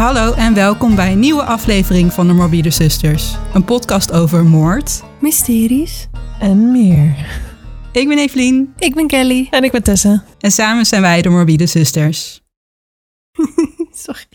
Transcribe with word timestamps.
Hallo 0.00 0.32
en 0.32 0.54
welkom 0.54 0.94
bij 0.94 1.12
een 1.12 1.18
nieuwe 1.18 1.42
aflevering 1.42 2.12
van 2.12 2.26
de 2.26 2.32
Morbide 2.32 2.70
Zusters. 2.70 3.36
Een 3.54 3.64
podcast 3.64 4.12
over 4.12 4.44
moord. 4.44 5.02
Mysteries. 5.18 6.08
En 6.38 6.72
meer. 6.72 7.26
Ik 7.92 8.08
ben 8.08 8.18
Evelien 8.18 8.74
Ik 8.78 8.94
ben 8.94 9.06
Kelly. 9.06 9.46
En 9.50 9.64
ik 9.64 9.72
ben 9.72 9.82
Tessa. 9.82 10.24
en 10.38 10.50
samen 10.50 10.86
zijn 10.86 11.02
wij 11.02 11.22
de 11.22 11.28
Morbide 11.28 11.66
Zusters. 11.66 12.40
Sorry. 14.06 14.26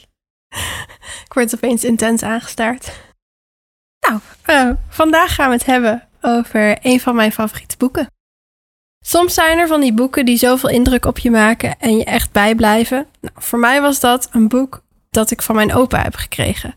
Ik 1.26 1.34
word 1.34 1.56
opeens 1.56 1.84
intens 1.84 2.24
aangestaard. 2.24 2.92
Nou, 4.08 4.20
eh, 4.42 4.70
vandaag 4.90 5.36
gaan 5.36 5.48
we 5.48 5.56
het 5.56 5.66
hebben 5.66 6.08
over 6.22 6.78
een 6.82 7.00
van 7.00 7.16
mijn 7.16 7.32
favoriete 7.32 7.78
boeken. 7.78 8.08
Soms 9.06 9.34
zijn 9.34 9.58
er 9.58 9.68
van 9.68 9.82
die 9.82 9.94
boeken 9.94 10.26
die 10.26 10.38
zoveel 10.38 10.70
indruk 10.70 11.06
op 11.06 11.18
je 11.18 11.32
maken 11.32 11.80
en 11.80 11.98
je 11.98 12.04
echt 12.04 12.32
bijblijven. 12.32 13.08
Nou, 13.22 13.34
voor 13.38 13.60
mij 13.60 13.82
was 13.82 14.00
dat 14.00 14.30
een 14.32 14.48
boek 14.48 14.84
dat 15.16 15.32
ik 15.32 15.42
van 15.42 15.56
mijn 15.56 15.74
opa 15.74 16.02
heb 16.02 16.16
gekregen. 16.16 16.76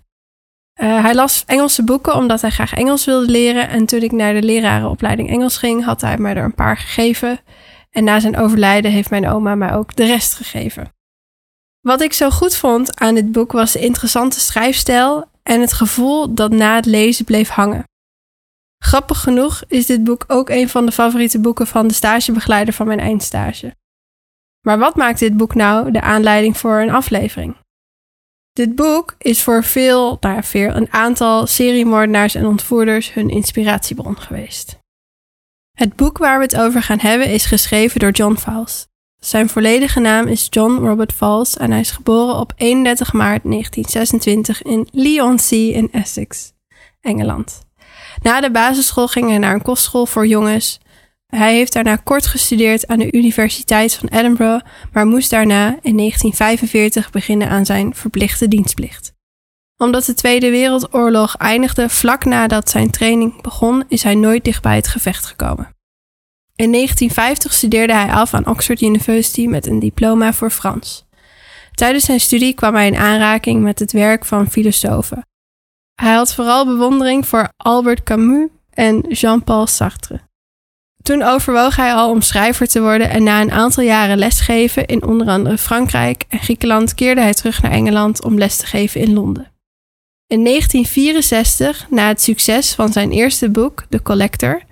Eh, 0.73 1.03
hij 1.03 1.15
las 1.15 1.45
Engelse 1.47 1.85
boeken 1.85 2.15
omdat 2.15 2.41
hij 2.41 2.51
graag 2.51 2.75
Engels 2.75 3.05
wilde 3.05 3.31
leren. 3.31 3.69
En 3.69 3.87
toen 3.87 4.03
ik 4.03 4.13
naar 4.13 4.35
de 4.35 4.43
lerarenopleiding 4.43 5.31
Engels 5.31 5.57
ging, 5.57 5.85
had 5.85 6.01
hij 6.01 6.19
mij 6.19 6.35
er 6.35 6.45
een 6.45 6.55
paar 6.55 6.77
gegeven. 6.77 7.41
En 7.91 8.05
na 8.05 8.21
zijn 8.21 8.37
overlijden 8.37 8.91
heeft 8.91 9.11
mijn 9.11 9.29
oma 9.29 9.55
mij 9.55 9.75
ook 9.75 9.97
de 9.97 10.07
rest 10.07 10.35
gegeven. 10.35 10.93
Wat 11.81 12.01
ik 12.01 12.13
zo 12.13 12.31
goed 12.31 12.57
vond 12.57 13.01
aan 13.01 13.15
dit 13.15 13.33
boek 13.33 13.53
was 13.53 13.73
de 13.73 13.79
interessante 13.79 14.41
schrijfstijl 14.41 15.25
en 15.43 15.61
het 15.61 15.73
gevoel 15.73 16.35
dat 16.35 16.51
na 16.51 16.75
het 16.75 16.87
lezen 16.87 17.25
bleef 17.25 17.49
hangen. 17.49 17.85
Grappig 18.79 19.21
genoeg 19.21 19.63
is 19.69 19.87
dit 19.87 20.05
boek 20.05 20.25
ook 20.27 20.49
een 20.49 20.69
van 20.69 20.87
de 20.87 20.93
favoriete 20.93 21.41
boeken 21.41 21.67
van 21.67 21.87
de 21.87 21.95
stagebegeleider 21.95 22.75
van 22.75 22.87
mijn 22.87 23.01
eindstage. 23.01 23.77
Maar 24.61 24.79
wat 24.79 24.97
maakt 24.97 25.19
dit 25.19 25.37
boek 25.37 25.55
nou 25.55 25.91
de 25.91 26.01
aanleiding 26.01 26.57
voor 26.57 26.81
een 26.81 26.91
aflevering? 26.91 27.57
Dit 28.59 28.75
boek 28.75 29.15
is 29.19 29.43
voor 29.43 29.65
veel, 29.65 30.17
nou 30.21 30.43
veel, 30.43 30.75
een 30.75 30.93
aantal 30.93 31.47
seriemoordenaars 31.47 32.35
en 32.35 32.47
ontvoerders 32.47 33.15
hun 33.15 33.29
inspiratiebron 33.29 34.21
geweest. 34.21 34.79
Het 35.77 35.97
boek 35.97 36.19
waar 36.19 36.39
we 36.39 36.45
het 36.45 36.57
over 36.57 36.83
gaan 36.83 37.01
hebben 37.01 37.29
is 37.29 37.45
geschreven 37.45 38.01
door 38.01 38.11
John 38.11 38.37
Fowles. 38.37 38.87
Zijn 39.19 39.49
volledige 39.49 40.01
naam 40.01 40.27
is 40.27 40.47
John 40.51 40.87
Robert 40.87 41.13
Fowles 41.13 41.57
en 41.57 41.71
hij 41.71 41.81
is 41.81 41.91
geboren 41.91 42.35
op 42.35 42.53
31 42.57 43.13
maart 43.13 43.43
1926 43.43 44.63
in 44.63 44.89
Leigh-on-Sea 44.91 45.75
in 45.75 45.89
Essex, 45.93 46.53
Engeland. 47.01 47.61
Na 48.23 48.41
de 48.41 48.51
basisschool 48.51 49.09
ging 49.09 49.29
hij 49.29 49.39
naar 49.39 49.55
een 49.55 49.63
kostschool 49.63 50.07
voor 50.07 50.27
jongens. 50.27 50.81
Hij 51.37 51.55
heeft 51.55 51.73
daarna 51.73 51.97
kort 51.97 52.27
gestudeerd 52.27 52.87
aan 52.87 52.99
de 52.99 53.13
Universiteit 53.13 53.95
van 53.95 54.09
Edinburgh, 54.09 54.65
maar 54.93 55.07
moest 55.07 55.31
daarna 55.31 55.67
in 55.67 55.97
1945 55.97 57.11
beginnen 57.11 57.49
aan 57.49 57.67
zijn 57.67 57.95
verplichte 57.95 58.49
dienstplicht. 58.49 59.13
Omdat 59.77 60.05
de 60.05 60.15
Tweede 60.15 60.51
Wereldoorlog 60.51 61.37
eindigde 61.37 61.89
vlak 61.89 62.25
nadat 62.25 62.71
zijn 62.71 62.91
training 62.91 63.43
begon, 63.43 63.85
is 63.89 64.03
hij 64.03 64.15
nooit 64.15 64.45
dicht 64.45 64.63
bij 64.63 64.77
het 64.77 64.89
gevecht 64.89 65.25
gekomen. 65.25 65.77
In 66.57 66.73
1950 66.73 67.53
studeerde 67.53 67.93
hij 67.93 68.11
af 68.11 68.35
aan 68.35 68.47
Oxford 68.47 68.81
University 68.81 69.47
met 69.47 69.67
een 69.67 69.79
diploma 69.79 70.33
voor 70.33 70.51
Frans. 70.51 71.07
Tijdens 71.73 72.05
zijn 72.05 72.21
studie 72.21 72.55
kwam 72.55 72.75
hij 72.75 72.87
in 72.87 72.97
aanraking 72.97 73.63
met 73.63 73.79
het 73.79 73.93
werk 73.93 74.25
van 74.25 74.51
filosofen. 74.51 75.27
Hij 75.95 76.15
had 76.15 76.35
vooral 76.35 76.67
bewondering 76.67 77.27
voor 77.27 77.49
Albert 77.57 78.03
Camus 78.03 78.49
en 78.71 79.01
Jean-Paul 79.09 79.67
Sartre. 79.67 80.28
Toen 81.09 81.23
overwoog 81.23 81.77
hij 81.77 81.95
al 81.95 82.11
om 82.11 82.21
schrijver 82.21 82.67
te 82.67 82.81
worden 82.81 83.11
en 83.11 83.23
na 83.23 83.41
een 83.41 83.53
aantal 83.53 83.85
jaren 83.85 84.19
lesgeven 84.19 84.87
in 84.87 85.05
onder 85.05 85.29
andere 85.29 85.59
Frankrijk 85.59 86.25
en 86.29 86.39
Griekenland 86.39 86.95
keerde 86.95 87.21
hij 87.21 87.35
terug 87.35 87.63
naar 87.63 87.71
Engeland 87.71 88.25
om 88.25 88.39
les 88.39 88.57
te 88.57 88.67
geven 88.67 89.01
in 89.01 89.13
Londen. 89.13 89.53
In 90.27 90.45
1964, 90.45 91.87
na 91.91 92.09
het 92.09 92.23
succes 92.23 92.75
van 92.75 92.93
zijn 92.93 93.11
eerste 93.11 93.51
boek, 93.51 93.85
The 93.89 94.03
Collector, 94.03 94.63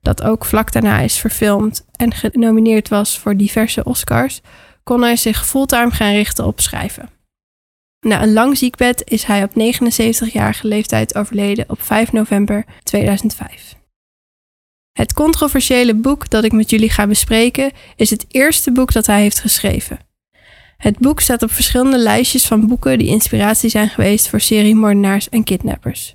dat 0.00 0.22
ook 0.22 0.44
vlak 0.44 0.72
daarna 0.72 0.98
is 0.98 1.18
verfilmd 1.18 1.86
en 1.96 2.14
genomineerd 2.14 2.88
was 2.88 3.18
voor 3.18 3.36
diverse 3.36 3.84
Oscars, 3.84 4.40
kon 4.82 5.02
hij 5.02 5.16
zich 5.16 5.46
fulltime 5.46 5.90
gaan 5.90 6.12
richten 6.12 6.46
op 6.46 6.60
schrijven. 6.60 7.08
Na 8.06 8.22
een 8.22 8.32
lang 8.32 8.58
ziekbed 8.58 9.02
is 9.04 9.24
hij 9.24 9.42
op 9.42 9.50
79-jarige 9.50 10.66
leeftijd 10.66 11.14
overleden 11.14 11.64
op 11.68 11.82
5 11.82 12.12
november 12.12 12.64
2005. 12.82 13.80
Het 14.92 15.12
controversiële 15.12 15.94
boek 15.94 16.30
dat 16.30 16.44
ik 16.44 16.52
met 16.52 16.70
jullie 16.70 16.90
ga 16.90 17.06
bespreken 17.06 17.72
is 17.96 18.10
het 18.10 18.24
eerste 18.28 18.72
boek 18.72 18.92
dat 18.92 19.06
hij 19.06 19.20
heeft 19.20 19.40
geschreven. 19.40 19.98
Het 20.76 20.98
boek 20.98 21.20
staat 21.20 21.42
op 21.42 21.50
verschillende 21.50 21.98
lijstjes 21.98 22.46
van 22.46 22.66
boeken 22.66 22.98
die 22.98 23.08
inspiratie 23.08 23.70
zijn 23.70 23.88
geweest 23.88 24.28
voor 24.28 24.40
seriemoordenaars 24.40 25.28
en 25.28 25.44
kidnappers. 25.44 26.14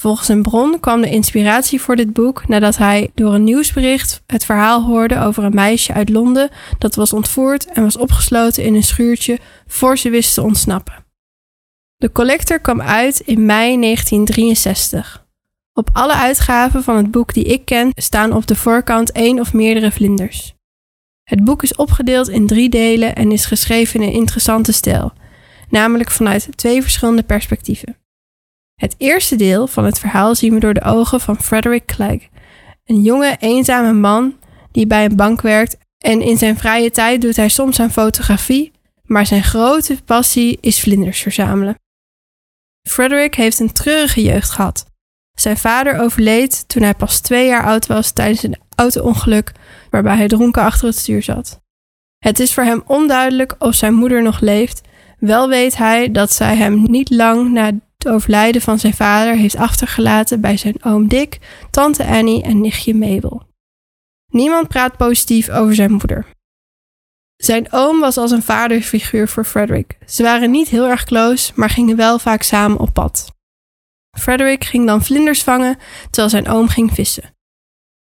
Volgens 0.00 0.28
een 0.28 0.42
bron 0.42 0.80
kwam 0.80 1.00
de 1.00 1.10
inspiratie 1.10 1.80
voor 1.80 1.96
dit 1.96 2.12
boek 2.12 2.48
nadat 2.48 2.76
hij 2.76 3.10
door 3.14 3.34
een 3.34 3.44
nieuwsbericht 3.44 4.22
het 4.26 4.44
verhaal 4.44 4.82
hoorde 4.82 5.20
over 5.20 5.44
een 5.44 5.54
meisje 5.54 5.92
uit 5.92 6.08
Londen 6.08 6.50
dat 6.78 6.94
was 6.94 7.12
ontvoerd 7.12 7.66
en 7.66 7.82
was 7.82 7.96
opgesloten 7.96 8.64
in 8.64 8.74
een 8.74 8.82
schuurtje 8.82 9.38
voor 9.66 9.98
ze 9.98 10.10
wist 10.10 10.34
te 10.34 10.42
ontsnappen. 10.42 11.06
De 11.96 12.12
Collector 12.12 12.60
kwam 12.60 12.80
uit 12.80 13.20
in 13.20 13.46
mei 13.46 13.80
1963. 13.80 15.27
Op 15.78 15.90
alle 15.92 16.14
uitgaven 16.14 16.82
van 16.82 16.96
het 16.96 17.10
boek 17.10 17.34
die 17.34 17.44
ik 17.44 17.64
ken 17.64 17.90
staan 17.94 18.32
op 18.32 18.46
de 18.46 18.56
voorkant 18.56 19.12
één 19.12 19.40
of 19.40 19.52
meerdere 19.52 19.92
vlinders. 19.92 20.54
Het 21.22 21.44
boek 21.44 21.62
is 21.62 21.74
opgedeeld 21.74 22.28
in 22.28 22.46
drie 22.46 22.68
delen 22.68 23.14
en 23.14 23.32
is 23.32 23.44
geschreven 23.44 24.00
in 24.00 24.08
een 24.08 24.14
interessante 24.14 24.72
stijl, 24.72 25.12
namelijk 25.68 26.10
vanuit 26.10 26.48
twee 26.56 26.82
verschillende 26.82 27.22
perspectieven. 27.22 27.96
Het 28.74 28.94
eerste 28.96 29.36
deel 29.36 29.66
van 29.66 29.84
het 29.84 29.98
verhaal 29.98 30.34
zien 30.34 30.54
we 30.54 30.60
door 30.60 30.74
de 30.74 30.82
ogen 30.82 31.20
van 31.20 31.42
Frederick 31.42 31.86
Clegg, 31.86 32.28
een 32.84 33.02
jonge, 33.02 33.36
eenzame 33.38 33.92
man 33.92 34.38
die 34.72 34.86
bij 34.86 35.04
een 35.04 35.16
bank 35.16 35.40
werkt 35.40 35.76
en 35.98 36.22
in 36.22 36.38
zijn 36.38 36.56
vrije 36.56 36.90
tijd 36.90 37.20
doet 37.20 37.36
hij 37.36 37.48
soms 37.48 37.80
aan 37.80 37.92
fotografie, 37.92 38.72
maar 39.02 39.26
zijn 39.26 39.42
grote 39.42 40.02
passie 40.04 40.58
is 40.60 40.80
vlinders 40.80 41.20
verzamelen. 41.20 41.74
Frederick 42.88 43.34
heeft 43.34 43.58
een 43.58 43.72
treurige 43.72 44.22
jeugd 44.22 44.50
gehad. 44.50 44.87
Zijn 45.40 45.56
vader 45.56 46.00
overleed 46.00 46.68
toen 46.68 46.82
hij 46.82 46.94
pas 46.94 47.20
twee 47.20 47.46
jaar 47.46 47.64
oud 47.64 47.86
was 47.86 48.10
tijdens 48.10 48.42
een 48.42 48.58
auto-ongeluk 48.74 49.52
waarbij 49.90 50.16
hij 50.16 50.28
dronken 50.28 50.62
achter 50.62 50.86
het 50.86 50.96
stuur 50.98 51.22
zat. 51.22 51.60
Het 52.18 52.40
is 52.40 52.54
voor 52.54 52.64
hem 52.64 52.82
onduidelijk 52.86 53.54
of 53.58 53.74
zijn 53.74 53.94
moeder 53.94 54.22
nog 54.22 54.40
leeft, 54.40 54.80
wel 55.18 55.48
weet 55.48 55.76
hij 55.76 56.10
dat 56.10 56.32
zij 56.32 56.56
hem 56.56 56.82
niet 56.82 57.10
lang 57.10 57.52
na 57.52 57.64
het 57.96 58.08
overlijden 58.08 58.62
van 58.62 58.78
zijn 58.78 58.94
vader 58.94 59.34
heeft 59.34 59.56
achtergelaten 59.56 60.40
bij 60.40 60.56
zijn 60.56 60.84
oom 60.84 61.08
Dick, 61.08 61.38
tante 61.70 62.06
Annie 62.06 62.42
en 62.42 62.60
nichtje 62.60 62.94
Mabel. 62.94 63.42
Niemand 64.32 64.68
praat 64.68 64.96
positief 64.96 65.48
over 65.48 65.74
zijn 65.74 65.90
moeder. 65.90 66.26
Zijn 67.36 67.72
oom 67.72 68.00
was 68.00 68.16
als 68.16 68.30
een 68.30 68.42
vaderfiguur 68.42 69.28
voor 69.28 69.44
Frederick. 69.44 69.98
Ze 70.06 70.22
waren 70.22 70.50
niet 70.50 70.68
heel 70.68 70.88
erg 70.88 71.04
close, 71.04 71.52
maar 71.54 71.70
gingen 71.70 71.96
wel 71.96 72.18
vaak 72.18 72.42
samen 72.42 72.78
op 72.78 72.92
pad. 72.92 73.36
Frederick 74.18 74.64
ging 74.64 74.86
dan 74.86 75.04
vlinders 75.04 75.42
vangen, 75.42 75.78
terwijl 76.10 76.28
zijn 76.28 76.48
oom 76.48 76.68
ging 76.68 76.92
vissen. 76.92 77.34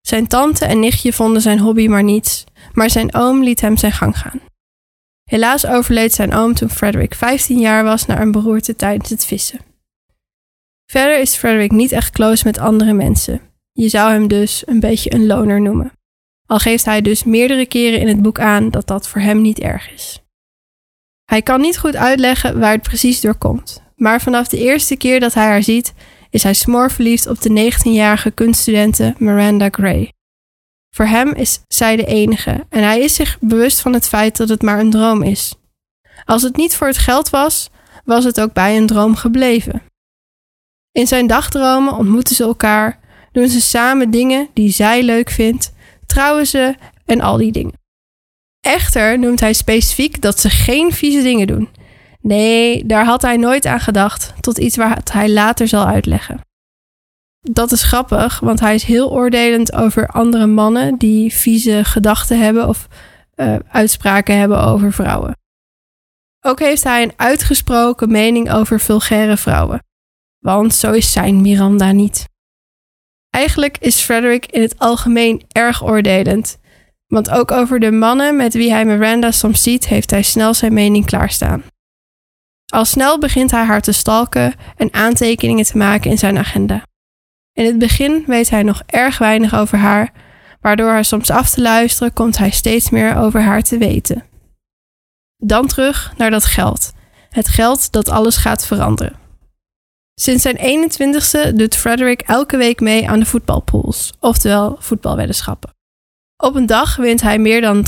Zijn 0.00 0.26
tante 0.26 0.64
en 0.64 0.80
nichtje 0.80 1.12
vonden 1.12 1.42
zijn 1.42 1.58
hobby 1.58 1.86
maar 1.86 2.02
niets, 2.02 2.44
maar 2.72 2.90
zijn 2.90 3.14
oom 3.14 3.42
liet 3.42 3.60
hem 3.60 3.76
zijn 3.76 3.92
gang 3.92 4.18
gaan. 4.18 4.40
Helaas 5.24 5.66
overleed 5.66 6.12
zijn 6.12 6.34
oom 6.34 6.54
toen 6.54 6.70
Frederick 6.70 7.14
15 7.14 7.58
jaar 7.58 7.84
was 7.84 8.06
na 8.06 8.20
een 8.20 8.32
beroerte 8.32 8.76
tijdens 8.76 9.10
het 9.10 9.24
vissen. 9.24 9.60
Verder 10.86 11.20
is 11.20 11.36
Frederick 11.36 11.70
niet 11.70 11.92
echt 11.92 12.10
close 12.10 12.46
met 12.46 12.58
andere 12.58 12.92
mensen. 12.92 13.40
Je 13.72 13.88
zou 13.88 14.10
hem 14.10 14.28
dus 14.28 14.62
een 14.66 14.80
beetje 14.80 15.14
een 15.14 15.26
loner 15.26 15.60
noemen. 15.60 15.92
Al 16.46 16.58
geeft 16.58 16.84
hij 16.84 17.02
dus 17.02 17.24
meerdere 17.24 17.66
keren 17.66 18.00
in 18.00 18.08
het 18.08 18.22
boek 18.22 18.38
aan 18.38 18.70
dat 18.70 18.86
dat 18.86 19.08
voor 19.08 19.20
hem 19.20 19.40
niet 19.40 19.58
erg 19.58 19.92
is. 19.92 20.22
Hij 21.24 21.42
kan 21.42 21.60
niet 21.60 21.78
goed 21.78 21.96
uitleggen 21.96 22.58
waar 22.58 22.72
het 22.72 22.82
precies 22.82 23.20
door 23.20 23.34
komt, 23.34 23.82
maar 24.02 24.20
vanaf 24.20 24.48
de 24.48 24.58
eerste 24.58 24.96
keer 24.96 25.20
dat 25.20 25.34
hij 25.34 25.46
haar 25.46 25.62
ziet, 25.62 25.92
is 26.30 26.42
hij 26.42 26.54
smoorverliefd 26.54 27.26
op 27.26 27.40
de 27.40 27.72
19-jarige 27.72 28.30
kunststudente 28.30 29.14
Miranda 29.18 29.68
Gray. 29.70 30.12
Voor 30.90 31.04
hem 31.04 31.32
is 31.32 31.60
zij 31.68 31.96
de 31.96 32.04
enige 32.04 32.66
en 32.68 32.82
hij 32.82 33.00
is 33.00 33.14
zich 33.14 33.38
bewust 33.40 33.80
van 33.80 33.92
het 33.92 34.08
feit 34.08 34.36
dat 34.36 34.48
het 34.48 34.62
maar 34.62 34.78
een 34.78 34.90
droom 34.90 35.22
is. 35.22 35.54
Als 36.24 36.42
het 36.42 36.56
niet 36.56 36.76
voor 36.76 36.86
het 36.86 36.98
geld 36.98 37.30
was, 37.30 37.70
was 38.04 38.24
het 38.24 38.40
ook 38.40 38.52
bij 38.52 38.76
een 38.76 38.86
droom 38.86 39.14
gebleven. 39.16 39.82
In 40.92 41.06
zijn 41.06 41.26
dagdromen 41.26 41.96
ontmoeten 41.96 42.36
ze 42.36 42.42
elkaar, 42.42 43.00
doen 43.32 43.48
ze 43.48 43.60
samen 43.60 44.10
dingen 44.10 44.48
die 44.52 44.70
zij 44.70 45.02
leuk 45.02 45.30
vindt, 45.30 45.72
trouwen 46.06 46.46
ze 46.46 46.74
en 47.06 47.20
al 47.20 47.36
die 47.36 47.52
dingen. 47.52 47.80
Echter 48.60 49.18
noemt 49.18 49.40
hij 49.40 49.52
specifiek 49.52 50.22
dat 50.22 50.40
ze 50.40 50.50
geen 50.50 50.92
vieze 50.92 51.22
dingen 51.22 51.46
doen. 51.46 51.68
Nee, 52.22 52.86
daar 52.86 53.04
had 53.04 53.22
hij 53.22 53.36
nooit 53.36 53.66
aan 53.66 53.80
gedacht, 53.80 54.32
tot 54.40 54.58
iets 54.58 54.76
waar 54.76 55.00
hij 55.12 55.30
later 55.30 55.68
zal 55.68 55.86
uitleggen. 55.86 56.40
Dat 57.40 57.72
is 57.72 57.82
grappig, 57.82 58.40
want 58.40 58.60
hij 58.60 58.74
is 58.74 58.82
heel 58.82 59.10
oordelend 59.10 59.72
over 59.72 60.06
andere 60.06 60.46
mannen 60.46 60.96
die 60.96 61.32
vieze 61.32 61.84
gedachten 61.84 62.38
hebben 62.40 62.68
of 62.68 62.88
uh, 63.36 63.56
uitspraken 63.68 64.38
hebben 64.38 64.62
over 64.62 64.92
vrouwen. 64.92 65.36
Ook 66.40 66.58
heeft 66.58 66.84
hij 66.84 67.02
een 67.02 67.12
uitgesproken 67.16 68.10
mening 68.10 68.52
over 68.52 68.80
vulgaire 68.80 69.36
vrouwen. 69.36 69.82
Want 70.38 70.74
zo 70.74 70.92
is 70.92 71.12
zijn 71.12 71.40
Miranda 71.40 71.92
niet. 71.92 72.28
Eigenlijk 73.30 73.78
is 73.78 74.00
Frederick 74.00 74.46
in 74.46 74.62
het 74.62 74.78
algemeen 74.78 75.42
erg 75.48 75.84
oordelend. 75.84 76.58
Want 77.06 77.30
ook 77.30 77.50
over 77.50 77.80
de 77.80 77.90
mannen 77.90 78.36
met 78.36 78.54
wie 78.54 78.70
hij 78.70 78.84
Miranda 78.84 79.30
soms 79.30 79.62
ziet, 79.62 79.88
heeft 79.88 80.10
hij 80.10 80.22
snel 80.22 80.54
zijn 80.54 80.72
mening 80.72 81.06
klaarstaan. 81.06 81.62
Al 82.72 82.84
snel 82.84 83.18
begint 83.18 83.50
hij 83.50 83.64
haar 83.64 83.80
te 83.80 83.92
stalken 83.92 84.54
en 84.76 84.94
aantekeningen 84.94 85.64
te 85.64 85.76
maken 85.76 86.10
in 86.10 86.18
zijn 86.18 86.38
agenda. 86.38 86.82
In 87.52 87.64
het 87.64 87.78
begin 87.78 88.24
weet 88.26 88.50
hij 88.50 88.62
nog 88.62 88.82
erg 88.86 89.18
weinig 89.18 89.54
over 89.54 89.78
haar, 89.78 90.12
waardoor 90.60 90.88
haar 90.88 91.04
soms 91.04 91.30
af 91.30 91.50
te 91.50 91.60
luisteren 91.60 92.12
komt 92.12 92.38
hij 92.38 92.50
steeds 92.50 92.90
meer 92.90 93.16
over 93.16 93.42
haar 93.42 93.62
te 93.62 93.78
weten. 93.78 94.24
Dan 95.36 95.66
terug 95.66 96.12
naar 96.16 96.30
dat 96.30 96.44
geld. 96.44 96.92
Het 97.30 97.48
geld 97.48 97.92
dat 97.92 98.08
alles 98.08 98.36
gaat 98.36 98.66
veranderen. 98.66 99.16
Sinds 100.14 100.42
zijn 100.42 100.90
21ste 100.90 101.54
doet 101.54 101.76
Frederick 101.76 102.20
elke 102.20 102.56
week 102.56 102.80
mee 102.80 103.08
aan 103.08 103.18
de 103.18 103.26
voetbalpools, 103.26 104.12
oftewel 104.20 104.76
voetbalweddenschappen. 104.78 105.70
Op 106.36 106.54
een 106.54 106.66
dag 106.66 106.96
wint 106.96 107.20
hij 107.20 107.38
meer 107.38 107.60
dan 107.60 107.86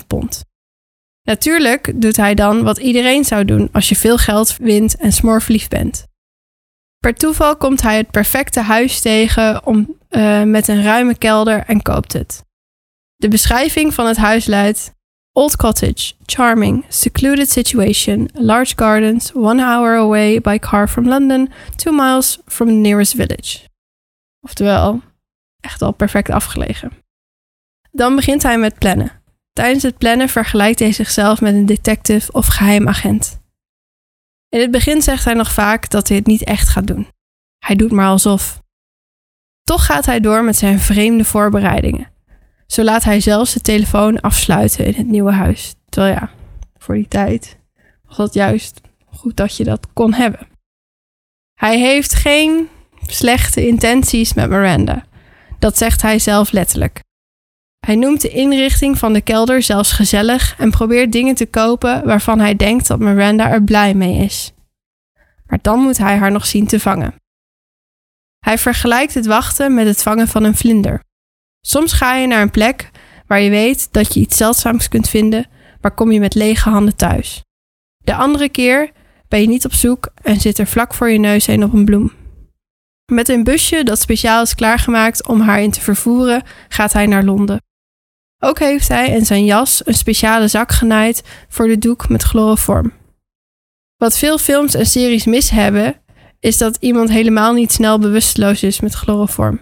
73.000 0.00 0.06
pond. 0.06 0.48
Natuurlijk 1.22 1.92
doet 2.02 2.16
hij 2.16 2.34
dan 2.34 2.62
wat 2.62 2.78
iedereen 2.78 3.24
zou 3.24 3.44
doen 3.44 3.68
als 3.72 3.88
je 3.88 3.96
veel 3.96 4.18
geld 4.18 4.56
wint 4.56 4.96
en 4.96 5.12
smoorverliefd 5.12 5.68
bent. 5.68 6.06
Per 6.98 7.14
toeval 7.14 7.56
komt 7.56 7.82
hij 7.82 7.96
het 7.96 8.10
perfecte 8.10 8.60
huis 8.60 9.00
tegen 9.00 9.66
om, 9.66 9.96
uh, 10.10 10.42
met 10.42 10.68
een 10.68 10.82
ruime 10.82 11.18
kelder 11.18 11.64
en 11.66 11.82
koopt 11.82 12.12
het. 12.12 12.44
De 13.16 13.28
beschrijving 13.28 13.94
van 13.94 14.06
het 14.06 14.16
huis 14.16 14.46
luidt: 14.46 14.92
Old 15.32 15.56
cottage, 15.56 16.14
charming, 16.26 16.84
secluded 16.88 17.50
situation, 17.50 18.28
large 18.32 18.72
gardens, 18.76 19.32
one 19.32 19.62
hour 19.62 19.96
away 19.96 20.40
by 20.40 20.58
car 20.58 20.88
from 20.88 21.08
London, 21.08 21.52
two 21.76 21.92
miles 21.92 22.38
from 22.46 22.66
the 22.66 22.72
nearest 22.72 23.14
village. 23.14 23.58
Oftewel, 24.40 25.00
echt 25.60 25.82
al 25.82 25.92
perfect 25.92 26.30
afgelegen. 26.30 26.92
Dan 27.92 28.16
begint 28.16 28.42
hij 28.42 28.58
met 28.58 28.78
plannen. 28.78 29.19
Tijdens 29.60 29.82
het 29.82 29.98
plannen 29.98 30.28
vergelijkt 30.28 30.78
hij 30.78 30.92
zichzelf 30.92 31.40
met 31.40 31.54
een 31.54 31.66
detective 31.66 32.32
of 32.32 32.46
geheim 32.46 32.88
agent. 32.88 33.40
In 34.48 34.60
het 34.60 34.70
begin 34.70 35.02
zegt 35.02 35.24
hij 35.24 35.34
nog 35.34 35.52
vaak 35.52 35.90
dat 35.90 36.08
hij 36.08 36.16
het 36.16 36.26
niet 36.26 36.44
echt 36.44 36.68
gaat 36.68 36.86
doen. 36.86 37.08
Hij 37.58 37.76
doet 37.76 37.90
maar 37.90 38.06
alsof. 38.08 38.62
Toch 39.62 39.86
gaat 39.86 40.06
hij 40.06 40.20
door 40.20 40.44
met 40.44 40.56
zijn 40.56 40.78
vreemde 40.78 41.24
voorbereidingen. 41.24 42.12
Zo 42.66 42.82
laat 42.82 43.04
hij 43.04 43.20
zelfs 43.20 43.52
de 43.52 43.60
telefoon 43.60 44.20
afsluiten 44.20 44.84
in 44.84 44.94
het 44.94 45.06
nieuwe 45.06 45.32
huis. 45.32 45.74
Terwijl 45.88 46.14
ja, 46.14 46.30
voor 46.78 46.94
die 46.94 47.08
tijd 47.08 47.58
was 48.04 48.16
dat 48.16 48.34
juist 48.34 48.80
goed 49.06 49.36
dat 49.36 49.56
je 49.56 49.64
dat 49.64 49.92
kon 49.92 50.12
hebben. 50.12 50.48
Hij 51.54 51.78
heeft 51.78 52.14
geen 52.14 52.68
slechte 53.06 53.66
intenties 53.66 54.34
met 54.34 54.48
Miranda. 54.48 55.04
Dat 55.58 55.78
zegt 55.78 56.02
hij 56.02 56.18
zelf 56.18 56.52
letterlijk. 56.52 57.00
Hij 57.86 57.96
noemt 57.96 58.20
de 58.20 58.28
inrichting 58.28 58.98
van 58.98 59.12
de 59.12 59.20
kelder 59.20 59.62
zelfs 59.62 59.92
gezellig 59.92 60.58
en 60.58 60.70
probeert 60.70 61.12
dingen 61.12 61.34
te 61.34 61.46
kopen 61.46 62.04
waarvan 62.04 62.38
hij 62.40 62.56
denkt 62.56 62.86
dat 62.86 62.98
Miranda 62.98 63.50
er 63.50 63.62
blij 63.62 63.94
mee 63.94 64.24
is. 64.24 64.52
Maar 65.46 65.58
dan 65.62 65.78
moet 65.78 65.98
hij 65.98 66.16
haar 66.16 66.32
nog 66.32 66.46
zien 66.46 66.66
te 66.66 66.80
vangen. 66.80 67.14
Hij 68.38 68.58
vergelijkt 68.58 69.14
het 69.14 69.26
wachten 69.26 69.74
met 69.74 69.86
het 69.86 70.02
vangen 70.02 70.28
van 70.28 70.44
een 70.44 70.56
vlinder. 70.56 71.02
Soms 71.60 71.92
ga 71.92 72.14
je 72.14 72.26
naar 72.26 72.42
een 72.42 72.50
plek 72.50 72.90
waar 73.26 73.40
je 73.40 73.50
weet 73.50 73.92
dat 73.92 74.14
je 74.14 74.20
iets 74.20 74.36
zeldzaams 74.36 74.88
kunt 74.88 75.08
vinden, 75.08 75.46
maar 75.80 75.94
kom 75.94 76.12
je 76.12 76.20
met 76.20 76.34
lege 76.34 76.68
handen 76.68 76.96
thuis. 76.96 77.42
De 78.04 78.14
andere 78.14 78.48
keer 78.48 78.90
ben 79.28 79.40
je 79.40 79.48
niet 79.48 79.64
op 79.64 79.72
zoek 79.72 80.12
en 80.22 80.40
zit 80.40 80.58
er 80.58 80.66
vlak 80.66 80.94
voor 80.94 81.10
je 81.10 81.18
neus 81.18 81.46
een 81.46 81.64
op 81.64 81.72
een 81.72 81.84
bloem. 81.84 82.12
Met 83.12 83.28
een 83.28 83.44
busje 83.44 83.84
dat 83.84 84.00
speciaal 84.00 84.42
is 84.42 84.54
klaargemaakt 84.54 85.26
om 85.26 85.40
haar 85.40 85.62
in 85.62 85.70
te 85.70 85.80
vervoeren, 85.80 86.42
gaat 86.68 86.92
hij 86.92 87.06
naar 87.06 87.24
Londen. 87.24 87.60
Ook 88.42 88.58
heeft 88.58 88.88
hij 88.88 89.10
in 89.10 89.26
zijn 89.26 89.44
jas 89.44 89.86
een 89.86 89.94
speciale 89.94 90.48
zak 90.48 90.72
genaaid 90.72 91.22
voor 91.48 91.66
de 91.66 91.78
doek 91.78 92.08
met 92.08 92.22
chloroform. 92.22 92.92
Wat 93.96 94.18
veel 94.18 94.38
films 94.38 94.74
en 94.74 94.86
series 94.86 95.24
mis 95.24 95.50
hebben, 95.50 96.00
is 96.38 96.58
dat 96.58 96.76
iemand 96.80 97.10
helemaal 97.10 97.52
niet 97.52 97.72
snel 97.72 97.98
bewusteloos 97.98 98.62
is 98.62 98.80
met 98.80 98.94
chloroform. 98.94 99.60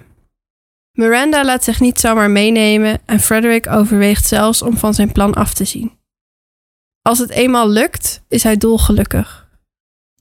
Miranda 0.93 1.45
laat 1.45 1.65
zich 1.65 1.81
niet 1.81 2.01
zomaar 2.01 2.31
meenemen 2.31 3.01
en 3.05 3.21
Frederick 3.21 3.67
overweegt 3.67 4.27
zelfs 4.27 4.63
om 4.63 4.77
van 4.77 4.95
zijn 4.95 5.13
plan 5.13 5.35
af 5.35 5.55
te 5.55 5.65
zien. 5.65 5.93
Als 7.03 7.19
het 7.19 7.31
eenmaal 7.31 7.69
lukt, 7.69 8.23
is 8.29 8.43
hij 8.43 8.57
dolgelukkig. 8.57 9.49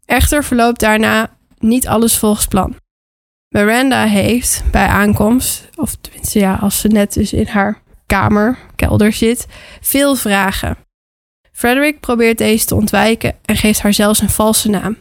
Echter 0.06 0.44
verloopt 0.44 0.80
daarna 0.80 1.38
niet 1.57 1.88
alles 1.88 2.18
volgens 2.18 2.45
plan. 2.45 2.75
Miranda 3.50 4.06
heeft 4.06 4.63
bij 4.71 4.88
aankomst, 4.88 5.69
of 5.75 5.95
tenminste 5.95 6.39
ja, 6.39 6.56
als 6.56 6.80
ze 6.80 6.88
net 6.88 7.13
dus 7.13 7.33
in 7.33 7.48
haar 7.48 7.81
kamer, 8.07 8.59
kelder 8.75 9.13
zit, 9.13 9.48
veel 9.81 10.15
vragen. 10.15 10.77
Frederick 11.51 12.00
probeert 12.00 12.38
deze 12.38 12.65
te 12.65 12.75
ontwijken 12.75 13.38
en 13.45 13.56
geeft 13.56 13.81
haar 13.81 13.94
zelfs 13.94 14.21
een 14.21 14.30
valse 14.30 14.69
naam. 14.69 14.98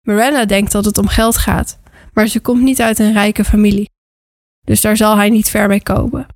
Miranda 0.00 0.44
denkt 0.44 0.72
dat 0.72 0.84
het 0.84 0.98
om 0.98 1.08
geld 1.08 1.36
gaat, 1.36 1.78
maar 2.12 2.26
ze 2.26 2.40
komt 2.40 2.62
niet 2.62 2.80
uit 2.80 2.98
een 2.98 3.12
rijke 3.12 3.44
familie. 3.44 3.90
Dus 4.60 4.80
daar 4.80 4.96
zal 4.96 5.16
hij 5.16 5.30
niet 5.30 5.50
ver 5.50 5.68
mee 5.68 5.82
komen. 5.82 6.26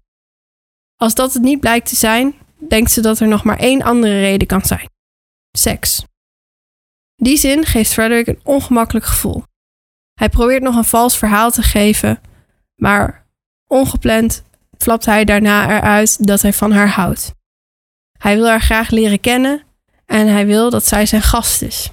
Als 0.97 1.15
dat 1.15 1.33
het 1.33 1.43
niet 1.43 1.61
blijkt 1.61 1.89
te 1.89 1.97
zijn, 1.97 2.35
denkt 2.69 2.91
ze 2.91 3.01
dat 3.01 3.21
er 3.21 3.29
nog 3.29 3.45
maar 3.45 3.59
één 3.59 3.83
andere 3.83 4.21
reden 4.21 4.47
kan 4.47 4.65
zijn: 4.65 4.89
seks. 5.59 6.05
Die 7.17 7.37
zin 7.37 7.65
geeft 7.65 7.93
Frederick 7.93 8.27
een 8.27 8.41
ongemakkelijk 8.43 9.07
gevoel. 9.07 9.43
Hij 10.15 10.29
probeert 10.29 10.63
nog 10.63 10.77
een 10.77 10.85
vals 10.85 11.19
verhaal 11.19 11.51
te 11.51 11.63
geven, 11.63 12.21
maar 12.75 13.27
ongepland 13.67 14.44
flapt 14.79 15.07
hij 15.07 15.25
daarna 15.25 15.77
eruit 15.77 16.27
dat 16.27 16.43
hij 16.43 16.53
van 16.53 16.73
haar 16.73 16.89
houdt. 16.89 17.35
Hij 18.19 18.37
wil 18.37 18.47
haar 18.47 18.61
graag 18.61 18.91
leren 18.91 19.21
kennen 19.21 19.63
en 20.07 20.27
hij 20.27 20.47
wil 20.47 20.71
dat 20.71 20.87
zij 20.87 21.07
zijn 21.07 21.23
gast 21.23 21.63
is. 21.63 21.91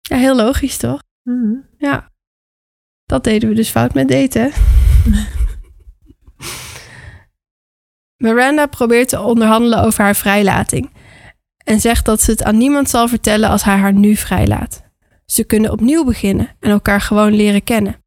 Ja, 0.00 0.16
heel 0.16 0.36
logisch 0.36 0.76
toch? 0.76 1.02
Mhm. 1.22 1.54
Ja. 1.78 2.10
Dat 3.04 3.24
deden 3.24 3.48
we 3.48 3.54
dus 3.54 3.70
fout 3.70 3.94
met 3.94 4.08
daten. 4.08 4.52
Miranda 8.22 8.66
probeert 8.66 9.08
te 9.08 9.20
onderhandelen 9.20 9.82
over 9.82 10.04
haar 10.04 10.16
vrijlating 10.16 10.90
en 11.64 11.80
zegt 11.80 12.04
dat 12.04 12.22
ze 12.22 12.30
het 12.30 12.42
aan 12.42 12.56
niemand 12.56 12.90
zal 12.90 13.08
vertellen 13.08 13.48
als 13.48 13.64
hij 13.64 13.76
haar 13.76 13.92
nu 13.92 14.16
vrijlaat. 14.16 14.82
Ze 15.26 15.44
kunnen 15.44 15.70
opnieuw 15.70 16.04
beginnen 16.04 16.56
en 16.60 16.70
elkaar 16.70 17.00
gewoon 17.00 17.34
leren 17.34 17.64
kennen. 17.64 18.04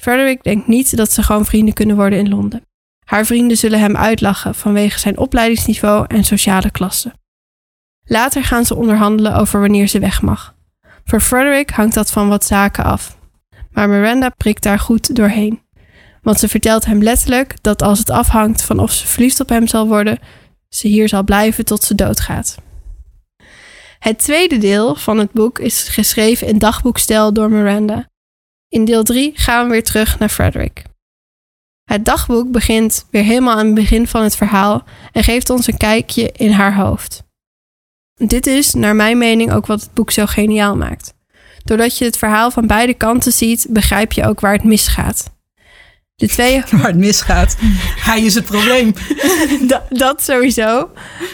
Frederick 0.00 0.42
denkt 0.42 0.66
niet 0.66 0.96
dat 0.96 1.12
ze 1.12 1.22
gewoon 1.22 1.44
vrienden 1.44 1.74
kunnen 1.74 1.96
worden 1.96 2.18
in 2.18 2.28
Londen. 2.28 2.66
Haar 3.04 3.24
vrienden 3.24 3.56
zullen 3.56 3.80
hem 3.80 3.96
uitlachen 3.96 4.54
vanwege 4.54 4.98
zijn 4.98 5.18
opleidingsniveau 5.18 6.04
en 6.08 6.24
sociale 6.24 6.70
klasse. 6.70 7.12
Later 8.04 8.44
gaan 8.44 8.64
ze 8.64 8.74
onderhandelen 8.74 9.34
over 9.34 9.60
wanneer 9.60 9.86
ze 9.86 9.98
weg 9.98 10.22
mag. 10.22 10.54
Voor 11.04 11.20
Frederick 11.20 11.70
hangt 11.70 11.94
dat 11.94 12.10
van 12.10 12.28
wat 12.28 12.44
zaken 12.44 12.84
af. 12.84 13.18
Maar 13.70 13.88
Miranda 13.88 14.28
prikt 14.28 14.62
daar 14.62 14.78
goed 14.78 15.16
doorheen. 15.16 15.62
Want 16.22 16.38
ze 16.38 16.48
vertelt 16.48 16.84
hem 16.84 17.02
letterlijk 17.02 17.54
dat 17.60 17.82
als 17.82 17.98
het 17.98 18.10
afhangt 18.10 18.62
van 18.62 18.78
of 18.78 18.92
ze 18.92 19.06
verliefd 19.06 19.40
op 19.40 19.48
hem 19.48 19.66
zal 19.66 19.86
worden, 19.86 20.18
ze 20.68 20.88
hier 20.88 21.08
zal 21.08 21.24
blijven 21.24 21.64
tot 21.64 21.82
ze 21.82 21.94
doodgaat. 21.94 22.56
Het 23.98 24.18
tweede 24.18 24.58
deel 24.58 24.94
van 24.94 25.18
het 25.18 25.32
boek 25.32 25.58
is 25.58 25.88
geschreven 25.88 26.46
in 26.46 26.58
dagboekstijl 26.58 27.32
door 27.32 27.50
Miranda. 27.50 28.09
In 28.70 28.84
deel 28.84 29.02
3 29.02 29.32
gaan 29.34 29.64
we 29.64 29.72
weer 29.72 29.84
terug 29.84 30.18
naar 30.18 30.28
Frederick. 30.28 30.82
Het 31.84 32.04
dagboek 32.04 32.50
begint 32.50 33.06
weer 33.10 33.22
helemaal 33.22 33.58
aan 33.58 33.66
het 33.66 33.74
begin 33.74 34.06
van 34.06 34.22
het 34.22 34.36
verhaal 34.36 34.84
en 35.12 35.24
geeft 35.24 35.50
ons 35.50 35.66
een 35.66 35.76
kijkje 35.76 36.32
in 36.32 36.50
haar 36.50 36.74
hoofd. 36.74 37.22
Dit 38.14 38.46
is, 38.46 38.74
naar 38.74 38.96
mijn 38.96 39.18
mening, 39.18 39.52
ook 39.52 39.66
wat 39.66 39.80
het 39.80 39.94
boek 39.94 40.10
zo 40.10 40.26
geniaal 40.26 40.76
maakt. 40.76 41.14
Doordat 41.64 41.98
je 41.98 42.04
het 42.04 42.18
verhaal 42.18 42.50
van 42.50 42.66
beide 42.66 42.94
kanten 42.94 43.32
ziet, 43.32 43.66
begrijp 43.70 44.12
je 44.12 44.26
ook 44.26 44.40
waar 44.40 44.52
het 44.52 44.64
misgaat. 44.64 45.30
De 46.14 46.28
twee... 46.28 46.62
Waar 46.70 46.86
het 46.86 46.96
misgaat. 46.96 47.56
Hij 47.96 48.22
is 48.22 48.34
het 48.34 48.44
probleem. 48.44 48.94
dat, 49.68 49.82
dat 49.88 50.22
sowieso. 50.22 50.90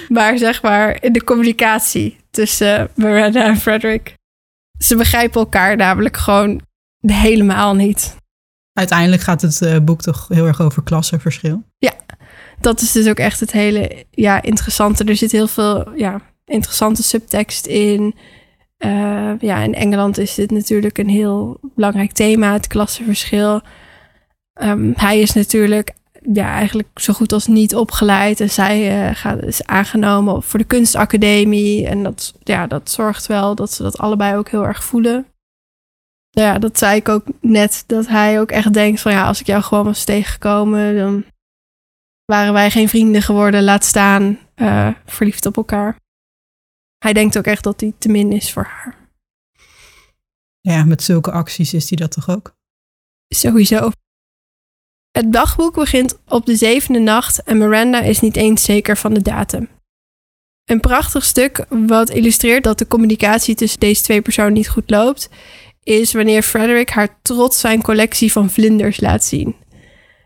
Maar 0.09 0.39
zeg 0.39 0.63
maar 0.63 1.03
in 1.03 1.13
de 1.13 1.25
communicatie 1.25 2.17
tussen 2.31 2.91
Miranda 2.95 3.45
en 3.45 3.57
Frederick. 3.57 4.15
Ze 4.79 4.97
begrijpen 4.97 5.41
elkaar 5.41 5.77
namelijk 5.77 6.17
gewoon 6.17 6.61
helemaal 7.27 7.75
niet. 7.75 8.17
Uiteindelijk 8.73 9.23
gaat 9.23 9.43
het 9.43 9.63
eh, 9.63 9.79
boek 9.79 10.03
toch 10.03 10.29
heel 10.29 10.47
erg 10.47 10.61
over 10.61 10.83
klassenverschil. 10.83 11.63
Ja, 11.79 11.93
dat 12.61 12.81
is 12.81 12.93
dus 12.93 13.09
ook 13.09 13.19
echt 13.19 13.41
het 13.41 13.53
hele 13.53 14.05
ja, 14.11 14.43
interessante. 14.43 15.05
Er 15.05 15.17
zit 15.17 15.33
heel 15.33 15.47
veel 15.47 15.95
ja, 15.95 16.21
interessante 16.45 17.03
subtekst 17.03 17.67
in. 17.67 18.15
Eh, 18.77 19.33
ja, 19.39 19.63
in 19.63 19.75
Engeland 19.75 20.19
is 20.19 20.35
dit 20.35 20.51
natuurlijk 20.51 20.99
een 20.99 21.09
heel 21.09 21.61
belangrijk 21.75 22.13
thema, 22.13 22.53
het 22.53 22.67
klassenverschil. 22.67 23.61
Ehm, 24.53 24.93
hij 24.95 25.21
is 25.21 25.33
natuurlijk 25.33 25.95
ja, 26.33 26.53
eigenlijk 26.53 26.89
zo 26.95 27.13
goed 27.13 27.33
als 27.33 27.47
niet 27.47 27.75
opgeleid. 27.75 28.41
En 28.41 28.51
zij 28.51 29.09
uh, 29.09 29.15
gaat, 29.15 29.43
is 29.43 29.65
aangenomen 29.65 30.43
voor 30.43 30.59
de 30.59 30.65
kunstacademie. 30.65 31.87
En 31.87 32.03
dat, 32.03 32.35
ja, 32.43 32.67
dat 32.67 32.91
zorgt 32.91 33.27
wel 33.27 33.55
dat 33.55 33.73
ze 33.73 33.83
dat 33.83 33.99
allebei 33.99 34.37
ook 34.37 34.49
heel 34.49 34.67
erg 34.67 34.85
voelen. 34.85 35.27
Ja, 36.41 36.59
dat 36.59 36.79
zei 36.79 36.97
ik 36.97 37.09
ook 37.09 37.25
net. 37.41 37.85
Dat 37.87 38.07
hij 38.07 38.41
ook 38.41 38.51
echt 38.51 38.73
denkt 38.73 39.01
van 39.01 39.13
ja, 39.13 39.27
als 39.27 39.41
ik 39.41 39.47
jou 39.47 39.63
gewoon 39.63 39.85
was 39.85 40.05
tegengekomen, 40.05 40.97
dan 40.97 41.25
waren 42.25 42.53
wij 42.53 42.71
geen 42.71 42.89
vrienden 42.89 43.23
geworden. 43.23 43.65
Laat 43.65 43.85
staan 43.85 44.39
uh, 44.57 44.95
verliefd 45.05 45.47
op 45.47 45.57
elkaar. 45.57 46.01
Hij 46.99 47.13
denkt 47.13 47.39
ook 47.39 47.45
echt 47.45 47.63
dat 47.63 47.81
hij 47.81 47.93
te 47.99 48.09
min 48.09 48.33
is 48.33 48.53
voor 48.53 48.65
haar. 48.65 49.09
Ja, 50.61 50.85
met 50.85 51.03
zulke 51.03 51.31
acties 51.31 51.75
is 51.75 51.89
hij 51.89 51.99
dat 51.99 52.11
toch 52.11 52.29
ook? 52.29 52.55
Sowieso. 53.29 53.91
Het 55.11 55.33
dagboek 55.33 55.75
begint 55.75 56.19
op 56.27 56.47
de 56.47 56.57
zevende 56.57 57.01
nacht 57.01 57.43
en 57.43 57.59
Miranda 57.59 58.01
is 58.01 58.21
niet 58.21 58.37
eens 58.37 58.65
zeker 58.65 58.97
van 58.97 59.15
de 59.15 59.23
datum. 59.23 59.69
Een 60.65 60.81
prachtig 60.81 61.25
stuk 61.25 61.67
wat 61.69 62.11
illustreert 62.11 62.65
dat 62.65 62.79
de 62.79 62.87
communicatie 62.87 63.55
tussen 63.55 63.81
deze 63.81 64.03
twee 64.03 64.23
personen 64.23 64.53
niet 64.53 64.69
goed 64.69 64.91
loopt, 64.91 65.29
is 65.87 66.13
wanneer 66.13 66.43
Frederick 66.43 66.91
haar 66.91 67.19
trots 67.23 67.61
zijn 67.61 67.83
collectie 67.83 68.33
van 68.33 68.51
vlinders 68.51 69.01
laat 69.01 69.25
zien. 69.25 69.57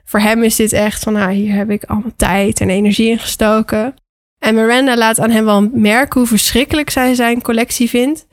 Voor 0.05 0.21
hem 0.21 0.43
is 0.43 0.57
dit 0.57 0.73
echt 0.73 1.03
van, 1.03 1.13
nou, 1.13 1.33
hier 1.33 1.55
heb 1.55 1.71
ik 1.71 1.85
allemaal 1.85 2.13
tijd 2.17 2.61
en 2.61 2.71
energie 2.71 3.11
in 3.11 3.19
gestoken. 3.19 3.95
En 4.39 4.55
Miranda 4.55 4.97
laat 4.97 5.21
aan 5.21 5.31
hem 5.31 5.45
wel 5.45 5.69
merken 5.73 6.21
hoe 6.21 6.29
verschrikkelijk 6.29 6.91
zij 6.91 7.15
zijn 7.15 7.43
collectie 7.43 7.89
vindt. 7.89 8.27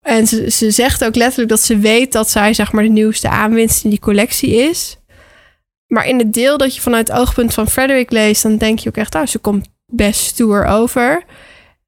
En 0.00 0.26
ze, 0.26 0.50
ze 0.50 0.70
zegt 0.70 1.04
ook 1.04 1.14
letterlijk 1.14 1.48
dat 1.48 1.60
ze 1.60 1.78
weet 1.78 2.12
dat 2.12 2.30
zij 2.30 2.54
zeg 2.54 2.72
maar 2.72 2.82
de 2.82 2.88
nieuwste 2.88 3.28
aanwinst 3.28 3.84
in 3.84 3.90
die 3.90 3.98
collectie 3.98 4.54
is. 4.54 4.96
Maar 5.86 6.06
in 6.06 6.18
het 6.18 6.32
deel 6.34 6.58
dat 6.58 6.74
je 6.74 6.80
vanuit 6.80 7.08
het 7.08 7.16
oogpunt 7.16 7.54
van 7.54 7.68
Frederick 7.68 8.10
leest, 8.10 8.42
dan 8.42 8.56
denk 8.56 8.78
je 8.78 8.88
ook 8.88 8.96
echt, 8.96 9.14
oh, 9.14 9.26
ze 9.26 9.38
komt 9.38 9.68
best 9.86 10.20
stoer 10.20 10.64
over. 10.64 11.24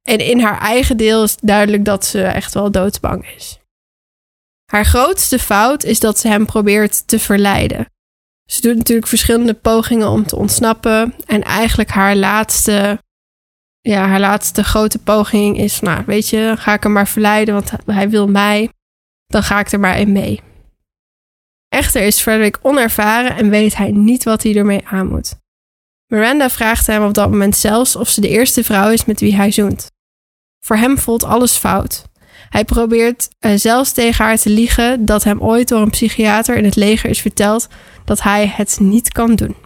En 0.03 0.19
in 0.19 0.41
haar 0.41 0.59
eigen 0.61 0.97
deel 0.97 1.23
is 1.23 1.37
duidelijk 1.37 1.85
dat 1.85 2.05
ze 2.05 2.23
echt 2.23 2.55
wel 2.55 2.71
doodsbang 2.71 3.27
is. 3.37 3.60
Haar 4.71 4.85
grootste 4.85 5.39
fout 5.39 5.85
is 5.85 6.01
dat 6.01 6.19
ze 6.19 6.29
hem 6.29 6.47
probeert 6.47 7.09
te 7.09 7.19
verleiden. 7.19 7.87
Ze 8.47 8.61
doet 8.61 8.77
natuurlijk 8.77 9.07
verschillende 9.07 9.55
pogingen 9.55 10.09
om 10.09 10.27
te 10.27 10.37
ontsnappen. 10.37 11.15
En 11.27 11.43
eigenlijk 11.43 11.91
haar 11.91 12.17
laatste, 12.17 13.03
ja, 13.81 14.07
haar 14.09 14.21
laatste 14.21 14.65
grote 14.65 14.99
poging 14.99 15.59
is: 15.59 15.81
Nou, 15.81 16.03
weet 16.07 16.29
je, 16.29 16.55
ga 16.59 16.75
ik 16.75 16.83
hem 16.83 16.93
maar 16.93 17.09
verleiden, 17.09 17.55
want 17.55 17.71
hij 17.87 18.11
wil 18.11 18.29
mij. 18.29 18.69
Dan 19.27 19.43
ga 19.43 19.59
ik 19.59 19.73
er 19.73 19.81
maar 19.81 19.99
in 19.99 20.13
mee. 20.13 20.41
Echter 21.69 22.03
is 22.03 22.21
Frederick 22.21 22.59
onervaren 22.63 23.37
en 23.37 23.51
weet 23.51 23.77
hij 23.77 23.91
niet 23.91 24.25
wat 24.25 24.43
hij 24.43 24.57
ermee 24.57 24.87
aan 24.87 25.09
moet. 25.09 25.35
Miranda 26.07 26.51
vraagt 26.51 26.87
hem 26.87 27.05
op 27.05 27.15
dat 27.15 27.31
moment 27.31 27.57
zelfs 27.57 27.97
of 27.97 28.09
ze 28.09 28.21
de 28.21 28.29
eerste 28.29 28.65
vrouw 28.65 28.91
is 28.91 29.05
met 29.05 29.21
wie 29.21 29.35
hij 29.35 29.51
zoent. 29.51 29.91
Voor 30.65 30.77
hem 30.77 30.99
voelt 30.99 31.25
alles 31.25 31.57
fout. 31.57 32.10
Hij 32.51 32.65
probeert 32.65 33.29
uh, 33.41 33.53
zelfs 33.55 33.93
tegen 33.93 34.25
haar 34.25 34.39
te 34.39 34.51
liegen 34.51 35.05
dat 35.05 35.25
hem 35.25 35.41
ooit 35.41 35.69
door 35.69 35.81
een 35.81 35.91
psychiater 35.91 36.57
in 36.57 36.65
het 36.65 36.77
leger 36.77 37.11
is 37.11 37.21
verteld 37.21 37.69
dat 38.05 38.23
hij 38.23 38.47
het 38.47 38.79
niet 38.81 39.13
kan 39.13 39.35
doen. 39.35 39.57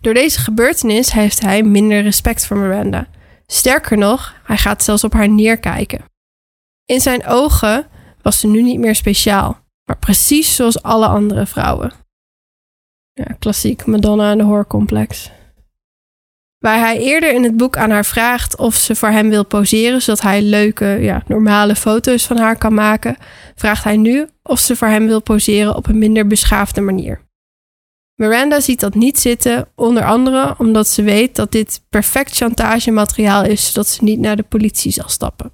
Door 0.00 0.14
deze 0.14 0.38
gebeurtenis 0.38 1.12
heeft 1.12 1.40
hij 1.40 1.62
minder 1.62 2.02
respect 2.02 2.46
voor 2.46 2.56
Miranda. 2.56 3.06
Sterker 3.46 3.98
nog, 3.98 4.34
hij 4.44 4.56
gaat 4.56 4.82
zelfs 4.82 5.04
op 5.04 5.12
haar 5.12 5.28
neerkijken. 5.28 6.04
In 6.84 7.00
zijn 7.00 7.26
ogen 7.26 7.86
was 8.22 8.40
ze 8.40 8.46
nu 8.46 8.62
niet 8.62 8.78
meer 8.78 8.94
speciaal, 8.94 9.58
maar 9.84 9.98
precies 9.98 10.54
zoals 10.54 10.82
alle 10.82 11.06
andere 11.06 11.46
vrouwen. 11.46 11.92
Ja, 13.12 13.36
klassiek 13.38 13.86
Madonna 13.86 14.30
en 14.30 14.38
de 14.38 14.44
hoorcomplex. 14.44 15.30
Waar 16.60 16.78
hij 16.78 16.98
eerder 16.98 17.32
in 17.32 17.42
het 17.42 17.56
boek 17.56 17.76
aan 17.76 17.90
haar 17.90 18.04
vraagt 18.04 18.56
of 18.56 18.74
ze 18.74 18.94
voor 18.94 19.08
hem 19.08 19.28
wil 19.28 19.44
poseren, 19.44 20.02
zodat 20.02 20.20
hij 20.20 20.42
leuke, 20.42 20.86
ja, 20.86 21.22
normale 21.26 21.74
foto's 21.74 22.26
van 22.26 22.36
haar 22.36 22.56
kan 22.56 22.74
maken, 22.74 23.16
vraagt 23.54 23.84
hij 23.84 23.96
nu 23.96 24.28
of 24.42 24.58
ze 24.58 24.76
voor 24.76 24.88
hem 24.88 25.06
wil 25.06 25.22
poseren 25.22 25.76
op 25.76 25.86
een 25.86 25.98
minder 25.98 26.26
beschaafde 26.26 26.80
manier. 26.80 27.28
Miranda 28.14 28.60
ziet 28.60 28.80
dat 28.80 28.94
niet 28.94 29.18
zitten, 29.18 29.68
onder 29.74 30.04
andere 30.04 30.54
omdat 30.58 30.88
ze 30.88 31.02
weet 31.02 31.36
dat 31.36 31.52
dit 31.52 31.82
perfect 31.88 32.36
chantagemateriaal 32.36 33.44
is, 33.44 33.66
zodat 33.66 33.88
ze 33.88 34.04
niet 34.04 34.18
naar 34.18 34.36
de 34.36 34.42
politie 34.42 34.92
zal 34.92 35.08
stappen. 35.08 35.52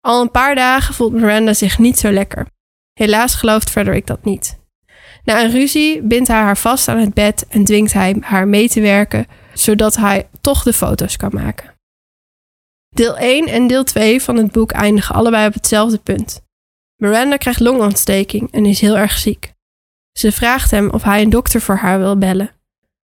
Al 0.00 0.20
een 0.20 0.30
paar 0.30 0.54
dagen 0.54 0.94
voelt 0.94 1.12
Miranda 1.12 1.54
zich 1.54 1.78
niet 1.78 1.98
zo 1.98 2.10
lekker. 2.10 2.46
Helaas 2.92 3.34
gelooft 3.34 3.70
Frederick 3.70 4.06
dat 4.06 4.24
niet. 4.24 4.58
Na 5.24 5.44
een 5.44 5.50
ruzie 5.50 6.02
bindt 6.02 6.28
hij 6.28 6.40
haar 6.40 6.58
vast 6.58 6.88
aan 6.88 6.98
het 6.98 7.14
bed 7.14 7.46
en 7.48 7.64
dwingt 7.64 7.92
hij 7.92 8.16
haar 8.20 8.48
mee 8.48 8.68
te 8.68 8.80
werken, 8.80 9.26
zodat 9.54 9.96
hij 9.96 10.28
toch 10.40 10.62
de 10.62 10.72
foto's 10.72 11.16
kan 11.16 11.30
maken. 11.32 11.74
Deel 12.88 13.16
1 13.16 13.46
en 13.46 13.66
deel 13.66 13.84
2 13.84 14.22
van 14.22 14.36
het 14.36 14.52
boek 14.52 14.72
eindigen 14.72 15.14
allebei 15.14 15.46
op 15.46 15.54
hetzelfde 15.54 15.98
punt. 15.98 16.42
Miranda 16.96 17.36
krijgt 17.36 17.60
longontsteking 17.60 18.52
en 18.52 18.66
is 18.66 18.80
heel 18.80 18.96
erg 18.96 19.18
ziek. 19.18 19.52
Ze 20.12 20.32
vraagt 20.32 20.70
hem 20.70 20.90
of 20.90 21.02
hij 21.02 21.22
een 21.22 21.30
dokter 21.30 21.60
voor 21.60 21.76
haar 21.76 21.98
wil 21.98 22.18
bellen 22.18 22.50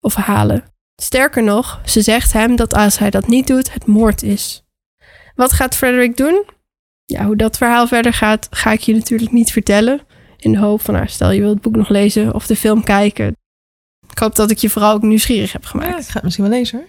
of 0.00 0.14
halen. 0.14 0.64
Sterker 1.02 1.42
nog, 1.42 1.80
ze 1.84 2.02
zegt 2.02 2.32
hem 2.32 2.56
dat 2.56 2.75
als 2.75 2.99
hij 2.99 3.11
dat 3.11 3.26
niet 3.26 3.46
doet, 3.46 3.72
het 3.72 3.87
moord 3.87 4.22
is. 4.22 4.64
Wat 5.34 5.52
gaat 5.52 5.76
Frederick 5.76 6.16
doen? 6.16 6.44
Ja, 7.04 7.25
hoe 7.25 7.37
dat 7.37 7.56
verhaal 7.56 7.87
verder 7.87 8.12
gaat, 8.12 8.49
ga 8.50 8.72
ik 8.72 8.80
je 8.80 8.94
natuurlijk 8.94 9.32
niet 9.32 9.52
vertellen. 9.52 10.00
In 10.37 10.52
de 10.52 10.58
hoop 10.58 10.80
van, 10.80 10.94
nou, 10.94 11.08
stel 11.08 11.30
je 11.30 11.40
wilt 11.40 11.52
het 11.52 11.62
boek 11.62 11.76
nog 11.76 11.88
lezen 11.88 12.34
of 12.34 12.46
de 12.46 12.56
film 12.56 12.84
kijken. 12.84 13.37
Ik 14.12 14.19
hoop 14.19 14.37
dat 14.37 14.50
ik 14.50 14.59
je 14.59 14.71
vooral 14.71 14.92
ook 14.92 15.02
nieuwsgierig 15.02 15.52
heb 15.52 15.64
gemaakt. 15.64 15.90
Ja, 15.90 15.99
ik 15.99 16.04
ga 16.04 16.12
het 16.12 16.23
misschien 16.23 16.45
wel 16.45 16.59
lezen 16.59 16.78
hoor. 16.78 16.88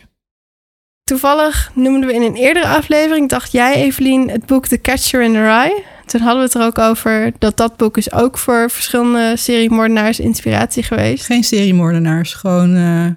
Toevallig 1.03 1.71
noemden 1.73 2.07
we 2.07 2.13
in 2.13 2.21
een 2.21 2.35
eerdere 2.35 2.67
aflevering, 2.67 3.29
dacht 3.29 3.51
jij 3.51 3.75
Evelien, 3.75 4.29
het 4.29 4.45
boek 4.45 4.67
The 4.67 4.81
Catcher 4.81 5.21
in 5.21 5.33
the 5.33 5.41
Rye. 5.41 5.83
Toen 6.05 6.21
hadden 6.21 6.39
we 6.39 6.45
het 6.45 6.53
er 6.53 6.65
ook 6.65 6.79
over 6.79 7.31
dat 7.39 7.57
dat 7.57 7.77
boek 7.77 7.97
is 7.97 8.11
ook 8.11 8.37
voor 8.37 8.69
verschillende 8.69 9.37
seriemoordenaars 9.37 10.19
inspiratie 10.19 10.83
geweest. 10.83 11.25
Geen 11.25 11.43
seriemoordenaars, 11.43 12.33
gewoon 12.33 12.75
uh, 12.75 13.07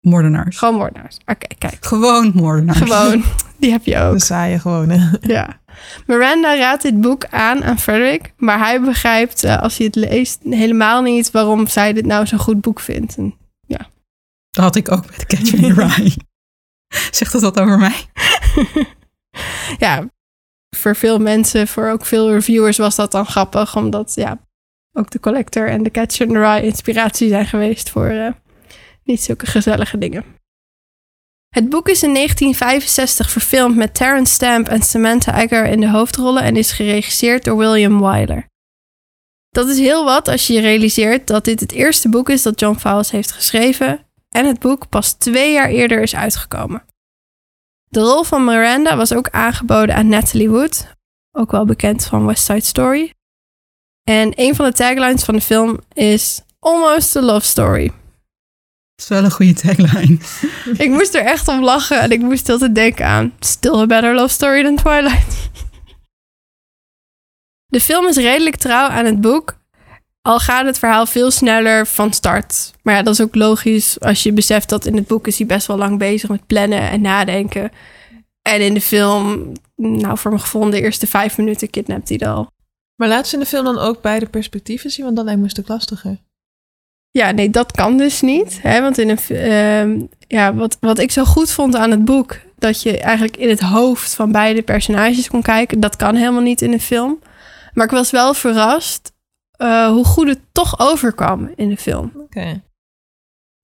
moordenaars. 0.00 0.58
Gewoon 0.58 0.74
moordenaars. 0.74 1.16
Oké, 1.26 1.46
kijk. 1.58 1.76
Gewoon 1.80 2.32
moordenaars. 2.34 2.78
Gewoon, 2.78 3.24
die 3.60 3.70
heb 3.70 3.84
je 3.84 3.98
ook. 3.98 4.18
De 4.18 4.24
saaie 4.24 4.58
gewone. 4.58 5.18
Ja. 5.20 5.62
Miranda 6.06 6.56
raadt 6.56 6.82
dit 6.82 7.00
boek 7.00 7.24
aan 7.30 7.64
aan 7.64 7.78
Frederick, 7.78 8.32
maar 8.36 8.58
hij 8.58 8.80
begrijpt 8.80 9.44
uh, 9.44 9.62
als 9.62 9.76
hij 9.76 9.86
het 9.86 9.94
leest 9.94 10.38
helemaal 10.50 11.02
niet 11.02 11.30
waarom 11.30 11.66
zij 11.66 11.92
dit 11.92 12.06
nou 12.06 12.26
zo'n 12.26 12.38
goed 12.38 12.60
boek 12.60 12.80
vindt. 12.80 13.16
En. 13.16 13.34
Dat 14.54 14.64
had 14.64 14.76
ik 14.76 14.92
ook 14.92 15.10
met 15.10 15.26
Catcher 15.26 15.62
in 15.62 15.74
the 15.74 15.80
Rye. 15.86 16.16
Zegt 17.10 17.32
dat 17.32 17.42
wat 17.42 17.60
over 17.60 17.78
mij? 17.78 18.06
ja, 19.84 20.08
voor 20.76 20.96
veel 20.96 21.18
mensen, 21.18 21.68
voor 21.68 21.88
ook 21.88 22.04
veel 22.04 22.32
reviewers 22.32 22.76
was 22.76 22.94
dat 22.94 23.12
dan 23.12 23.26
grappig, 23.26 23.76
omdat 23.76 24.12
ja, 24.14 24.46
ook 24.92 25.10
de 25.10 25.20
Collector 25.20 25.68
en 25.68 25.82
de 25.82 25.90
the 25.90 26.24
Rye 26.24 26.62
inspiratie 26.62 27.28
zijn 27.28 27.46
geweest 27.46 27.90
voor 27.90 28.10
uh, 28.10 28.28
niet 29.04 29.22
zulke 29.22 29.46
gezellige 29.46 29.98
dingen. 29.98 30.24
Het 31.48 31.68
boek 31.68 31.88
is 31.88 32.02
in 32.02 32.14
1965 32.14 33.30
verfilmd 33.30 33.76
met 33.76 33.94
Terence 33.94 34.32
Stamp 34.32 34.68
en 34.68 34.82
Samantha 34.82 35.42
Eggar 35.42 35.66
in 35.66 35.80
de 35.80 35.90
hoofdrollen 35.90 36.42
en 36.42 36.56
is 36.56 36.72
geregisseerd 36.72 37.44
door 37.44 37.56
William 37.56 38.00
Wyler. 38.00 38.46
Dat 39.50 39.68
is 39.68 39.78
heel 39.78 40.04
wat 40.04 40.28
als 40.28 40.46
je 40.46 40.52
je 40.52 40.60
realiseert 40.60 41.26
dat 41.26 41.44
dit 41.44 41.60
het 41.60 41.72
eerste 41.72 42.08
boek 42.08 42.28
is 42.28 42.42
dat 42.42 42.60
John 42.60 42.78
Fowles 42.78 43.10
heeft 43.10 43.32
geschreven 43.32 44.03
en 44.36 44.46
het 44.46 44.58
boek 44.58 44.88
pas 44.88 45.12
twee 45.12 45.52
jaar 45.52 45.68
eerder 45.68 46.02
is 46.02 46.14
uitgekomen. 46.14 46.84
De 47.88 48.00
rol 48.00 48.22
van 48.22 48.44
Miranda 48.44 48.96
was 48.96 49.12
ook 49.12 49.28
aangeboden 49.30 49.94
aan 49.94 50.08
Natalie 50.08 50.50
Wood, 50.50 50.86
ook 51.32 51.50
wel 51.50 51.64
bekend 51.64 52.04
van 52.04 52.26
West 52.26 52.44
Side 52.44 52.60
Story. 52.64 53.12
En 54.02 54.32
een 54.34 54.54
van 54.54 54.64
de 54.64 54.72
taglines 54.72 55.24
van 55.24 55.34
de 55.34 55.40
film 55.40 55.80
is 55.92 56.40
Almost 56.58 57.16
a 57.16 57.20
Love 57.20 57.46
Story. 57.46 57.86
Dat 57.86 59.02
is 59.02 59.08
wel 59.08 59.24
een 59.24 59.30
goede 59.30 59.54
tagline. 59.54 60.18
ik 60.84 60.90
moest 60.90 61.14
er 61.14 61.24
echt 61.24 61.48
om 61.48 61.64
lachen 61.64 62.00
en 62.00 62.10
ik 62.10 62.20
moest 62.20 62.48
altijd 62.48 62.74
denken 62.74 63.06
aan 63.06 63.32
Still 63.38 63.78
a 63.78 63.86
better 63.86 64.14
love 64.14 64.34
story 64.34 64.62
than 64.62 64.76
Twilight. 64.76 65.50
De 67.74 67.80
film 67.80 68.06
is 68.06 68.16
redelijk 68.16 68.56
trouw 68.56 68.88
aan 68.88 69.04
het 69.04 69.20
boek, 69.20 69.58
al 70.28 70.38
gaat 70.38 70.66
het 70.66 70.78
verhaal 70.78 71.06
veel 71.06 71.30
sneller 71.30 71.86
van 71.86 72.12
start. 72.12 72.72
Maar 72.82 72.94
ja, 72.94 73.02
dat 73.02 73.14
is 73.14 73.20
ook 73.20 73.34
logisch 73.34 74.00
als 74.00 74.22
je 74.22 74.32
beseft 74.32 74.68
dat 74.68 74.86
in 74.86 74.96
het 74.96 75.06
boek 75.06 75.26
is 75.26 75.38
hij 75.38 75.46
best 75.46 75.66
wel 75.66 75.76
lang 75.76 75.98
bezig 75.98 76.28
met 76.28 76.46
plannen 76.46 76.90
en 76.90 77.00
nadenken. 77.00 77.70
En 78.42 78.60
in 78.60 78.74
de 78.74 78.80
film, 78.80 79.52
nou 79.76 80.18
voor 80.18 80.30
mijn 80.30 80.42
gevoel, 80.42 80.70
de 80.70 80.80
eerste 80.80 81.06
vijf 81.06 81.36
minuten 81.36 81.70
kidnapt 81.70 82.08
hij 82.08 82.18
al. 82.18 82.50
Maar 82.96 83.08
laat 83.08 83.28
ze 83.28 83.34
in 83.34 83.40
de 83.40 83.46
film 83.46 83.64
dan 83.64 83.78
ook 83.78 84.02
beide 84.02 84.26
perspectieven 84.26 84.90
zien, 84.90 85.04
want 85.04 85.16
dan 85.16 85.24
lijkt 85.24 85.40
me 85.40 85.46
een 85.46 85.52
stuk 85.52 85.68
lastiger. 85.68 86.18
Ja, 87.10 87.30
nee, 87.30 87.50
dat 87.50 87.72
kan 87.72 87.96
dus 87.96 88.20
niet. 88.20 88.58
Hè? 88.62 88.80
Want 88.80 88.98
in 88.98 89.08
een, 89.08 89.18
uh, 89.28 90.06
ja, 90.28 90.54
wat, 90.54 90.76
wat 90.80 90.98
ik 90.98 91.10
zo 91.10 91.24
goed 91.24 91.50
vond 91.50 91.76
aan 91.76 91.90
het 91.90 92.04
boek, 92.04 92.38
dat 92.58 92.82
je 92.82 92.98
eigenlijk 92.98 93.36
in 93.36 93.48
het 93.48 93.60
hoofd 93.60 94.14
van 94.14 94.32
beide 94.32 94.62
personages 94.62 95.28
kon 95.28 95.42
kijken, 95.42 95.80
dat 95.80 95.96
kan 95.96 96.14
helemaal 96.14 96.40
niet 96.40 96.62
in 96.62 96.72
een 96.72 96.80
film. 96.80 97.18
Maar 97.72 97.84
ik 97.84 97.90
was 97.90 98.10
wel 98.10 98.34
verrast 98.34 99.13
uh, 99.58 99.88
hoe 99.88 100.04
goed 100.04 100.28
het 100.28 100.40
toch 100.52 100.78
overkwam 100.78 101.52
in 101.56 101.68
de 101.68 101.76
film. 101.76 102.12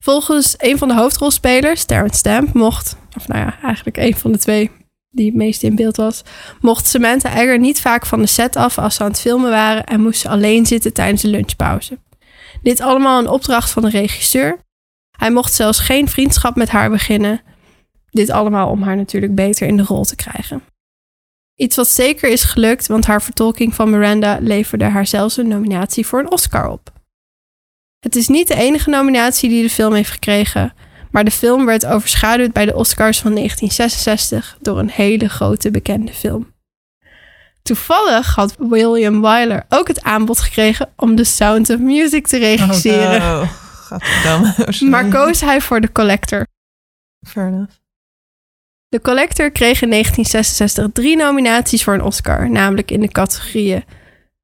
Volgens 0.05 0.55
een 0.59 0.79
van 0.79 0.89
de 0.89 0.95
hoofdrolspelers, 0.95 1.85
Terrence 1.85 2.19
Stamp, 2.19 2.53
mocht, 2.53 2.97
of 3.17 3.29
nou 3.29 3.41
ja, 3.41 3.61
eigenlijk 3.63 3.97
een 3.97 4.17
van 4.17 4.33
de 4.33 4.39
twee 4.39 4.71
die 5.11 5.27
het 5.27 5.35
meest 5.35 5.63
in 5.63 5.75
beeld 5.75 5.97
was, 5.97 6.23
mocht 6.61 6.87
Samantha 6.87 7.35
Egger 7.35 7.59
niet 7.59 7.81
vaak 7.81 8.07
van 8.07 8.21
de 8.21 8.27
set 8.27 8.57
af 8.57 8.79
als 8.79 8.95
ze 8.95 9.03
aan 9.03 9.11
het 9.11 9.21
filmen 9.21 9.51
waren 9.51 9.85
en 9.85 10.01
moest 10.01 10.21
ze 10.21 10.29
alleen 10.29 10.67
zitten 10.67 10.93
tijdens 10.93 11.23
de 11.23 11.29
lunchpauze. 11.29 11.99
Dit 12.63 12.81
allemaal 12.81 13.19
een 13.19 13.29
opdracht 13.29 13.71
van 13.71 13.83
de 13.83 13.91
regisseur. 13.91 14.59
Hij 15.19 15.31
mocht 15.31 15.53
zelfs 15.53 15.79
geen 15.79 16.09
vriendschap 16.09 16.57
met 16.57 16.69
haar 16.69 16.91
beginnen. 16.91 17.41
Dit 18.11 18.31
allemaal 18.31 18.71
om 18.71 18.83
haar 18.83 18.97
natuurlijk 18.97 19.35
beter 19.35 19.67
in 19.67 19.77
de 19.77 19.83
rol 19.83 20.05
te 20.05 20.17
krijgen. 20.17 20.63
Iets 21.61 21.77
wat 21.77 21.89
zeker 21.89 22.31
is 22.31 22.45
gelukt, 22.45 22.87
want 22.87 23.07
haar 23.07 23.23
vertolking 23.23 23.75
van 23.75 23.91
Miranda 23.91 24.39
leverde 24.41 24.85
haar 24.85 25.07
zelfs 25.07 25.37
een 25.37 25.49
nominatie 25.49 26.07
voor 26.07 26.19
een 26.21 26.31
Oscar 26.31 26.69
op. 26.69 26.93
Het 27.99 28.17
is 28.17 28.29
niet 28.29 28.49
de 28.49 28.55
enige 28.55 28.91
nominatie 28.91 29.49
die 29.49 29.63
de 29.63 29.71
film 29.71 29.95
heeft 29.95 30.11
gekregen, 30.11 30.75
maar 31.11 31.25
de 31.25 31.31
film 31.31 31.67
werd 31.67 31.87
overschaduwd 31.87 32.53
bij 32.53 32.67
de 32.67 32.75
Oscars 32.75 33.21
van 33.21 33.35
1966 33.35 34.57
door 34.61 34.79
een 34.79 34.91
hele 34.91 35.29
grote 35.29 35.71
bekende 35.71 36.13
film. 36.13 36.53
Toevallig 37.63 38.35
had 38.35 38.55
William 38.59 39.21
Wyler 39.21 39.65
ook 39.69 39.89
het 39.89 40.03
aanbod 40.03 40.41
gekregen 40.41 40.93
om 40.97 41.17
The 41.17 41.25
Sound 41.25 41.71
of 41.71 41.79
Music 41.79 42.27
te 42.27 42.39
regisseren. 42.39 43.21
Oh, 43.21 43.51
godverdamme. 43.89 44.55
maar 44.91 45.09
koos 45.09 45.41
hij 45.41 45.61
voor 45.61 45.81
The 45.81 45.93
Collector. 45.93 46.47
Fair 47.27 47.47
enough. 47.47 47.80
The 48.91 49.01
Collector 49.01 49.51
kreeg 49.51 49.83
in 49.83 49.91
1966 49.91 50.89
drie 50.93 51.17
nominaties 51.17 51.85
voor 51.85 51.95
een 51.95 52.03
Oscar, 52.03 52.51
namelijk 52.51 52.91
in 52.91 53.01
de 53.01 53.09
categorieën, 53.09 53.85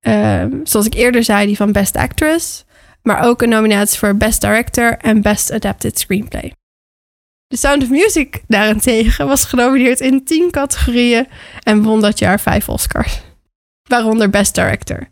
ehm, 0.00 0.60
zoals 0.62 0.86
ik 0.86 0.94
eerder 0.94 1.24
zei, 1.24 1.46
die 1.46 1.56
van 1.56 1.72
Best 1.72 1.96
Actress, 1.96 2.64
maar 3.02 3.24
ook 3.24 3.42
een 3.42 3.48
nominatie 3.48 3.98
voor 3.98 4.16
Best 4.16 4.40
Director 4.40 4.96
en 4.98 5.22
Best 5.22 5.52
Adapted 5.52 5.98
Screenplay. 5.98 6.52
The 7.46 7.56
Sound 7.56 7.82
of 7.82 7.90
Music 7.90 8.42
daarentegen 8.46 9.26
was 9.26 9.44
genomineerd 9.44 10.00
in 10.00 10.24
tien 10.24 10.50
categorieën 10.50 11.26
en 11.62 11.82
won 11.82 12.00
dat 12.00 12.18
jaar 12.18 12.40
vijf 12.40 12.68
Oscars, 12.68 13.22
waaronder 13.88 14.30
Best 14.30 14.54
Director. 14.54 15.08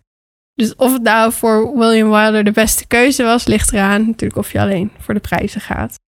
Dus 0.54 0.74
of 0.74 0.92
het 0.92 1.02
nou 1.02 1.32
voor 1.32 1.78
William 1.78 2.10
Wilder 2.10 2.44
de 2.44 2.50
beste 2.50 2.86
keuze 2.86 3.22
was, 3.22 3.46
ligt 3.46 3.72
eraan 3.72 4.06
natuurlijk 4.06 4.40
of 4.40 4.52
je 4.52 4.60
alleen 4.60 4.90
voor 4.98 5.14
de 5.14 5.20
prijzen 5.20 5.60
gaat. 5.60 6.02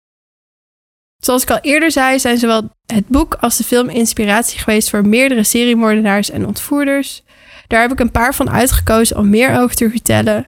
Zoals 1.25 1.43
ik 1.43 1.50
al 1.50 1.59
eerder 1.61 1.91
zei, 1.91 2.19
zijn 2.19 2.38
zowel 2.38 2.71
het 2.87 3.09
boek 3.09 3.35
als 3.35 3.57
de 3.57 3.64
film 3.64 3.88
inspiratie 3.88 4.59
geweest 4.59 4.91
voor 4.91 5.07
meerdere 5.07 5.45
seriemoordenaars 5.45 6.31
en 6.31 6.47
ontvoerders. 6.47 7.23
Daar 7.67 7.81
heb 7.81 7.93
ik 7.93 8.00
een 8.00 8.11
paar 8.11 8.35
van 8.35 8.50
uitgekozen 8.50 9.17
om 9.17 9.31
meer 9.31 9.59
over 9.59 9.76
te 9.76 9.91
vertellen. 9.91 10.45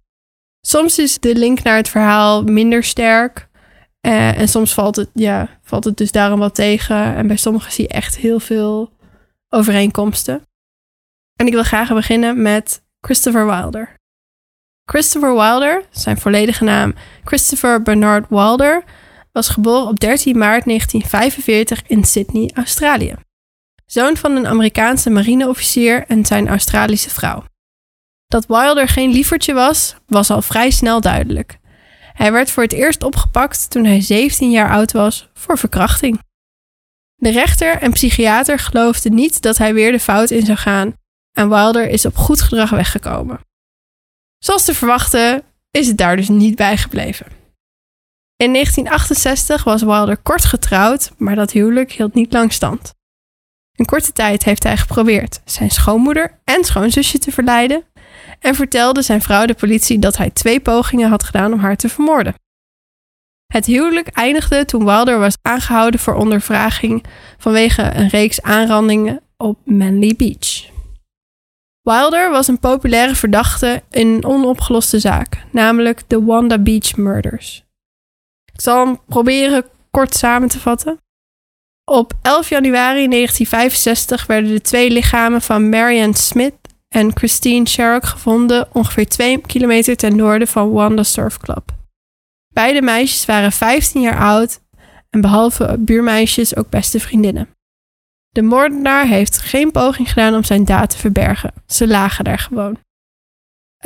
Soms 0.61 0.99
is 0.99 1.19
de 1.19 1.35
link 1.35 1.63
naar 1.63 1.77
het 1.77 1.89
verhaal 1.89 2.43
minder 2.43 2.85
sterk. 2.85 3.49
Eh, 4.01 4.39
en 4.39 4.49
soms 4.49 4.75
valt 4.75 4.97
het, 4.97 5.11
ja, 5.13 5.59
valt 5.63 5.85
het 5.85 5.97
dus 5.97 6.13
daarom 6.13 6.39
wat 6.39 6.55
tegen. 6.55 7.15
En 7.15 7.27
bij 7.27 7.37
sommigen 7.37 7.73
zie 7.73 7.85
je 7.85 7.95
echt 7.95 8.17
heel 8.17 8.41
veel 8.41 8.93
overeenkomsten. 9.49 10.43
En 11.37 11.47
ik 11.47 11.53
wil 11.53 11.63
graag 11.63 11.89
beginnen 11.89 12.43
met 12.43 12.83
Christopher 13.01 13.47
Wilder. 13.47 13.95
Christopher 14.91 15.35
Wilder, 15.35 15.85
zijn 15.91 16.19
volledige 16.19 16.65
naam 16.65 16.95
Christopher 17.25 17.83
Bernard 17.83 18.29
Wilder, 18.29 18.85
was 19.35 19.49
geboren 19.49 19.87
op 19.87 20.01
13 20.01 20.39
maart 20.39 20.65
1945 20.65 21.83
in 21.87 22.05
Sydney, 22.05 22.51
Australië. 22.55 23.15
Zoon 23.87 24.17
van 24.17 24.37
een 24.37 24.47
Amerikaanse 24.47 25.11
marineofficier 25.11 26.05
en 26.07 26.25
zijn 26.25 26.49
Australische 26.49 27.11
vrouw. 27.11 27.45
Dat 28.27 28.47
Wilder 28.47 28.89
geen 28.89 29.11
liefertje 29.11 29.55
was, 29.55 29.95
was 30.07 30.31
al 30.31 30.43
vrij 30.43 30.71
snel 30.71 31.01
duidelijk. 31.01 31.59
Hij 32.13 32.33
werd 32.33 32.51
voor 32.51 32.63
het 32.63 32.73
eerst 32.73 33.03
opgepakt 33.03 33.71
toen 33.71 33.85
hij 33.85 34.01
17 34.01 34.51
jaar 34.51 34.71
oud 34.71 34.93
was 34.93 35.29
voor 35.35 35.59
verkrachting. 35.59 36.19
De 37.15 37.31
rechter 37.31 37.79
en 37.79 37.93
psychiater 37.93 38.59
geloofden 38.59 39.15
niet 39.15 39.43
dat 39.43 39.59
hij 39.59 39.75
weer 39.75 39.93
de 39.93 40.01
fout 40.01 40.31
in 40.31 40.45
zou 40.45 40.59
gaan 40.59 40.97
en 41.33 41.49
Wilder 41.49 41.89
is 41.89 42.07
op 42.07 42.17
goed 42.17 42.41
gedrag 42.41 42.71
weggekomen. 42.71 43.41
Zoals 44.39 44.65
te 44.65 44.75
verwachten 44.75 45.43
is 45.71 45.87
het 45.87 45.97
daar 45.97 46.17
dus 46.17 46.29
niet 46.29 46.57
bij 46.57 46.77
gebleven. 46.77 47.44
In 48.45 48.53
1968 48.53 49.65
was 49.65 49.83
Wilder 49.83 50.17
kort 50.17 50.45
getrouwd, 50.45 51.13
maar 51.19 51.35
dat 51.35 51.51
huwelijk 51.51 51.93
hield 51.93 52.15
niet 52.15 52.33
lang 52.33 52.53
stand. 52.53 52.95
Een 53.73 53.85
korte 53.85 54.13
tijd 54.13 54.45
heeft 54.45 54.63
hij 54.63 54.77
geprobeerd 54.77 55.41
zijn 55.45 55.71
schoonmoeder 55.71 56.41
en 56.45 56.65
schoonzusje 56.65 57.19
te 57.19 57.33
verleiden 57.33 57.85
en 58.41 58.55
vertelde 58.55 59.03
zijn 59.03 59.23
vrouw 59.23 59.47
de 59.47 59.55
politie 59.55 59.99
dat 59.99 60.17
hij 60.17 60.31
twee 60.31 60.61
pogingen 60.61 61.09
had 61.09 61.23
gedaan 61.23 61.53
om 61.53 61.59
haar 61.59 61.77
te 61.77 61.89
vermoorden. 61.89 62.35
Het 63.47 63.67
huwelijk 63.67 64.09
eindigde 64.09 64.65
toen 64.65 64.85
Wilder 64.85 65.19
was 65.19 65.37
aangehouden 65.43 66.01
voor 66.01 66.15
ondervraging 66.15 67.05
vanwege 67.39 67.83
een 67.83 68.09
reeks 68.09 68.43
aanrandingen 68.43 69.21
op 69.37 69.59
Manly 69.65 70.15
Beach. 70.17 70.71
Wilder 71.83 72.31
was 72.31 72.49
een 72.49 72.59
populaire 72.59 73.15
verdachte 73.15 73.83
in 73.91 74.07
een 74.07 74.25
onopgeloste 74.25 74.99
zaak, 74.99 75.45
namelijk 75.51 76.03
de 76.07 76.23
Wanda 76.23 76.59
Beach 76.59 76.97
Murders. 76.97 77.64
Ik 78.55 78.61
zal 78.61 78.87
hem 78.87 79.01
proberen 79.07 79.65
kort 79.91 80.15
samen 80.15 80.49
te 80.49 80.61
vatten. 80.61 80.99
Op 81.85 82.13
11 82.23 82.49
januari 82.49 83.09
1965 83.09 84.27
werden 84.27 84.51
de 84.51 84.61
twee 84.61 84.91
lichamen 84.91 85.43
van 85.43 85.69
Marianne 85.69 86.17
Smith 86.17 86.55
en 86.89 87.11
Christine 87.17 87.69
Sherrock 87.69 88.05
gevonden 88.05 88.69
ongeveer 88.73 89.09
2 89.09 89.41
kilometer 89.41 89.97
ten 89.97 90.17
noorden 90.17 90.49
van 90.49 90.71
Wanda 90.71 91.03
Surf 91.03 91.39
Club. 91.39 91.71
Beide 92.53 92.83
meisjes 92.83 93.25
waren 93.25 93.53
15 93.53 94.01
jaar 94.01 94.19
oud 94.19 94.61
en 95.11 95.21
behalve 95.21 95.77
buurmeisjes 95.79 96.57
ook 96.57 96.71
beste 96.71 97.01
vriendinnen. 97.01 97.49
De 98.31 98.43
moordenaar 98.43 99.07
heeft 99.07 99.39
geen 99.39 99.71
poging 99.71 100.09
gedaan 100.09 100.35
om 100.35 100.45
zijn 100.45 100.65
daad 100.65 100.91
te 100.91 100.99
verbergen. 100.99 101.53
Ze 101.67 101.87
lagen 101.87 102.25
daar 102.25 102.39
gewoon. 102.39 102.79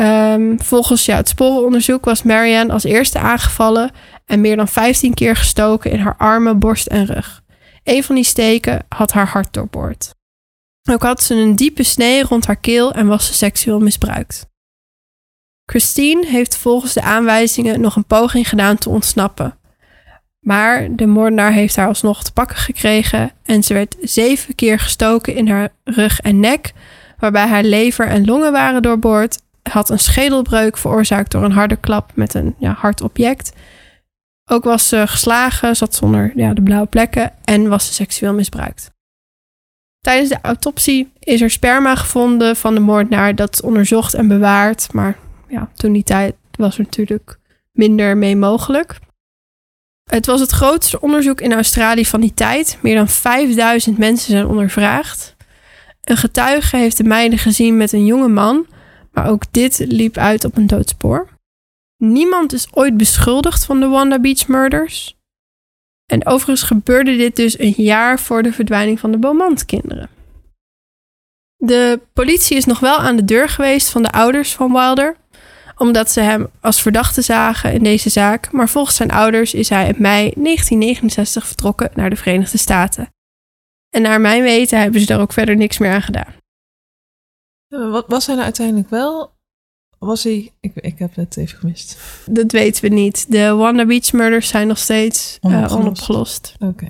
Um, 0.01 0.61
volgens 0.61 1.07
het 1.07 1.29
sporenonderzoek 1.29 2.05
was 2.05 2.23
Marianne 2.23 2.73
als 2.73 2.85
eerste 2.85 3.19
aangevallen 3.19 3.91
en 4.27 4.41
meer 4.41 4.57
dan 4.57 4.69
15 4.69 5.15
keer 5.15 5.37
gestoken 5.37 5.91
in 5.91 5.99
haar 5.99 6.17
armen, 6.17 6.59
borst 6.59 6.87
en 6.87 7.07
rug. 7.07 7.43
Een 7.85 8.05
van 8.05 8.15
die 8.15 8.25
steken 8.25 8.87
had 8.89 9.13
haar 9.13 9.27
hart 9.27 9.53
doorboord. 9.53 10.15
Ook 10.91 11.03
had 11.03 11.23
ze 11.23 11.35
een 11.35 11.57
diepe 11.57 11.83
snee 11.83 12.23
rond 12.23 12.47
haar 12.47 12.57
keel 12.57 12.93
en 12.93 13.07
was 13.07 13.27
ze 13.27 13.35
seksueel 13.35 13.81
misbruikt. 13.81 14.47
Christine 15.65 16.27
heeft 16.27 16.57
volgens 16.57 16.93
de 16.93 17.03
aanwijzingen 17.03 17.81
nog 17.81 17.97
een 17.97 18.07
poging 18.07 18.49
gedaan 18.49 18.79
te 18.79 18.89
ontsnappen. 18.89 19.59
Maar 20.41 20.97
de 20.97 21.07
moordenaar 21.07 21.53
heeft 21.53 21.77
haar 21.77 21.89
alsnog 21.89 22.25
te 22.25 22.33
pakken 22.33 22.57
gekregen 22.57 23.33
en 23.45 23.63
ze 23.63 23.75
werd 23.75 23.97
zeven 24.01 24.55
keer 24.55 24.79
gestoken 24.79 25.35
in 25.35 25.49
haar 25.49 25.69
rug 25.85 26.21
en 26.21 26.41
nek, 26.41 26.73
waarbij 27.19 27.47
haar 27.47 27.63
lever 27.63 28.07
en 28.07 28.25
longen 28.25 28.53
waren 28.53 28.83
doorboord, 28.83 29.39
had 29.71 29.91
een 29.91 29.99
schedelbreuk 29.99 30.77
veroorzaakt 30.77 31.31
door 31.31 31.45
een 31.45 31.53
harde 31.53 31.77
klap 31.77 32.11
met 32.15 32.35
een 32.35 32.55
ja, 32.59 32.73
hard 32.73 33.01
object 33.01 33.53
ook 34.51 34.65
was 34.65 34.89
ze 34.89 35.07
geslagen, 35.07 35.77
zat 35.77 35.95
zonder 35.95 36.33
ja, 36.35 36.55
de 36.55 36.63
blauwe 36.63 36.87
plekken 36.87 37.33
en 37.45 37.69
was 37.69 37.87
ze 37.87 37.93
seksueel 37.93 38.35
misbruikt. 38.35 38.91
Tijdens 40.01 40.29
de 40.29 40.39
autopsie 40.43 41.13
is 41.19 41.41
er 41.41 41.51
sperma 41.51 41.95
gevonden 41.95 42.57
van 42.57 42.75
de 42.75 42.81
moordenaar. 42.81 43.35
Dat 43.35 43.63
onderzocht 43.63 44.15
en 44.15 44.29
bewaard. 44.29 44.93
Maar 44.93 45.19
ja, 45.49 45.71
toen 45.75 45.93
die 45.93 46.03
tijd 46.03 46.35
was 46.51 46.79
er 46.79 46.85
natuurlijk 46.85 47.39
minder 47.73 48.17
mee 48.17 48.37
mogelijk. 48.37 48.99
Het 50.11 50.27
was 50.27 50.41
het 50.41 50.51
grootste 50.51 51.01
onderzoek 51.01 51.41
in 51.41 51.53
Australië 51.53 52.07
van 52.07 52.21
die 52.21 52.35
tijd. 52.35 52.79
Meer 52.83 52.95
dan 52.95 53.09
5000 53.09 53.99
mensen 53.99 54.31
zijn 54.31 54.47
ondervraagd. 54.47 55.37
Een 56.05 56.17
getuige 56.17 56.77
heeft 56.77 56.97
de 56.97 57.05
meiden 57.05 57.39
gezien 57.39 57.77
met 57.77 57.93
een 57.93 58.07
jonge 58.07 58.29
man. 58.29 58.67
Maar 59.13 59.29
ook 59.29 59.43
dit 59.51 59.79
liep 59.79 60.17
uit 60.17 60.45
op 60.45 60.57
een 60.57 60.67
doodspoor. 60.67 61.29
Niemand 61.97 62.53
is 62.53 62.69
ooit 62.71 62.97
beschuldigd 62.97 63.65
van 63.65 63.81
de 63.81 63.87
Wanda 63.87 64.19
Beach 64.19 64.49
murders. 64.49 65.17
En 66.07 66.27
overigens 66.27 66.63
gebeurde 66.63 67.17
dit 67.17 67.37
dus 67.37 67.59
een 67.59 67.75
jaar 67.77 68.21
voor 68.21 68.43
de 68.43 68.53
verdwijning 68.53 69.01
van 69.01 69.11
de 69.11 69.19
Beaumont-kinderen. 69.19 70.09
De 71.57 72.01
politie 72.13 72.57
is 72.57 72.65
nog 72.65 72.81
wel 72.81 72.97
aan 72.99 73.17
de 73.17 73.25
deur 73.25 73.49
geweest 73.49 73.91
van 73.91 74.03
de 74.03 74.11
ouders 74.11 74.55
van 74.55 74.73
Wilder, 74.73 75.17
omdat 75.77 76.11
ze 76.11 76.21
hem 76.21 76.47
als 76.61 76.83
verdachte 76.83 77.23
zagen 77.23 77.73
in 77.73 77.83
deze 77.83 78.11
zaak, 78.11 78.53
maar 78.53 78.69
volgens 78.69 78.97
zijn 78.97 79.11
ouders 79.11 79.55
is 79.55 79.69
hij 79.69 79.89
in 79.89 79.95
mei 79.99 80.33
1969 80.35 81.47
vertrokken 81.47 81.91
naar 81.95 82.11
de 82.11 82.17
Verenigde 82.17 82.59
Staten. 82.59 83.09
En 83.91 84.03
naar 84.03 84.21
mijn 84.21 84.43
weten 84.43 84.81
hebben 84.81 85.01
ze 85.01 85.07
daar 85.07 85.21
ook 85.21 85.33
verder 85.33 85.57
niks 85.57 85.79
meer 85.79 85.93
aan 85.93 86.03
gedaan. 86.03 86.35
Wat 87.69 88.05
was 88.07 88.27
hij 88.27 88.35
nou 88.35 88.47
uiteindelijk 88.47 88.91
wel 88.91 89.37
was 89.99 90.25
hij... 90.25 90.53
Ik, 90.61 90.75
ik 90.75 90.99
heb 90.99 91.15
het 91.15 91.37
even 91.37 91.59
gemist. 91.59 91.99
Dat 92.27 92.53
weten 92.53 92.83
we 92.83 92.89
niet. 92.89 93.33
De 93.33 93.55
Wanda 93.55 93.87
Beach 93.87 94.13
murders 94.13 94.49
zijn 94.49 94.67
nog 94.67 94.79
steeds 94.79 95.39
uh, 95.43 95.73
onopgelost. 95.73 96.55
Oké. 96.59 96.89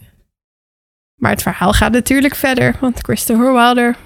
Maar 1.15 1.31
het 1.31 1.43
verhaal 1.43 1.73
gaat 1.73 1.93
natuurlijk 1.93 2.35
verder, 2.35 2.77
want 2.81 2.99
Christopher 2.99 3.53
Wilder, 3.53 3.97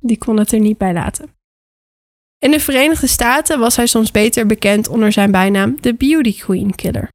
die 0.00 0.18
kon 0.18 0.36
het 0.36 0.52
er 0.52 0.60
niet 0.60 0.78
bij 0.78 0.92
laten. 0.92 1.34
In 2.38 2.50
de 2.50 2.60
Verenigde 2.60 3.06
Staten 3.06 3.58
was 3.58 3.76
hij 3.76 3.86
soms 3.86 4.10
beter 4.10 4.46
bekend 4.46 4.88
onder 4.88 5.12
zijn 5.12 5.30
bijnaam 5.30 5.76
de 5.80 5.94
Beauty 5.94 6.38
Queen 6.38 6.74
Killer. 6.74 7.08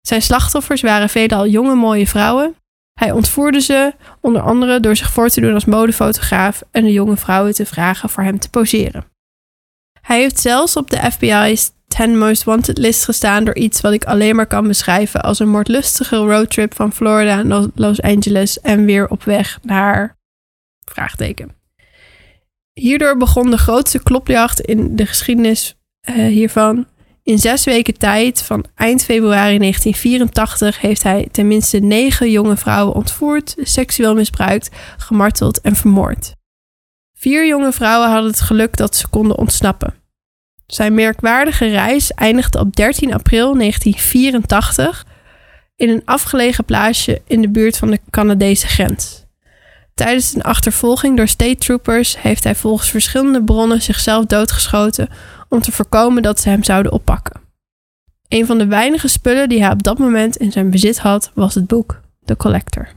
Zijn 0.00 0.22
slachtoffers 0.22 0.80
waren 0.80 1.08
veelal 1.08 1.46
jonge 1.46 1.74
mooie 1.74 2.06
vrouwen. 2.06 2.54
Hij 3.00 3.10
ontvoerde 3.10 3.60
ze, 3.60 3.92
onder 4.20 4.42
andere 4.42 4.80
door 4.80 4.96
zich 4.96 5.10
voor 5.10 5.28
te 5.28 5.40
doen 5.40 5.54
als 5.54 5.64
modefotograaf 5.64 6.62
en 6.70 6.84
de 6.84 6.92
jonge 6.92 7.16
vrouwen 7.16 7.54
te 7.54 7.66
vragen 7.66 8.08
voor 8.08 8.22
hem 8.22 8.38
te 8.38 8.50
poseren. 8.50 9.04
Hij 10.00 10.20
heeft 10.20 10.38
zelfs 10.40 10.76
op 10.76 10.90
de 10.90 11.10
FBI's 11.10 11.70
10 11.88 12.18
Most 12.18 12.44
Wanted 12.44 12.78
list 12.78 13.04
gestaan 13.04 13.44
door 13.44 13.56
iets 13.56 13.80
wat 13.80 13.92
ik 13.92 14.04
alleen 14.04 14.36
maar 14.36 14.46
kan 14.46 14.66
beschrijven 14.66 15.22
als 15.22 15.38
een 15.38 15.48
moordlustige 15.48 16.16
roadtrip 16.16 16.74
van 16.74 16.92
Florida 16.92 17.42
naar 17.42 17.66
Los 17.74 18.02
Angeles 18.02 18.60
en 18.60 18.84
weer 18.84 19.08
op 19.08 19.24
weg 19.24 19.58
naar 19.62 20.16
vraagteken. 20.84 21.54
Hierdoor 22.72 23.16
begon 23.16 23.50
de 23.50 23.58
grootste 23.58 24.02
klopjacht 24.02 24.60
in 24.60 24.96
de 24.96 25.06
geschiedenis 25.06 25.78
uh, 26.08 26.14
hiervan. 26.14 26.86
In 27.30 27.38
zes 27.38 27.64
weken 27.64 27.98
tijd, 27.98 28.42
van 28.42 28.64
eind 28.74 29.04
februari 29.04 29.58
1984, 29.58 30.80
heeft 30.80 31.02
hij 31.02 31.28
tenminste 31.30 31.78
negen 31.78 32.30
jonge 32.30 32.56
vrouwen 32.56 32.94
ontvoerd, 32.94 33.54
seksueel 33.62 34.14
misbruikt, 34.14 34.70
gemarteld 34.96 35.60
en 35.60 35.76
vermoord. 35.76 36.34
Vier 37.14 37.46
jonge 37.46 37.72
vrouwen 37.72 38.10
hadden 38.10 38.30
het 38.30 38.40
geluk 38.40 38.76
dat 38.76 38.96
ze 38.96 39.08
konden 39.08 39.38
ontsnappen. 39.38 39.94
Zijn 40.66 40.94
merkwaardige 40.94 41.66
reis 41.66 42.12
eindigde 42.12 42.58
op 42.58 42.76
13 42.76 43.14
april 43.14 43.54
1984 43.56 45.06
in 45.76 45.88
een 45.88 46.02
afgelegen 46.04 46.64
plaatsje 46.64 47.22
in 47.26 47.40
de 47.40 47.48
buurt 47.48 47.78
van 47.78 47.90
de 47.90 48.00
Canadese 48.10 48.66
grens. 48.66 49.19
Tijdens 50.00 50.34
een 50.34 50.42
achtervolging 50.42 51.16
door 51.16 51.28
state 51.28 51.56
troopers 51.56 52.20
heeft 52.20 52.44
hij 52.44 52.54
volgens 52.54 52.90
verschillende 52.90 53.44
bronnen 53.44 53.82
zichzelf 53.82 54.24
doodgeschoten 54.24 55.08
om 55.48 55.60
te 55.60 55.72
voorkomen 55.72 56.22
dat 56.22 56.40
ze 56.40 56.48
hem 56.48 56.64
zouden 56.64 56.92
oppakken. 56.92 57.40
Een 58.28 58.46
van 58.46 58.58
de 58.58 58.66
weinige 58.66 59.08
spullen 59.08 59.48
die 59.48 59.62
hij 59.62 59.72
op 59.72 59.82
dat 59.82 59.98
moment 59.98 60.36
in 60.36 60.52
zijn 60.52 60.70
bezit 60.70 60.98
had, 60.98 61.30
was 61.34 61.54
het 61.54 61.66
boek 61.66 62.00
The 62.24 62.36
Collector. 62.36 62.88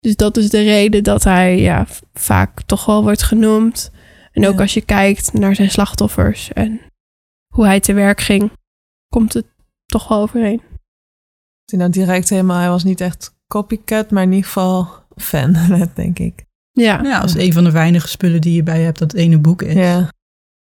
Dus 0.00 0.16
dat 0.16 0.36
is 0.36 0.50
de 0.50 0.62
reden 0.62 1.04
dat 1.04 1.24
hij 1.24 1.60
ja, 1.60 1.86
vaak 2.12 2.62
toch 2.62 2.84
wel 2.84 3.02
wordt 3.02 3.22
genoemd. 3.22 3.90
En 4.32 4.46
ook 4.46 4.60
als 4.60 4.74
je 4.74 4.80
kijkt 4.80 5.32
naar 5.32 5.54
zijn 5.54 5.70
slachtoffers 5.70 6.52
en 6.52 6.80
hoe 7.54 7.66
hij 7.66 7.80
te 7.80 7.92
werk 7.92 8.20
ging, 8.20 8.50
komt 9.08 9.32
het 9.32 9.46
toch 9.86 10.08
wel 10.08 10.20
overeen. 10.20 10.62
Nou, 11.72 11.90
direct 11.90 12.28
helemaal, 12.28 12.58
hij 12.58 12.68
was 12.68 12.84
niet 12.84 13.00
echt 13.00 13.34
copycat, 13.46 14.10
maar 14.10 14.22
in 14.22 14.32
ieder 14.32 14.44
geval 14.44 15.03
fan, 15.16 15.56
denk 15.94 16.18
ik. 16.18 16.44
Ja. 16.72 17.00
ja, 17.02 17.18
als 17.18 17.34
een 17.34 17.52
van 17.52 17.64
de 17.64 17.70
weinige 17.70 18.08
spullen 18.08 18.40
die 18.40 18.54
je 18.54 18.62
bij 18.62 18.80
hebt, 18.80 18.98
dat 18.98 19.14
ene 19.14 19.38
boek 19.38 19.62
is. 19.62 19.74
Ja. 19.74 20.08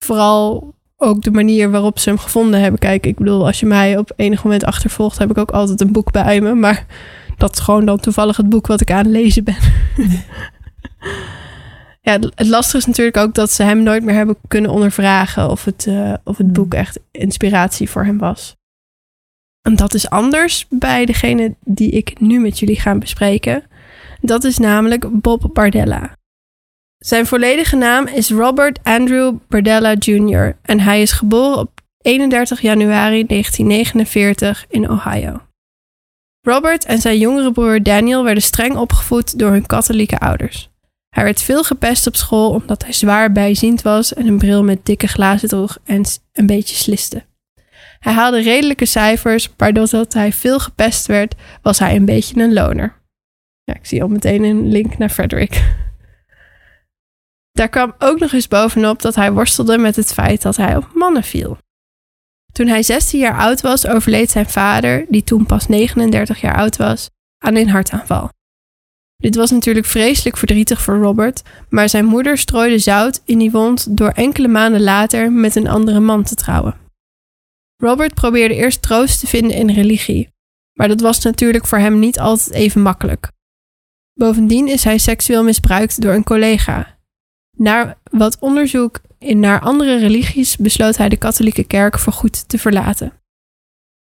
Vooral 0.05 0.73
ook 0.97 1.21
de 1.21 1.31
manier 1.31 1.71
waarop 1.71 1.99
ze 1.99 2.09
hem 2.09 2.17
gevonden 2.17 2.61
hebben. 2.61 2.79
Kijk, 2.79 3.05
ik 3.05 3.17
bedoel, 3.17 3.45
als 3.45 3.59
je 3.59 3.65
mij 3.65 3.97
op 3.97 4.11
enig 4.15 4.43
moment 4.43 4.63
achtervolgt, 4.63 5.17
heb 5.17 5.29
ik 5.29 5.37
ook 5.37 5.51
altijd 5.51 5.81
een 5.81 5.91
boek 5.91 6.11
bij 6.11 6.41
me. 6.41 6.53
Maar 6.53 6.85
dat 7.37 7.53
is 7.53 7.59
gewoon 7.59 7.85
dan 7.85 7.99
toevallig 7.99 8.37
het 8.37 8.49
boek 8.49 8.67
wat 8.67 8.81
ik 8.81 8.91
aan 8.91 8.97
het 8.97 9.07
lezen 9.07 9.43
ben. 9.43 9.57
ja, 12.01 12.19
het 12.35 12.47
lastige 12.47 12.77
is 12.77 12.85
natuurlijk 12.85 13.17
ook 13.17 13.33
dat 13.33 13.51
ze 13.51 13.63
hem 13.63 13.83
nooit 13.83 14.03
meer 14.03 14.15
hebben 14.15 14.37
kunnen 14.47 14.71
ondervragen 14.71 15.49
of 15.49 15.65
het, 15.65 15.85
uh, 15.89 16.13
of 16.23 16.37
het 16.37 16.53
boek 16.53 16.73
echt 16.73 16.99
inspiratie 17.11 17.89
voor 17.89 18.05
hem 18.05 18.17
was. 18.17 18.55
En 19.61 19.75
dat 19.75 19.93
is 19.93 20.09
anders 20.09 20.65
bij 20.69 21.05
degene 21.05 21.55
die 21.65 21.91
ik 21.91 22.19
nu 22.19 22.39
met 22.39 22.59
jullie 22.59 22.79
ga 22.79 22.95
bespreken. 22.95 23.63
Dat 24.25 24.43
is 24.43 24.57
namelijk 24.57 25.21
Bob 25.21 25.49
Bardella. 25.53 26.15
Zijn 26.97 27.25
volledige 27.25 27.75
naam 27.75 28.07
is 28.07 28.29
Robert 28.29 28.79
Andrew 28.83 29.35
Bardella 29.47 29.93
Jr. 29.99 30.57
en 30.61 30.79
hij 30.79 31.01
is 31.01 31.11
geboren 31.11 31.57
op 31.57 31.81
31 32.01 32.61
januari 32.61 33.25
1949 33.25 34.65
in 34.69 34.89
Ohio. 34.89 35.41
Robert 36.41 36.85
en 36.85 36.99
zijn 36.99 37.17
jongere 37.17 37.51
broer 37.51 37.83
Daniel 37.83 38.23
werden 38.23 38.43
streng 38.43 38.75
opgevoed 38.75 39.39
door 39.39 39.51
hun 39.51 39.65
katholieke 39.65 40.19
ouders. 40.19 40.69
Hij 41.09 41.23
werd 41.23 41.41
veel 41.41 41.63
gepest 41.63 42.07
op 42.07 42.15
school 42.15 42.49
omdat 42.49 42.83
hij 42.83 42.93
zwaar 42.93 43.31
bijziend 43.31 43.81
was 43.81 44.13
en 44.13 44.27
een 44.27 44.37
bril 44.37 44.63
met 44.63 44.85
dikke 44.85 45.07
glazen 45.07 45.49
droeg 45.49 45.77
en 45.83 46.03
een 46.33 46.45
beetje 46.45 46.75
sliste. 46.75 47.25
Hij 47.99 48.13
haalde 48.13 48.41
redelijke 48.41 48.85
cijfers, 48.85 49.49
maar 49.57 49.73
doordat 49.73 50.13
hij 50.13 50.33
veel 50.33 50.59
gepest 50.59 51.05
werd, 51.05 51.35
was 51.61 51.79
hij 51.79 51.95
een 51.95 52.05
beetje 52.05 52.41
een 52.41 52.53
loner. 52.53 53.01
Ja, 53.63 53.73
ik 53.73 53.85
zie 53.85 54.01
al 54.01 54.07
meteen 54.07 54.43
een 54.43 54.71
link 54.71 54.97
naar 54.97 55.09
Frederick. 55.09 55.63
Daar 57.51 57.69
kwam 57.69 57.93
ook 57.97 58.19
nog 58.19 58.33
eens 58.33 58.47
bovenop 58.47 59.01
dat 59.01 59.15
hij 59.15 59.31
worstelde 59.31 59.77
met 59.77 59.95
het 59.95 60.13
feit 60.13 60.41
dat 60.41 60.55
hij 60.55 60.75
op 60.75 60.89
mannen 60.93 61.23
viel. 61.23 61.57
Toen 62.51 62.67
hij 62.67 62.83
16 62.83 63.19
jaar 63.19 63.37
oud 63.37 63.61
was, 63.61 63.87
overleed 63.87 64.31
zijn 64.31 64.49
vader, 64.49 65.05
die 65.09 65.23
toen 65.23 65.45
pas 65.45 65.67
39 65.67 66.41
jaar 66.41 66.55
oud 66.55 66.77
was, 66.77 67.09
aan 67.37 67.55
een 67.55 67.69
hartaanval. 67.69 68.29
Dit 69.17 69.35
was 69.35 69.51
natuurlijk 69.51 69.85
vreselijk 69.85 70.37
verdrietig 70.37 70.81
voor 70.81 70.97
Robert, 70.97 71.41
maar 71.69 71.89
zijn 71.89 72.05
moeder 72.05 72.37
strooide 72.37 72.79
zout 72.79 73.21
in 73.25 73.37
die 73.37 73.51
wond 73.51 73.97
door 73.97 74.09
enkele 74.09 74.47
maanden 74.47 74.81
later 74.81 75.31
met 75.31 75.55
een 75.55 75.67
andere 75.67 75.99
man 75.99 76.23
te 76.23 76.35
trouwen. 76.35 76.75
Robert 77.77 78.13
probeerde 78.13 78.55
eerst 78.55 78.81
troost 78.81 79.19
te 79.19 79.27
vinden 79.27 79.57
in 79.57 79.69
religie, 79.69 80.29
maar 80.73 80.87
dat 80.87 81.01
was 81.01 81.19
natuurlijk 81.19 81.67
voor 81.67 81.77
hem 81.77 81.99
niet 81.99 82.19
altijd 82.19 82.51
even 82.51 82.81
makkelijk. 82.81 83.31
Bovendien 84.13 84.67
is 84.67 84.83
hij 84.83 84.97
seksueel 84.97 85.43
misbruikt 85.43 86.01
door 86.01 86.13
een 86.13 86.23
collega. 86.23 86.97
Na 87.57 87.97
wat 88.11 88.39
onderzoek 88.39 89.01
in 89.19 89.39
naar 89.39 89.59
andere 89.61 89.97
religies 89.97 90.57
besloot 90.57 90.97
hij 90.97 91.09
de 91.09 91.17
katholieke 91.17 91.63
kerk 91.63 91.99
voorgoed 91.99 92.49
te 92.49 92.57
verlaten. 92.57 93.13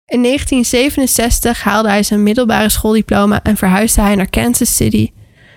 In 0.05 0.23
1967 0.23 1.63
haalde 1.63 1.89
hij 1.89 2.03
zijn 2.03 2.23
middelbare 2.23 2.69
schooldiploma 2.69 3.43
en 3.43 3.57
verhuisde 3.57 4.01
hij 4.01 4.15
naar 4.15 4.29
Kansas 4.29 4.75
City. 4.75 5.11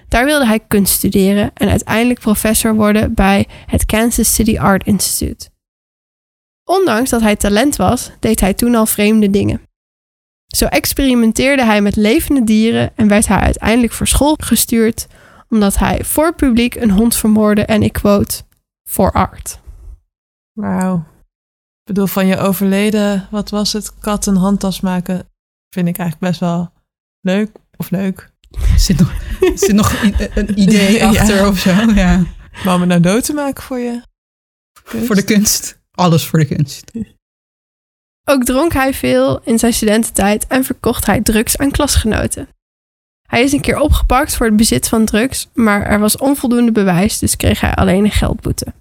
Daar 0.08 0.24
wilde 0.24 0.46
hij 0.46 0.60
kunst 0.60 0.92
studeren 0.92 1.50
en 1.54 1.68
uiteindelijk 1.68 2.20
professor 2.20 2.74
worden 2.74 3.14
bij 3.14 3.46
het 3.66 3.86
Kansas 3.86 4.34
City 4.34 4.58
Art 4.58 4.86
Institute. 4.86 5.50
Ondanks 6.64 7.10
dat 7.10 7.20
hij 7.20 7.36
talent 7.36 7.76
was, 7.76 8.10
deed 8.20 8.40
hij 8.40 8.54
toen 8.54 8.74
al 8.74 8.86
vreemde 8.86 9.30
dingen. 9.30 9.60
Zo 10.56 10.66
experimenteerde 10.66 11.64
hij 11.64 11.80
met 11.80 11.96
levende 11.96 12.44
dieren 12.44 12.92
en 12.96 13.08
werd 13.08 13.26
hij 13.26 13.38
uiteindelijk 13.38 13.92
voor 13.92 14.06
school 14.06 14.36
gestuurd 14.38 15.06
omdat 15.48 15.78
hij 15.78 16.04
voor 16.04 16.34
publiek 16.34 16.74
een 16.74 16.90
hond 16.90 17.16
vermoordde 17.16 17.64
en 17.64 17.82
ik 17.82 17.92
quote, 17.92 18.42
voor 18.88 19.12
art. 19.12 19.60
Wauw. 20.52 20.96
Ik 20.96 21.84
bedoel, 21.84 22.06
van 22.06 22.26
je 22.26 22.36
overleden, 22.36 23.28
wat 23.30 23.50
was 23.50 23.72
het, 23.72 23.98
kat 23.98 24.26
een 24.26 24.36
handtas 24.36 24.80
maken, 24.80 25.28
vind 25.68 25.88
ik 25.88 25.98
eigenlijk 25.98 26.30
best 26.30 26.40
wel 26.40 26.72
leuk. 27.20 27.50
Of 27.76 27.90
leuk. 27.90 28.30
Er 28.50 28.78
zit 28.78 28.98
nog, 28.98 29.12
zit 29.54 29.72
nog 29.72 30.02
een 30.34 30.60
idee 30.60 31.04
achter 31.06 31.46
of 31.46 31.58
zo, 31.58 31.70
ja. 31.70 32.24
Maar 32.64 32.74
om 32.74 32.80
het 32.80 32.88
nou 32.88 33.00
dood 33.00 33.24
te 33.24 33.32
maken 33.32 33.62
voor 33.62 33.78
je 33.78 34.02
kunst? 34.82 35.06
Voor 35.06 35.16
de 35.16 35.24
kunst. 35.24 35.80
Alles 35.90 36.26
voor 36.26 36.38
de 36.38 36.46
kunst. 36.46 36.90
Ook 38.24 38.44
dronk 38.44 38.72
hij 38.72 38.94
veel 38.94 39.40
in 39.44 39.58
zijn 39.58 39.72
studententijd 39.72 40.46
en 40.46 40.64
verkocht 40.64 41.06
hij 41.06 41.20
drugs 41.20 41.58
aan 41.58 41.70
klasgenoten. 41.70 42.48
Hij 43.28 43.42
is 43.42 43.52
een 43.52 43.60
keer 43.60 43.80
opgepakt 43.80 44.36
voor 44.36 44.46
het 44.46 44.56
bezit 44.56 44.88
van 44.88 45.04
drugs, 45.04 45.48
maar 45.54 45.82
er 45.82 45.98
was 45.98 46.16
onvoldoende 46.16 46.72
bewijs, 46.72 47.18
dus 47.18 47.36
kreeg 47.36 47.60
hij 47.60 47.74
alleen 47.74 48.04
een 48.04 48.10
geldboete. 48.10 48.72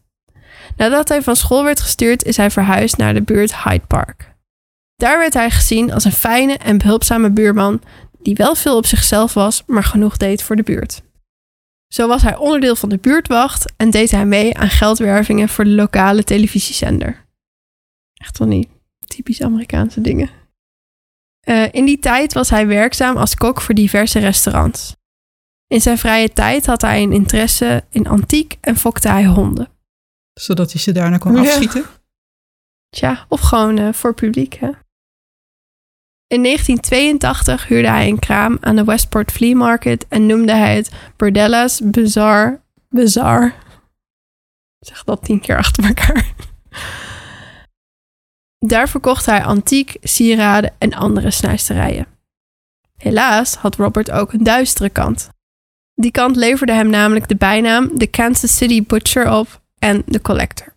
Nadat 0.78 1.10
hij 1.10 1.22
van 1.22 1.36
school 1.36 1.64
werd 1.64 1.82
gestuurd, 1.82 2.24
is 2.24 2.38
hij 2.38 2.52
verhuisd 2.52 2.98
naar 2.98 3.14
de 3.14 3.22
buurt 3.22 3.64
Hyde 3.64 3.86
Park. 3.88 4.36
Daar 4.96 5.18
werd 5.18 5.34
hij 5.34 5.52
gezien 5.52 5.94
als 5.94 6.04
een 6.04 6.12
fijne 6.12 6.58
en 6.58 6.78
behulpzame 6.78 7.30
buurman 7.30 7.82
die 8.22 8.36
wel 8.36 8.56
veel 8.56 8.78
op 8.78 8.86
zichzelf 8.86 9.34
was, 9.34 9.64
maar 9.66 9.84
genoeg 9.84 10.18
deed 10.18 10.44
voor 10.44 10.56
de 10.56 10.64
buurt. 10.64 11.02
Zo 11.88 12.08
was 12.08 12.22
hij 12.22 12.36
onderdeel 12.36 12.76
van 12.76 12.90
de 12.90 12.98
buurtwacht 12.98 13.74
en 13.78 13.90
deed 13.90 14.12
hij 14.12 14.26
mee 14.26 14.58
aan 14.58 14.70
geldwervingen 14.70 15.50
voor 15.50 15.64
de 15.64 15.70
lokale 15.70 16.24
televisiezender. 16.24 17.26
Echt 18.14 18.38
wel 18.38 18.48
niet 18.48 18.68
typisch 19.15 19.41
Amerikaanse 19.41 20.02
dingen. 20.02 20.30
Uh, 21.47 21.67
in 21.71 21.86
die 21.86 22.00
tijd 22.00 22.34
was 22.34 22.50
hij 22.50 22.67
werkzaam 22.67 23.17
als 23.17 23.36
kok 23.36 23.62
voor 23.62 23.76
diverse 23.76 24.19
restaurants. 24.19 24.95
In 25.67 25.82
zijn 25.82 25.97
vrije 25.97 26.34
tijd 26.34 26.65
had 26.65 26.82
hij 26.82 27.04
een 27.04 27.12
interesse 27.12 27.84
in 27.89 28.08
antiek 28.08 28.58
en 28.62 28.76
fokte 28.76 29.10
hij 29.10 29.26
honden. 29.26 29.69
Zodat 30.34 30.71
hij 30.71 30.82
ze 30.82 30.91
daarna 30.91 31.17
kon 31.17 31.38
afschieten? 31.38 31.86
Tja, 32.89 33.26
of 33.30 33.39
gewoon 33.39 33.80
uh, 33.80 33.93
voor 33.93 34.13
publiek. 34.13 34.54
Hè? 34.54 34.69
In 36.28 36.43
1982 36.43 37.67
huurde 37.67 37.89
hij 37.89 38.08
een 38.08 38.19
kraam 38.19 38.58
aan 38.62 38.76
de 38.76 38.84
Westport 38.84 39.32
Flea 39.32 39.56
Market 39.56 40.08
en 40.08 40.26
noemde 40.26 40.54
hij 40.54 40.76
het 40.76 40.91
Bordella's 41.17 41.82
Bazaar. 41.84 42.62
Bazaar. 42.89 43.56
Zeg 44.80 45.04
dat 45.04 45.24
tien 45.24 45.39
keer 45.39 45.58
achter 45.58 45.86
elkaar. 45.86 46.34
Daar 48.65 48.89
verkocht 48.89 49.26
hij 49.26 49.43
antiek, 49.43 49.97
sieraden 50.02 50.74
en 50.78 50.93
andere 50.93 51.32
snuisterijen. 51.32 52.06
Helaas 52.97 53.56
had 53.56 53.76
Robert 53.76 54.12
ook 54.12 54.34
een 54.34 54.43
duistere 54.43 54.89
kant. 54.89 55.30
Die 55.93 56.12
kant 56.12 56.36
leverde 56.36 56.74
hem 56.74 56.89
namelijk 56.89 57.28
de 57.28 57.36
bijnaam 57.36 57.97
de 57.97 58.08
Kansas 58.08 58.56
City 58.56 58.84
Butcher 58.84 59.32
op 59.32 59.62
en 59.80 60.04
de 60.06 60.21
Collector. 60.21 60.76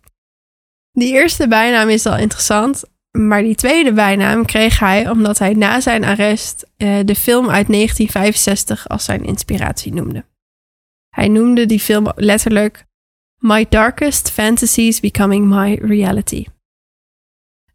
Die 0.91 1.13
eerste 1.13 1.47
bijnaam 1.47 1.89
is 1.89 2.05
al 2.05 2.17
interessant, 2.17 2.83
Maar 3.11 3.41
die 3.41 3.55
tweede 3.55 3.93
bijnaam 3.93 4.45
kreeg 4.45 4.79
hij 4.79 5.09
omdat 5.09 5.39
hij 5.39 5.53
na 5.53 5.79
zijn 5.79 6.03
arrest 6.03 6.65
eh, 6.77 6.99
de 7.05 7.15
film 7.15 7.49
uit 7.49 7.67
1965 7.67 8.87
als 8.87 9.05
zijn 9.05 9.23
inspiratie 9.23 9.93
noemde. 9.93 10.25
Hij 11.09 11.27
noemde 11.27 11.65
die 11.65 11.79
film 11.79 12.11
letterlijk 12.15 12.85
My 13.37 13.65
Darkest 13.69 14.31
Fantasies 14.31 14.99
Becoming 14.99 15.47
My 15.47 15.79
Reality. 15.81 16.45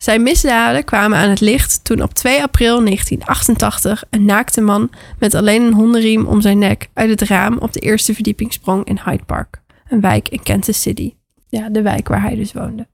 Zijn 0.03 0.23
misdaden 0.23 0.85
kwamen 0.85 1.19
aan 1.19 1.29
het 1.29 1.41
licht 1.41 1.85
toen 1.85 2.03
op 2.03 2.15
2 2.15 2.43
april 2.43 2.85
1988 2.85 4.05
een 4.11 4.25
naakte 4.25 4.61
man 4.61 4.91
met 5.19 5.35
alleen 5.35 5.63
een 5.63 5.73
hondenriem 5.73 6.27
om 6.27 6.41
zijn 6.41 6.59
nek 6.59 6.89
uit 6.93 7.11
het 7.11 7.21
raam 7.23 7.59
op 7.59 7.73
de 7.73 7.81
eerste 7.81 8.15
verdieping 8.15 8.53
sprong 8.53 8.85
in 8.85 9.01
Hyde 9.05 9.25
Park, 9.25 9.63
een 9.89 10.01
wijk 10.01 10.29
in 10.29 10.43
Kansas 10.43 10.81
City. 10.81 11.15
Ja, 11.49 11.69
de 11.69 11.83
wijk 11.83 12.09
waar 12.09 12.23
hij 12.23 12.35
dus 12.35 12.53
woonde. 12.53 12.89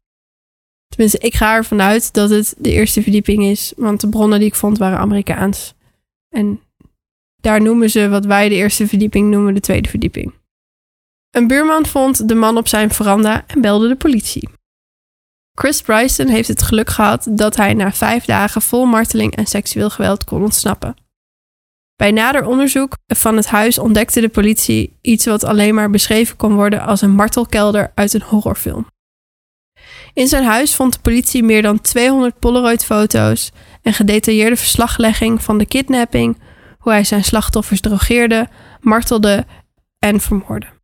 Tenminste, 0.88 1.18
ik 1.18 1.34
ga 1.34 1.54
ervan 1.54 1.82
uit 1.82 2.12
dat 2.12 2.30
het 2.30 2.54
de 2.58 2.70
eerste 2.70 3.02
verdieping 3.02 3.44
is, 3.44 3.72
want 3.76 4.00
de 4.00 4.08
bronnen 4.08 4.38
die 4.38 4.48
ik 4.48 4.54
vond 4.54 4.78
waren 4.78 4.98
Amerikaans. 4.98 5.74
En 6.28 6.60
daar 7.40 7.62
noemen 7.62 7.90
ze 7.90 8.08
wat 8.08 8.24
wij 8.24 8.48
de 8.48 8.54
eerste 8.54 8.86
verdieping 8.86 9.30
noemen 9.30 9.54
de 9.54 9.60
tweede 9.60 9.88
verdieping. 9.88 10.34
Een 11.30 11.46
buurman 11.46 11.86
vond 11.86 12.28
de 12.28 12.34
man 12.34 12.56
op 12.56 12.68
zijn 12.68 12.90
veranda 12.90 13.44
en 13.46 13.60
belde 13.60 13.88
de 13.88 13.96
politie. 13.96 14.48
Chris 15.58 15.82
Bryson 15.82 16.28
heeft 16.28 16.48
het 16.48 16.62
geluk 16.62 16.90
gehad 16.90 17.26
dat 17.30 17.56
hij 17.56 17.74
na 17.74 17.92
vijf 17.92 18.24
dagen 18.24 18.62
vol 18.62 18.84
marteling 18.84 19.36
en 19.36 19.46
seksueel 19.46 19.90
geweld 19.90 20.24
kon 20.24 20.42
ontsnappen. 20.42 20.96
Bij 21.96 22.10
nader 22.10 22.46
onderzoek 22.46 22.96
van 23.06 23.36
het 23.36 23.46
huis 23.46 23.78
ontdekte 23.78 24.20
de 24.20 24.28
politie 24.28 24.98
iets 25.00 25.24
wat 25.26 25.44
alleen 25.44 25.74
maar 25.74 25.90
beschreven 25.90 26.36
kon 26.36 26.54
worden 26.54 26.80
als 26.80 27.00
een 27.00 27.10
martelkelder 27.10 27.92
uit 27.94 28.12
een 28.12 28.22
horrorfilm. 28.22 28.86
In 30.14 30.28
zijn 30.28 30.44
huis 30.44 30.74
vond 30.74 30.92
de 30.92 30.98
politie 31.00 31.42
meer 31.42 31.62
dan 31.62 31.80
200 31.80 32.38
Polaroid-foto's 32.38 33.52
en 33.82 33.92
gedetailleerde 33.92 34.56
verslaglegging 34.56 35.42
van 35.42 35.58
de 35.58 35.66
kidnapping, 35.66 36.38
hoe 36.78 36.92
hij 36.92 37.04
zijn 37.04 37.24
slachtoffers 37.24 37.80
drogeerde, 37.80 38.48
martelde 38.80 39.46
en 39.98 40.20
vermoordde. 40.20 40.75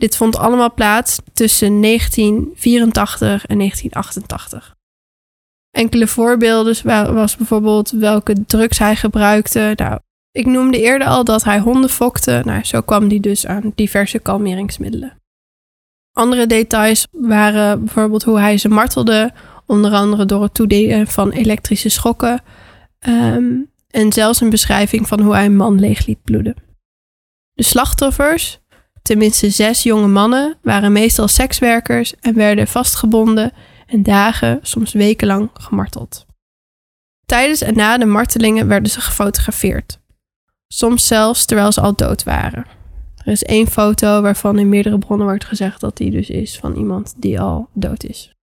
Dit 0.00 0.16
vond 0.16 0.36
allemaal 0.36 0.74
plaats 0.74 1.18
tussen 1.32 1.80
1984 1.80 3.46
en 3.46 3.58
1988. 3.58 4.76
Enkele 5.70 6.06
voorbeelden 6.06 7.14
was 7.14 7.36
bijvoorbeeld 7.36 7.90
welke 7.90 8.44
drugs 8.46 8.78
hij 8.78 8.96
gebruikte. 8.96 9.72
Nou, 9.76 10.00
ik 10.30 10.46
noemde 10.46 10.80
eerder 10.80 11.08
al 11.08 11.24
dat 11.24 11.44
hij 11.44 11.58
honden 11.58 11.90
fokte. 11.90 12.42
Nou, 12.44 12.64
zo 12.64 12.80
kwam 12.80 13.08
hij 13.08 13.20
dus 13.20 13.46
aan 13.46 13.72
diverse 13.74 14.18
kalmeringsmiddelen. 14.18 15.16
Andere 16.12 16.46
details 16.46 17.06
waren 17.10 17.84
bijvoorbeeld 17.84 18.22
hoe 18.22 18.38
hij 18.38 18.58
ze 18.58 18.68
martelde, 18.68 19.32
onder 19.66 19.92
andere 19.92 20.24
door 20.24 20.42
het 20.42 20.54
toedelen 20.54 21.06
van 21.06 21.30
elektrische 21.30 21.88
schokken. 21.88 22.42
Ehm, 22.98 23.52
en 23.90 24.12
zelfs 24.12 24.40
een 24.40 24.50
beschrijving 24.50 25.08
van 25.08 25.20
hoe 25.20 25.34
hij 25.34 25.44
een 25.44 25.56
man 25.56 25.80
leeg 25.80 26.06
liet 26.06 26.22
bloeden. 26.22 26.54
De 27.52 27.62
slachtoffers, 27.62 28.59
tenminste 29.02 29.50
zes 29.50 29.82
jonge 29.82 30.06
mannen, 30.06 30.58
waren 30.62 30.92
meestal 30.92 31.28
sekswerkers 31.28 32.14
en 32.20 32.34
werden 32.34 32.66
vastgebonden 32.66 33.52
en 33.86 34.02
dagen, 34.02 34.58
soms 34.62 34.92
wekenlang 34.92 35.50
gemarteld. 35.54 36.26
Tijdens 37.26 37.60
en 37.60 37.74
na 37.74 37.98
de 37.98 38.04
martelingen 38.04 38.68
werden 38.68 38.90
ze 38.90 39.00
gefotografeerd, 39.00 40.00
soms 40.68 41.06
zelfs 41.06 41.44
terwijl 41.44 41.72
ze 41.72 41.80
al 41.80 41.94
dood 41.94 42.22
waren. 42.22 42.66
Er 43.24 43.32
is 43.32 43.42
één 43.42 43.66
foto 43.66 44.22
waarvan 44.22 44.58
in 44.58 44.68
meerdere 44.68 44.98
bronnen 44.98 45.26
wordt 45.26 45.44
gezegd 45.44 45.80
dat 45.80 45.96
die 45.96 46.10
dus 46.10 46.28
is 46.28 46.58
van 46.58 46.74
iemand 46.74 47.14
die 47.16 47.40
al 47.40 47.68
dood 47.72 48.04
is. 48.04 48.34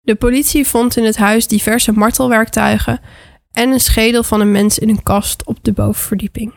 De 0.00 0.14
politie 0.14 0.66
vond 0.66 0.96
in 0.96 1.04
het 1.04 1.16
huis 1.16 1.46
diverse 1.46 1.92
martelwerktuigen 1.92 3.00
en 3.52 3.70
een 3.70 3.80
schedel 3.80 4.22
van 4.22 4.40
een 4.40 4.50
mens 4.50 4.78
in 4.78 4.88
een 4.88 5.02
kast 5.02 5.44
op 5.44 5.58
de 5.62 5.72
bovenverdieping. 5.72 6.54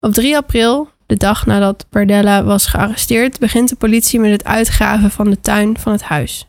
Op 0.00 0.12
3 0.12 0.36
april, 0.36 0.90
de 1.08 1.16
dag 1.16 1.46
nadat 1.46 1.86
Bardella 1.90 2.44
was 2.44 2.66
gearresteerd, 2.66 3.38
begint 3.38 3.68
de 3.68 3.76
politie 3.76 4.20
met 4.20 4.30
het 4.30 4.44
uitgraven 4.44 5.10
van 5.10 5.30
de 5.30 5.40
tuin 5.40 5.78
van 5.78 5.92
het 5.92 6.02
huis. 6.02 6.48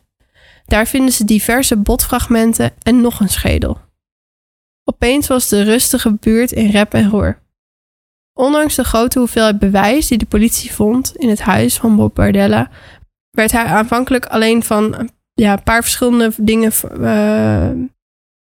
Daar 0.64 0.86
vinden 0.86 1.12
ze 1.12 1.24
diverse 1.24 1.76
botfragmenten 1.76 2.72
en 2.82 3.00
nog 3.00 3.20
een 3.20 3.28
schedel. 3.28 3.78
Opeens 4.84 5.26
was 5.26 5.48
de 5.48 5.62
rustige 5.62 6.12
buurt 6.12 6.52
in 6.52 6.70
rep 6.70 6.94
en 6.94 7.08
roer. 7.08 7.38
Ondanks 8.32 8.74
de 8.74 8.84
grote 8.84 9.18
hoeveelheid 9.18 9.58
bewijs 9.58 10.08
die 10.08 10.18
de 10.18 10.26
politie 10.26 10.72
vond 10.72 11.16
in 11.16 11.28
het 11.28 11.40
huis 11.40 11.76
van 11.76 11.96
Bob 11.96 12.14
Bardella, 12.14 12.70
werd 13.30 13.52
hij 13.52 13.64
aanvankelijk 13.64 14.26
alleen 14.26 14.62
van 14.62 15.10
ja, 15.34 15.52
een 15.52 15.62
paar 15.62 15.82
verschillende 15.82 16.32
dingen 16.36 16.72
uh, 16.98 17.86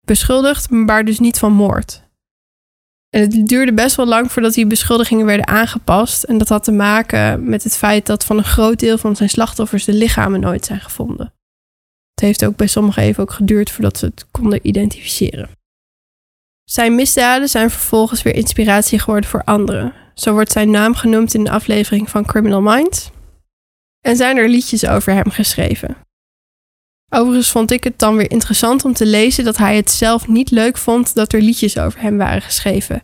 beschuldigd, 0.06 0.70
maar 0.70 1.04
dus 1.04 1.18
niet 1.18 1.38
van 1.38 1.52
moord. 1.52 2.02
En 3.10 3.20
het 3.20 3.48
duurde 3.48 3.72
best 3.72 3.96
wel 3.96 4.06
lang 4.06 4.32
voordat 4.32 4.54
die 4.54 4.66
beschuldigingen 4.66 5.26
werden 5.26 5.46
aangepast. 5.46 6.22
En 6.22 6.38
dat 6.38 6.48
had 6.48 6.64
te 6.64 6.72
maken 6.72 7.48
met 7.48 7.64
het 7.64 7.76
feit 7.76 8.06
dat 8.06 8.24
van 8.24 8.38
een 8.38 8.44
groot 8.44 8.78
deel 8.78 8.98
van 8.98 9.16
zijn 9.16 9.28
slachtoffers 9.28 9.84
de 9.84 9.92
lichamen 9.92 10.40
nooit 10.40 10.64
zijn 10.64 10.80
gevonden. 10.80 11.32
Het 12.14 12.20
heeft 12.20 12.44
ook 12.44 12.56
bij 12.56 12.66
sommigen 12.66 13.02
even 13.02 13.22
ook 13.22 13.32
geduurd 13.32 13.70
voordat 13.70 13.98
ze 13.98 14.04
het 14.04 14.26
konden 14.30 14.58
identificeren. 14.62 15.50
Zijn 16.64 16.94
misdaden 16.94 17.48
zijn 17.48 17.70
vervolgens 17.70 18.22
weer 18.22 18.34
inspiratie 18.34 18.98
geworden 18.98 19.30
voor 19.30 19.44
anderen. 19.44 19.92
Zo 20.14 20.32
wordt 20.32 20.52
zijn 20.52 20.70
naam 20.70 20.94
genoemd 20.94 21.34
in 21.34 21.44
de 21.44 21.50
aflevering 21.50 22.10
van 22.10 22.24
Criminal 22.24 22.60
Minds. 22.60 23.10
En 24.00 24.16
zijn 24.16 24.36
er 24.36 24.48
liedjes 24.48 24.86
over 24.86 25.12
hem 25.12 25.30
geschreven. 25.30 25.96
Overigens 27.10 27.50
vond 27.50 27.70
ik 27.70 27.84
het 27.84 27.98
dan 27.98 28.16
weer 28.16 28.30
interessant 28.30 28.84
om 28.84 28.92
te 28.92 29.06
lezen 29.06 29.44
dat 29.44 29.56
hij 29.56 29.76
het 29.76 29.90
zelf 29.90 30.28
niet 30.28 30.50
leuk 30.50 30.76
vond 30.76 31.14
dat 31.14 31.32
er 31.32 31.42
liedjes 31.42 31.78
over 31.78 32.00
hem 32.00 32.16
waren 32.16 32.42
geschreven. 32.42 33.02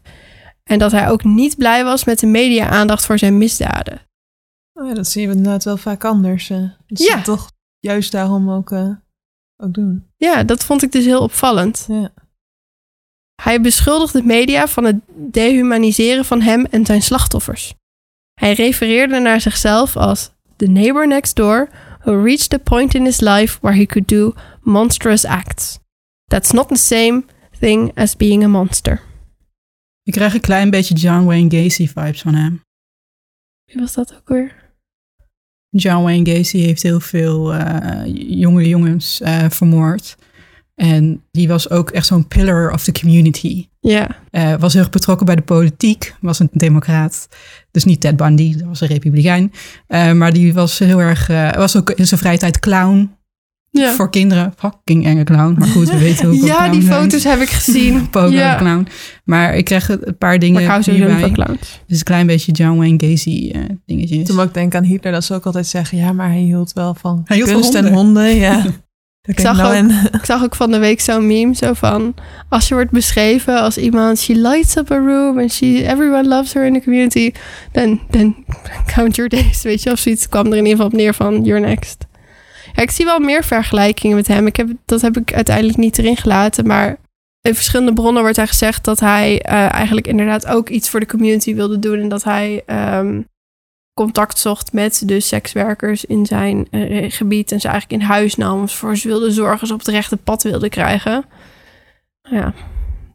En 0.62 0.78
dat 0.78 0.92
hij 0.92 1.10
ook 1.10 1.24
niet 1.24 1.56
blij 1.56 1.84
was 1.84 2.04
met 2.04 2.18
de 2.18 2.26
media-aandacht 2.26 3.06
voor 3.06 3.18
zijn 3.18 3.38
misdaden. 3.38 4.00
Oh 4.72 4.88
ja, 4.88 4.94
dat 4.94 5.08
zien 5.08 5.28
we 5.28 5.34
inderdaad 5.34 5.64
wel 5.64 5.76
vaak 5.76 6.04
anders. 6.04 6.50
Uh. 6.50 6.70
Dus 6.86 7.06
ja. 7.06 7.22
toch 7.22 7.50
juist 7.78 8.12
daarom 8.12 8.50
ook, 8.50 8.70
uh, 8.70 8.90
ook 9.56 9.74
doen. 9.74 10.06
Ja, 10.16 10.42
dat 10.42 10.64
vond 10.64 10.82
ik 10.82 10.92
dus 10.92 11.04
heel 11.04 11.20
opvallend. 11.20 11.84
Ja. 11.88 12.12
Hij 13.42 13.60
beschuldigde 13.60 14.22
media 14.22 14.68
van 14.68 14.84
het 14.84 14.96
dehumaniseren 15.06 16.24
van 16.24 16.40
hem 16.40 16.64
en 16.64 16.86
zijn 16.86 17.02
slachtoffers. 17.02 17.74
Hij 18.34 18.52
refereerde 18.52 19.18
naar 19.18 19.40
zichzelf 19.40 19.96
als 19.96 20.30
the 20.56 20.66
neighbor 20.66 21.08
next 21.08 21.36
door 21.36 21.68
who 22.06 22.22
reached 22.22 22.54
a 22.54 22.58
point 22.58 22.94
in 22.94 23.04
his 23.04 23.20
life 23.20 23.58
where 23.60 23.74
he 23.74 23.86
could 23.86 24.06
do 24.06 24.34
monstrous 24.60 25.24
acts. 25.24 25.78
That's 26.28 26.52
not 26.52 26.68
the 26.68 26.76
same 26.76 27.22
thing 27.60 27.92
as 27.96 28.16
being 28.16 28.44
a 28.44 28.48
monster. 28.48 29.00
Ik 30.02 30.12
krijg 30.12 30.34
een 30.34 30.40
klein 30.40 30.70
beetje 30.70 30.94
John 30.94 31.24
Wayne 31.24 31.50
Gacy 31.50 31.88
vibes 31.88 32.20
van 32.20 32.34
hem. 32.34 32.62
Wie 33.64 33.80
was 33.80 33.94
dat 33.94 34.14
ook 34.14 34.28
weer? 34.28 34.54
John 35.68 36.02
Wayne 36.02 36.34
Gacy 36.34 36.58
heeft 36.58 36.82
heel 36.82 37.00
veel 37.00 37.54
uh, 37.54 38.02
jonge 38.28 38.68
jongens 38.68 39.20
uh, 39.20 39.44
vermoord. 39.48 40.16
En 40.74 41.22
die 41.30 41.48
was 41.48 41.70
ook 41.70 41.90
echt 41.90 42.06
zo'n 42.06 42.28
pillar 42.28 42.72
of 42.72 42.84
the 42.84 42.92
community. 42.92 43.68
Ja. 43.80 44.22
Uh, 44.30 44.54
was 44.54 44.72
heel 44.72 44.82
erg 44.82 44.90
betrokken 44.90 45.26
bij 45.26 45.36
de 45.36 45.42
politiek. 45.42 46.14
Was 46.20 46.38
een 46.38 46.48
democraat. 46.52 47.28
Dus 47.76 47.84
niet 47.84 48.00
Ted 48.00 48.16
Bundy, 48.16 48.56
dat 48.56 48.68
was 48.68 48.80
een 48.80 48.88
republikein. 48.88 49.52
Uh, 49.88 50.12
maar 50.12 50.32
die 50.32 50.54
was 50.54 50.78
heel 50.78 51.00
erg... 51.00 51.30
Uh, 51.30 51.52
was 51.52 51.76
ook 51.76 51.90
in 51.90 52.06
zijn 52.06 52.20
vrije 52.20 52.38
tijd 52.38 52.58
clown. 52.58 53.16
Ja. 53.70 53.92
Voor 53.92 54.10
kinderen. 54.10 54.54
Fucking 54.56 55.04
enge 55.04 55.24
clown. 55.24 55.54
Maar 55.58 55.68
goed, 55.68 55.90
we 55.90 55.98
weten 55.98 56.28
hoe 56.28 56.46
Ja, 56.46 56.68
die 56.68 56.82
foto's 56.82 57.24
heb 57.24 57.40
ik 57.40 57.48
gezien. 57.48 58.08
Pogo 58.10 58.28
ja. 58.28 58.56
clown. 58.56 58.86
Maar 59.24 59.56
ik 59.56 59.64
kreeg 59.64 59.88
een 59.88 60.18
paar 60.18 60.38
dingen... 60.38 60.64
Maar 60.64 60.78
ik 60.78 60.86
hou 60.86 61.20
van 61.20 61.32
clowns. 61.32 61.80
Dus 61.86 61.98
een 61.98 62.04
klein 62.04 62.26
beetje 62.26 62.52
John 62.52 62.78
Wayne 62.78 63.06
Gacy 63.06 63.52
uh, 63.54 63.62
dingetjes. 63.86 64.26
Toen 64.26 64.40
ik 64.40 64.54
denk 64.54 64.74
aan 64.74 64.84
Hitler, 64.84 65.12
dat 65.12 65.24
ze 65.24 65.34
ook 65.34 65.46
altijd 65.46 65.66
zeggen... 65.66 65.98
Ja, 65.98 66.12
maar 66.12 66.28
hij 66.28 66.40
hield 66.40 66.72
wel 66.72 66.94
van 66.94 67.22
hij 67.24 67.36
hield 67.36 67.50
kunst 67.50 67.72
van 67.72 67.86
honden. 67.86 67.92
en 67.92 67.98
honden. 67.98 68.36
Ja. 68.36 68.64
Ik 69.26 69.40
zag, 69.40 69.56
nou 69.56 69.84
ook, 69.84 69.90
ik 70.12 70.24
zag 70.24 70.42
ook 70.42 70.54
van 70.54 70.70
de 70.70 70.78
week 70.78 71.00
zo'n 71.00 71.26
meme 71.26 71.54
zo 71.54 71.72
van... 71.72 72.14
als 72.48 72.68
je 72.68 72.74
wordt 72.74 72.90
beschreven 72.90 73.60
als 73.60 73.78
iemand... 73.78 74.18
she 74.18 74.34
lights 74.34 74.76
up 74.76 74.90
a 74.90 74.96
room 74.96 75.38
and 75.38 75.52
she, 75.52 75.66
everyone 75.66 76.28
loves 76.28 76.52
her 76.52 76.64
in 76.64 76.72
the 76.72 76.80
community... 76.80 77.32
then, 77.72 78.00
then 78.10 78.44
count 78.94 79.16
your 79.16 79.30
days, 79.30 79.62
weet 79.62 79.82
je. 79.82 79.90
Of 79.90 79.98
zoiets 79.98 80.28
kwam 80.28 80.46
er 80.46 80.52
in 80.52 80.66
ieder 80.66 80.70
geval 80.70 80.86
op 80.86 80.92
neer 80.92 81.14
van 81.14 81.44
you're 81.44 81.66
next. 81.66 82.06
Ja, 82.72 82.82
ik 82.82 82.90
zie 82.90 83.04
wel 83.04 83.18
meer 83.18 83.44
vergelijkingen 83.44 84.16
met 84.16 84.28
hem. 84.28 84.46
Ik 84.46 84.56
heb, 84.56 84.68
dat 84.84 85.00
heb 85.00 85.16
ik 85.16 85.34
uiteindelijk 85.34 85.78
niet 85.78 85.98
erin 85.98 86.16
gelaten. 86.16 86.66
Maar 86.66 86.96
in 87.40 87.54
verschillende 87.54 87.92
bronnen 87.92 88.22
wordt 88.22 88.36
hij 88.36 88.46
gezegd... 88.46 88.84
dat 88.84 89.00
hij 89.00 89.32
uh, 89.32 89.74
eigenlijk 89.74 90.06
inderdaad 90.06 90.46
ook 90.46 90.68
iets 90.68 90.88
voor 90.88 91.00
de 91.00 91.06
community 91.06 91.54
wilde 91.54 91.78
doen... 91.78 92.00
en 92.00 92.08
dat 92.08 92.24
hij... 92.24 92.62
Um, 92.98 93.26
contact 93.96 94.38
zocht 94.38 94.72
met 94.72 95.02
de 95.04 95.20
sekswerkers 95.20 96.04
in 96.04 96.26
zijn 96.26 96.68
uh, 96.70 97.10
gebied 97.10 97.52
en 97.52 97.60
ze 97.60 97.68
eigenlijk 97.68 98.02
in 98.02 98.08
huis 98.08 98.34
nam 98.34 98.68
voor 98.68 98.96
ze 98.96 99.08
wilde 99.08 99.30
zorgen 99.30 99.66
ze 99.66 99.72
op 99.72 99.78
het 99.78 99.88
rechte 99.88 100.16
pad 100.16 100.42
wilde 100.42 100.68
krijgen. 100.68 101.24
Ja, 102.22 102.54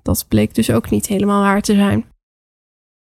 dat 0.04 0.26
bleek 0.28 0.56
dus 0.56 0.72
ook 0.72 0.89
niet 0.89 1.08
helemaal 1.08 1.41
waar 1.41 1.62
te 1.62 1.76
zijn. 1.76 2.06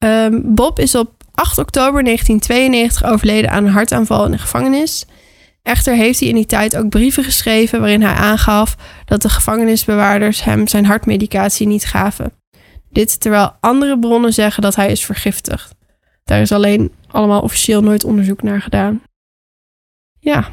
Um, 0.04 0.54
Bob 0.54 0.78
is 0.78 0.94
op 0.94 1.10
8 1.32 1.58
oktober 1.58 2.04
1992 2.04 3.04
overleden 3.04 3.50
aan 3.50 3.64
een 3.64 3.72
hartaanval 3.72 4.24
in 4.24 4.30
de 4.30 4.38
gevangenis. 4.38 5.06
Echter 5.62 5.94
heeft 5.94 6.20
hij 6.20 6.28
in 6.28 6.34
die 6.34 6.46
tijd 6.46 6.76
ook 6.76 6.88
brieven 6.88 7.24
geschreven 7.24 7.80
waarin 7.80 8.02
hij 8.02 8.14
aangaf 8.14 8.76
dat 9.04 9.22
de 9.22 9.28
gevangenisbewaarders 9.28 10.44
hem 10.44 10.68
zijn 10.68 10.86
hartmedicatie 10.86 11.66
niet 11.66 11.84
gaven. 11.84 12.32
Dit 12.90 13.20
terwijl 13.20 13.56
andere 13.60 13.98
bronnen 13.98 14.32
zeggen 14.32 14.62
dat 14.62 14.76
hij 14.76 14.90
is 14.90 15.04
vergiftigd. 15.04 15.74
Daar 16.22 16.40
is 16.40 16.52
alleen 16.52 16.92
allemaal 17.06 17.42
officieel 17.42 17.80
nooit 17.82 18.04
onderzoek 18.04 18.42
naar 18.42 18.62
gedaan. 18.62 19.02
Ja, 20.18 20.50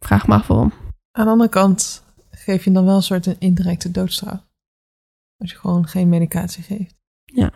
vraag 0.00 0.26
me 0.26 0.34
af 0.34 0.46
waarom. 0.46 0.72
Aan 1.10 1.24
de 1.24 1.30
andere 1.30 1.50
kant 1.50 2.04
geef 2.30 2.64
je 2.64 2.72
dan 2.72 2.84
wel 2.84 2.96
een 2.96 3.02
soort 3.02 3.26
een 3.26 3.36
indirecte 3.38 3.90
doodstraf. 3.90 4.40
Als 5.36 5.50
je 5.50 5.56
gewoon 5.56 5.86
geen 5.86 6.08
medicatie 6.08 6.62
geeft. 6.62 6.94
Ja. 7.24 7.50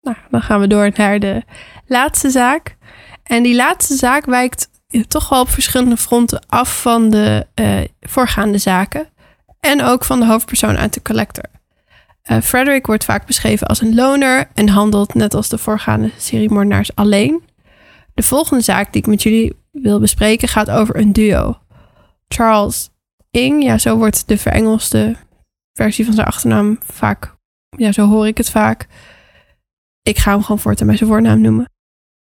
Nou, 0.00 0.16
dan 0.30 0.42
gaan 0.42 0.60
we 0.60 0.66
door 0.66 0.92
naar 0.96 1.20
de 1.20 1.42
laatste 1.86 2.30
zaak. 2.30 2.76
En 3.22 3.42
die 3.42 3.54
laatste 3.54 3.94
zaak 3.94 4.24
wijkt 4.24 4.70
toch 5.08 5.28
wel 5.28 5.40
op 5.40 5.48
verschillende 5.48 5.96
fronten 5.96 6.46
af 6.46 6.82
van 6.82 7.10
de 7.10 7.46
uh, 7.54 7.80
voorgaande 8.00 8.58
zaken. 8.58 9.08
En 9.60 9.82
ook 9.82 10.04
van 10.04 10.20
de 10.20 10.26
hoofdpersoon 10.26 10.76
uit 10.76 10.94
de 10.94 11.02
collector. 11.02 11.44
Uh, 12.30 12.40
Frederick 12.40 12.86
wordt 12.86 13.04
vaak 13.04 13.26
beschreven 13.26 13.66
als 13.66 13.80
een 13.80 13.94
loner 13.94 14.50
en 14.54 14.68
handelt 14.68 15.14
net 15.14 15.34
als 15.34 15.48
de 15.48 15.58
voorgaande 15.58 16.10
serie 16.16 16.50
moordenaars 16.50 16.94
alleen. 16.94 17.42
De 18.14 18.22
volgende 18.22 18.62
zaak 18.62 18.92
die 18.92 19.02
ik 19.02 19.08
met 19.08 19.22
jullie 19.22 19.52
wil 19.70 20.00
bespreken 20.00 20.48
gaat 20.48 20.70
over 20.70 20.96
een 20.96 21.12
duo. 21.12 21.58
Charles 22.28 22.90
Ing, 23.30 23.62
ja, 23.62 23.78
zo 23.78 23.96
wordt 23.96 24.28
de 24.28 24.38
verengelde 24.38 25.16
versie 25.72 26.04
van 26.04 26.14
zijn 26.14 26.26
achternaam 26.26 26.78
vaak, 26.80 27.34
ja, 27.76 27.92
zo 27.92 28.08
hoor 28.08 28.26
ik 28.26 28.36
het 28.36 28.50
vaak. 28.50 28.86
Ik 30.02 30.18
ga 30.18 30.32
hem 30.32 30.42
gewoon 30.42 30.60
voortaan 30.60 30.86
bij 30.86 30.96
zijn 30.96 31.10
voornaam 31.10 31.40
noemen. 31.40 31.70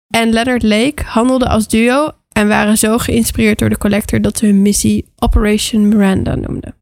En 0.07 0.29
Leonard 0.29 0.63
Lake 0.63 1.03
handelden 1.03 1.47
als 1.47 1.67
duo 1.67 2.11
en 2.29 2.47
waren 2.47 2.77
zo 2.77 2.97
geïnspireerd 2.97 3.59
door 3.59 3.69
de 3.69 3.77
collector 3.77 4.21
dat 4.21 4.37
ze 4.37 4.45
hun 4.45 4.61
missie 4.61 5.13
Operation 5.15 5.87
Miranda 5.87 6.35
noemden. 6.35 6.76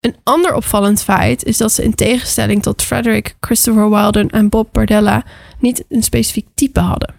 Een 0.00 0.16
ander 0.22 0.54
opvallend 0.54 1.02
feit 1.02 1.44
is 1.44 1.56
dat 1.56 1.72
ze 1.72 1.82
in 1.82 1.94
tegenstelling 1.94 2.62
tot 2.62 2.82
Frederick, 2.82 3.36
Christopher 3.40 3.90
Wilden 3.90 4.30
en 4.30 4.48
Bob 4.48 4.72
Bardella 4.72 5.24
niet 5.58 5.84
een 5.88 6.02
specifiek 6.02 6.48
type 6.54 6.80
hadden. 6.80 7.14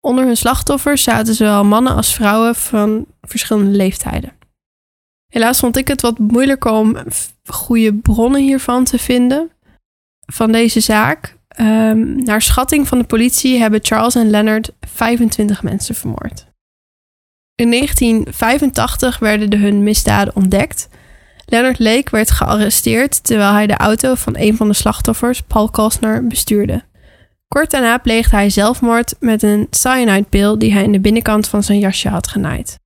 Onder 0.00 0.24
hun 0.24 0.36
slachtoffers 0.36 1.02
zaten 1.02 1.34
zowel 1.34 1.64
mannen 1.64 1.94
als 1.94 2.14
vrouwen 2.14 2.54
van 2.54 3.06
verschillende 3.22 3.76
leeftijden. 3.76 4.32
Helaas 5.32 5.58
vond 5.58 5.76
ik 5.76 5.88
het 5.88 6.00
wat 6.00 6.18
moeilijker 6.18 6.72
om 6.72 6.96
goede 7.44 7.94
bronnen 7.94 8.40
hiervan 8.40 8.84
te 8.84 8.98
vinden. 8.98 9.50
Van 10.26 10.52
deze 10.52 10.80
zaak. 10.80 11.36
Um, 11.60 12.24
naar 12.24 12.42
schatting 12.42 12.88
van 12.88 12.98
de 12.98 13.04
politie 13.04 13.58
hebben 13.58 13.84
Charles 13.84 14.14
en 14.14 14.30
Leonard 14.30 14.70
25 14.80 15.62
mensen 15.62 15.94
vermoord. 15.94 16.46
In 17.54 17.70
1985 17.70 19.18
werden 19.18 19.50
de 19.50 19.56
hun 19.56 19.82
misdaden 19.82 20.36
ontdekt. 20.36 20.88
Leonard 21.46 21.78
Lake 21.78 22.10
werd 22.10 22.30
gearresteerd 22.30 23.24
terwijl 23.24 23.52
hij 23.52 23.66
de 23.66 23.76
auto 23.76 24.14
van 24.14 24.36
een 24.36 24.56
van 24.56 24.68
de 24.68 24.74
slachtoffers, 24.74 25.40
Paul 25.42 25.70
Kostner, 25.70 26.26
bestuurde. 26.26 26.84
Kort 27.48 27.70
daarna 27.70 27.98
pleegde 27.98 28.36
hij 28.36 28.50
zelfmoord 28.50 29.14
met 29.20 29.42
een 29.42 29.66
cyanidepil 29.70 30.58
die 30.58 30.72
hij 30.72 30.82
in 30.82 30.92
de 30.92 31.00
binnenkant 31.00 31.48
van 31.48 31.62
zijn 31.62 31.78
jasje 31.78 32.08
had 32.08 32.26
genaaid. 32.26 32.78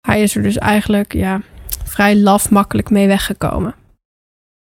Hij 0.00 0.22
is 0.22 0.36
er 0.36 0.42
dus 0.42 0.58
eigenlijk 0.58 1.12
ja, 1.12 1.42
vrij 1.84 2.16
laf 2.16 2.50
makkelijk 2.50 2.90
mee 2.90 3.06
weggekomen. 3.06 3.74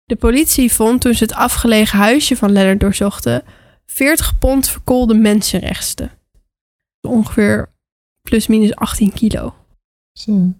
De 0.05 0.17
politie 0.17 0.73
vond 0.73 1.01
toen 1.01 1.15
ze 1.15 1.25
het 1.25 1.35
afgelegen 1.35 1.99
huisje 1.99 2.37
van 2.37 2.53
Leonard 2.53 2.81
doorzochten 2.81 3.43
40 3.87 4.39
pond 4.39 4.69
verkoolde 4.69 5.15
mensenrechten. 5.15 6.11
Ongeveer 7.01 7.73
plus 8.23 8.47
minus 8.47 8.75
18 8.75 9.13
kilo. 9.13 9.55
Zo. 10.13 10.53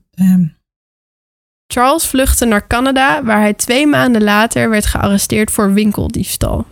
Charles 1.75 2.07
vluchtte 2.07 2.45
naar 2.45 2.67
Canada, 2.67 3.23
waar 3.23 3.41
hij 3.41 3.55
twee 3.55 3.87
maanden 3.87 4.23
later 4.23 4.71
werd 4.71 4.87
gearresteerd 4.87 5.51
voor 5.51 5.73
winkeldiefstal. 5.73 6.67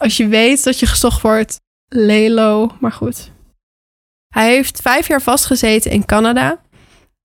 Als 0.00 0.16
je 0.16 0.26
weet 0.26 0.64
dat 0.64 0.78
je 0.78 0.86
gezocht 0.86 1.22
wordt, 1.22 1.60
Lelo, 1.88 2.72
maar 2.80 2.92
goed. 2.92 3.30
Hij 4.28 4.50
heeft 4.50 4.80
vijf 4.82 5.08
jaar 5.08 5.22
vastgezeten 5.22 5.90
in 5.90 6.04
Canada. 6.04 6.60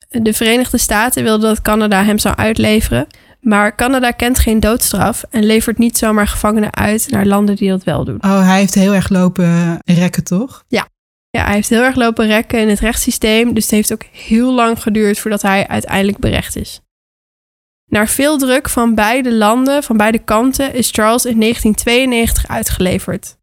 De 0.09 0.33
Verenigde 0.33 0.77
Staten 0.77 1.23
wilden 1.23 1.49
dat 1.49 1.61
Canada 1.61 2.03
hem 2.03 2.19
zou 2.19 2.35
uitleveren, 2.35 3.07
maar 3.39 3.75
Canada 3.75 4.11
kent 4.11 4.39
geen 4.39 4.59
doodstraf 4.59 5.23
en 5.29 5.43
levert 5.43 5.77
niet 5.77 5.97
zomaar 5.97 6.27
gevangenen 6.27 6.75
uit 6.75 7.07
naar 7.09 7.25
landen 7.25 7.55
die 7.55 7.69
dat 7.69 7.83
wel 7.83 8.05
doen. 8.05 8.23
Oh, 8.23 8.45
hij 8.45 8.59
heeft 8.59 8.73
heel 8.73 8.93
erg 8.93 9.09
lopen 9.09 9.79
rekken, 9.85 10.23
toch? 10.23 10.63
Ja. 10.67 10.87
Ja, 11.31 11.45
hij 11.45 11.53
heeft 11.53 11.69
heel 11.69 11.83
erg 11.83 11.95
lopen 11.95 12.27
rekken 12.27 12.59
in 12.59 12.69
het 12.69 12.79
rechtssysteem, 12.79 13.53
dus 13.53 13.63
het 13.63 13.71
heeft 13.71 13.93
ook 13.93 14.03
heel 14.03 14.53
lang 14.53 14.81
geduurd 14.81 15.19
voordat 15.19 15.41
hij 15.41 15.67
uiteindelijk 15.67 16.17
berecht 16.17 16.55
is. 16.55 16.81
Naar 17.85 18.07
veel 18.07 18.37
druk 18.37 18.69
van 18.69 18.95
beide 18.95 19.33
landen, 19.33 19.83
van 19.83 19.97
beide 19.97 20.19
kanten, 20.19 20.73
is 20.73 20.91
Charles 20.91 21.25
in 21.25 21.39
1992 21.39 22.47
uitgeleverd. 22.47 23.37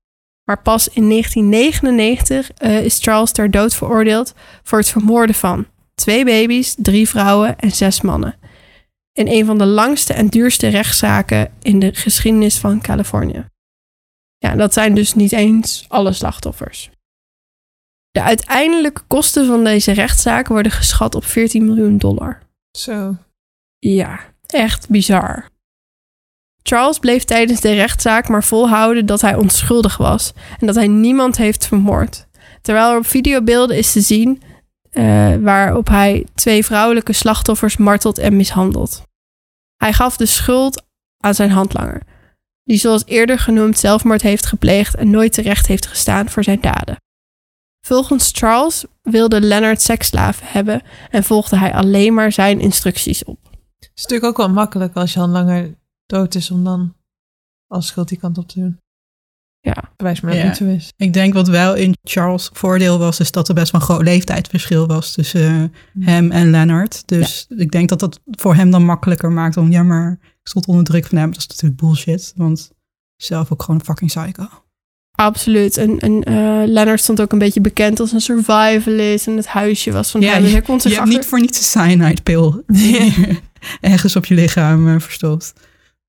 Maar 0.45 0.63
pas 0.63 0.89
in 0.89 1.09
1999 1.09 2.51
uh, 2.59 2.85
is 2.85 2.99
Charles 3.01 3.33
ter 3.33 3.51
dood 3.51 3.75
veroordeeld 3.75 4.35
voor 4.63 4.79
het 4.79 4.89
vermoorden 4.89 5.35
van 5.35 5.67
twee 5.95 6.25
baby's, 6.25 6.75
drie 6.79 7.09
vrouwen 7.09 7.59
en 7.59 7.71
zes 7.71 8.01
mannen. 8.01 8.37
In 9.13 9.29
een 9.29 9.47
van 9.47 9.59
de 9.59 9.67
langste 9.67 10.13
en 10.13 10.29
duurste 10.29 10.69
rechtszaken 10.69 11.53
in 11.63 11.79
de 11.79 11.95
geschiedenis 11.95 12.59
van 12.59 12.81
Californië. 12.81 13.47
Ja, 14.39 14.55
dat 14.55 14.73
zijn 14.73 14.95
dus 14.95 15.15
niet 15.15 15.33
eens 15.33 15.85
alle 15.89 16.13
slachtoffers. 16.13 16.91
De 18.11 18.23
uiteindelijke 18.23 19.03
kosten 19.07 19.47
van 19.47 19.65
deze 19.65 19.93
rechtszaak 19.93 20.49
worden 20.49 20.73
geschat 20.73 21.15
op 21.15 21.25
14 21.25 21.65
miljoen 21.65 21.99
dollar. 21.99 22.39
Zo. 22.71 23.17
Ja, 23.79 24.21
echt 24.47 24.89
bizar. 24.89 25.49
Charles 26.63 26.99
bleef 26.99 27.25
tijdens 27.25 27.61
de 27.61 27.73
rechtszaak 27.73 28.29
maar 28.29 28.45
volhouden 28.45 29.07
dat 29.07 29.21
hij 29.21 29.35
onschuldig 29.35 29.97
was 29.97 30.33
en 30.59 30.67
dat 30.67 30.75
hij 30.75 30.87
niemand 30.87 31.37
heeft 31.37 31.67
vermoord. 31.67 32.27
Terwijl 32.63 32.91
er 32.91 32.99
op 32.99 33.07
videobeelden 33.07 33.77
is 33.77 33.93
te 33.93 34.01
zien 34.01 34.43
uh, 34.93 35.37
waarop 35.37 35.89
hij 35.89 36.27
twee 36.35 36.65
vrouwelijke 36.65 37.13
slachtoffers 37.13 37.77
martelt 37.77 38.19
en 38.19 38.37
mishandelt. 38.37 39.03
Hij 39.77 39.93
gaf 39.93 40.17
de 40.17 40.27
schuld 40.27 40.83
aan 41.19 41.35
zijn 41.35 41.51
handlanger, 41.51 42.03
die 42.65 42.79
zoals 42.79 43.07
eerder 43.07 43.39
genoemd 43.39 43.79
zelfmoord 43.79 44.23
heeft 44.23 44.47
gepleegd 44.47 44.95
en 44.95 45.11
nooit 45.11 45.33
terecht 45.33 45.67
heeft 45.67 45.87
gestaan 45.87 46.29
voor 46.29 46.45
zijn 46.45 46.61
daden. 46.61 46.97
Volgens 47.89 48.31
Charles 48.33 48.85
wilde 49.03 49.41
Leonard 49.41 49.81
seksslaven 49.81 50.47
hebben 50.47 50.83
en 51.11 51.25
volgde 51.25 51.59
hij 51.59 51.75
alleen 51.75 52.15
maar 52.15 52.33
zijn 52.33 52.61
instructies 52.61 53.25
op. 53.25 53.39
Het 53.79 53.91
is 53.95 54.03
natuurlijk 54.03 54.31
ook 54.31 54.37
wel 54.37 54.55
makkelijk 54.55 54.95
als 54.95 55.13
je 55.13 55.21
al 55.21 55.29
langer 55.29 55.75
dood 56.07 56.35
is 56.35 56.51
om 56.51 56.65
dan 56.65 56.95
als 57.67 57.87
schuld 57.87 58.09
die 58.09 58.19
kant 58.19 58.39
op 58.39 58.49
te 58.49 58.61
doen. 58.61 58.81
Ja. 59.61 59.93
Bewijs 59.97 60.21
maar 60.21 60.31
dat 60.33 60.41
ja. 60.41 60.47
niet 60.47 60.57
zo 60.57 60.65
is. 60.65 60.93
Ik 60.97 61.13
denk 61.13 61.35
wat 61.35 61.49
wel 61.49 61.75
in 61.75 61.97
Charles 62.03 62.51
voordeel 62.53 62.99
was, 62.99 63.21
is 63.21 63.31
dat 63.31 63.49
er 63.49 63.55
best 63.55 63.73
wel 63.73 63.81
een 63.81 63.87
groot 63.87 64.03
leeftijdsverschil 64.03 64.87
was 64.87 65.13
tussen 65.13 65.73
uh, 65.95 66.07
hem 66.07 66.31
en 66.31 66.51
Leonard. 66.51 67.03
Dus 67.07 67.47
ja. 67.49 67.57
ik 67.57 67.71
denk 67.71 67.89
dat 67.89 68.01
dat 68.01 68.21
voor 68.25 68.55
hem 68.55 68.71
dan 68.71 68.85
makkelijker 68.85 69.31
maakt 69.31 69.57
om, 69.57 69.71
ja, 69.71 69.83
maar 69.83 70.19
ik 70.23 70.49
stond 70.49 70.67
onder 70.67 70.85
druk 70.85 71.07
van 71.07 71.19
hem. 71.19 71.31
Dat 71.31 71.39
is 71.39 71.47
natuurlijk 71.47 71.81
bullshit, 71.81 72.33
want 72.37 72.71
zelf 73.17 73.53
ook 73.53 73.63
gewoon 73.63 73.81
een 73.81 73.87
fucking 73.87 74.11
psycho. 74.11 74.49
Absoluut. 75.21 75.77
En, 75.77 75.99
en 75.99 76.31
uh, 76.31 76.63
Leonard 76.67 77.01
stond 77.01 77.21
ook 77.21 77.33
een 77.33 77.39
beetje 77.39 77.61
bekend 77.61 78.01
als 78.01 78.13
een 78.13 78.21
survivalist. 78.21 79.27
En 79.27 79.37
het 79.37 79.47
huisje 79.47 79.93
was 79.93 80.11
van 80.11 80.21
ja, 80.21 80.33
hem. 80.33 80.43
Dus 80.43 80.51
je, 80.51 80.89
je 80.89 80.95
hebt 80.95 81.09
niet 81.09 81.27
voor 81.27 81.41
niets 81.41 81.59
een 81.59 81.65
cyanide-pil 81.65 82.63
ergens 83.81 84.17
op 84.17 84.25
je 84.25 84.35
lichaam 84.35 84.89
uh, 84.89 85.01
verstopt. 85.01 85.53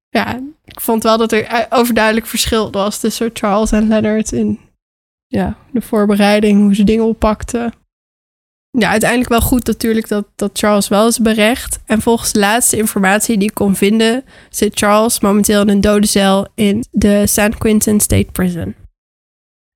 Ja, 0.09 0.39
ik 0.65 0.81
vond 0.81 1.03
wel 1.03 1.17
dat 1.17 1.31
er 1.31 1.67
overduidelijk 1.69 2.25
verschil 2.25 2.71
was 2.71 2.99
tussen 2.99 3.29
Charles 3.33 3.71
en 3.71 3.87
Leonard 3.87 4.31
in 4.31 4.59
ja, 5.27 5.57
de 5.71 5.81
voorbereiding, 5.81 6.61
hoe 6.61 6.75
ze 6.75 6.83
dingen 6.83 7.05
oppakten. 7.05 7.73
Ja, 8.71 8.89
uiteindelijk 8.89 9.29
wel 9.29 9.41
goed 9.41 9.65
natuurlijk 9.65 10.07
dat, 10.07 10.25
dat 10.35 10.51
Charles 10.53 10.87
wel 10.87 11.07
is 11.07 11.19
berecht. 11.19 11.79
En 11.85 12.01
volgens 12.01 12.31
de 12.31 12.39
laatste 12.39 12.77
informatie 12.77 13.37
die 13.37 13.49
ik 13.49 13.53
kon 13.53 13.75
vinden, 13.75 14.23
zit 14.49 14.77
Charles 14.77 15.19
momenteel 15.19 15.61
in 15.61 15.69
een 15.69 15.81
dode 15.81 16.07
cel 16.07 16.47
in 16.55 16.85
de 16.91 17.27
San 17.27 17.57
Quentin 17.57 17.99
State 17.99 18.31
Prison. 18.31 18.75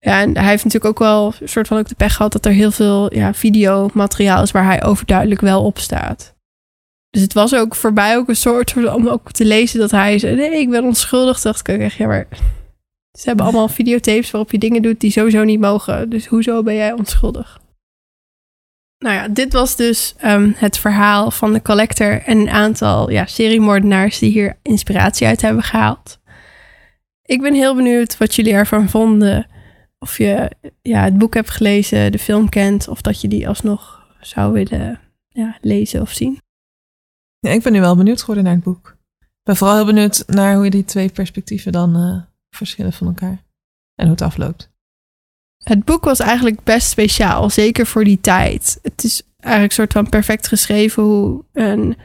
Ja, 0.04 0.22
en 0.22 0.38
hij 0.38 0.50
heeft 0.50 0.64
natuurlijk 0.64 0.92
ook 0.92 1.08
wel 1.08 1.34
een 1.40 1.50
soort 1.50 1.68
van 1.68 1.78
ook 1.78 1.88
de 1.88 1.96
pech 1.96 2.16
gehad 2.16 2.32
dat 2.32 2.46
er 2.46 2.52
heel 2.52 2.72
veel 2.72 3.14
ja, 3.16 3.34
videomateriaal 3.34 4.44
is 4.44 4.52
waar 4.52 4.66
hij 4.66 4.84
overduidelijk 4.84 5.42
wel 5.42 5.64
op 5.64 5.80
staat. 5.80 6.36
Dus 7.10 7.22
het 7.22 7.34
was 7.34 7.56
ook 7.56 7.76
voorbij 7.76 8.18
ook 8.18 8.28
een 8.28 8.36
soort 8.36 8.88
om 8.94 9.08
ook 9.08 9.32
te 9.32 9.46
lezen 9.46 9.80
dat 9.80 9.92
hij 9.92 10.20
zei: 10.20 10.36
Nee, 10.36 10.60
ik 10.60 10.70
ben 10.70 10.84
onschuldig. 10.84 11.40
Toen 11.40 11.52
dacht 11.52 11.68
ik 11.68 11.80
echt, 11.80 11.96
ja, 11.96 12.08
maar 12.08 12.28
ze 13.12 13.28
hebben 13.28 13.46
allemaal 13.46 13.68
videotapes 13.80 14.32
waarop 14.32 14.52
je 14.52 14.58
dingen 14.58 14.82
doet 14.82 15.00
die 15.00 15.12
sowieso 15.12 15.44
niet 15.44 15.60
mogen. 15.60 16.10
Dus 16.10 16.26
hoezo 16.26 16.64
ben 16.64 16.76
jij 16.76 16.92
onschuldig? 16.92 17.62
Nou 18.98 19.16
ja, 19.16 19.28
dit 19.28 19.54
was 19.54 19.76
dus 19.76 20.16
um, 20.26 20.54
het 20.58 20.78
verhaal 20.78 21.32
van 21.32 21.54
de 21.54 21.62
collector 21.62 22.22
en 22.22 22.38
een 22.38 22.50
aantal 22.50 23.10
ja, 23.10 23.26
seriemoordenaars 23.26 24.20
die 24.20 24.32
hier 24.32 24.58
inspiratie 24.62 25.28
uit 25.28 25.42
hebben 25.42 25.64
gehaald. 25.64 26.20
Ik 27.26 27.42
ben 27.42 27.54
heel 27.54 27.76
benieuwd 27.76 28.18
wat 28.18 28.36
jullie 28.36 28.54
ervan 28.54 28.90
vonden. 28.90 29.48
Of 30.04 30.18
je 30.18 30.52
ja, 30.82 31.04
het 31.04 31.18
boek 31.18 31.34
hebt 31.34 31.50
gelezen, 31.50 32.12
de 32.12 32.20
film 32.20 32.50
kent, 32.50 32.88
of 32.88 33.02
dat 33.02 33.22
je 33.22 33.28
die 33.28 33.48
alsnog 33.48 34.08
zou 34.22 34.54
willen 34.54 35.00
ja, 35.28 35.58
lezen 35.62 36.02
of 36.02 36.12
zien. 36.12 36.42
Ja, 37.40 37.50
ik 37.50 37.64
ben 37.64 37.72
nu 37.72 37.80
wel 37.80 37.96
benieuwd 37.96 38.20
geworden 38.20 38.44
naar 38.44 38.54
het 38.54 38.64
boek. 38.64 38.98
Ik 39.20 39.44
ben 39.44 39.56
vooral 39.56 39.76
heel 39.76 39.86
benieuwd 39.86 40.24
naar 40.28 40.56
hoe 40.56 40.64
je 40.64 40.70
die 40.70 40.86
twee 40.86 41.10
perspectieven 41.10 41.72
dan 41.72 41.98
uh, 41.98 42.22
verschillen 42.50 42.94
van 42.94 43.08
elkaar. 43.08 43.44
En 43.96 44.06
hoe 44.06 44.12
het 44.12 44.22
afloopt. 44.22 44.72
Het 45.58 45.86
boek 45.86 46.04
was 46.04 46.20
eigenlijk 46.20 46.64
best 46.64 46.90
speciaal, 46.90 47.50
zeker 47.50 47.86
voor 47.86 48.04
die 48.04 48.22
tijd. 48.22 48.80
Het 48.82 49.04
is 49.04 49.22
eigenlijk 49.40 49.72
een 49.72 49.78
soort 49.78 49.94
van 49.94 50.10
perfect 50.10 50.48
geschreven 50.48 51.04
hoe 51.04 51.44
een, 51.54 51.98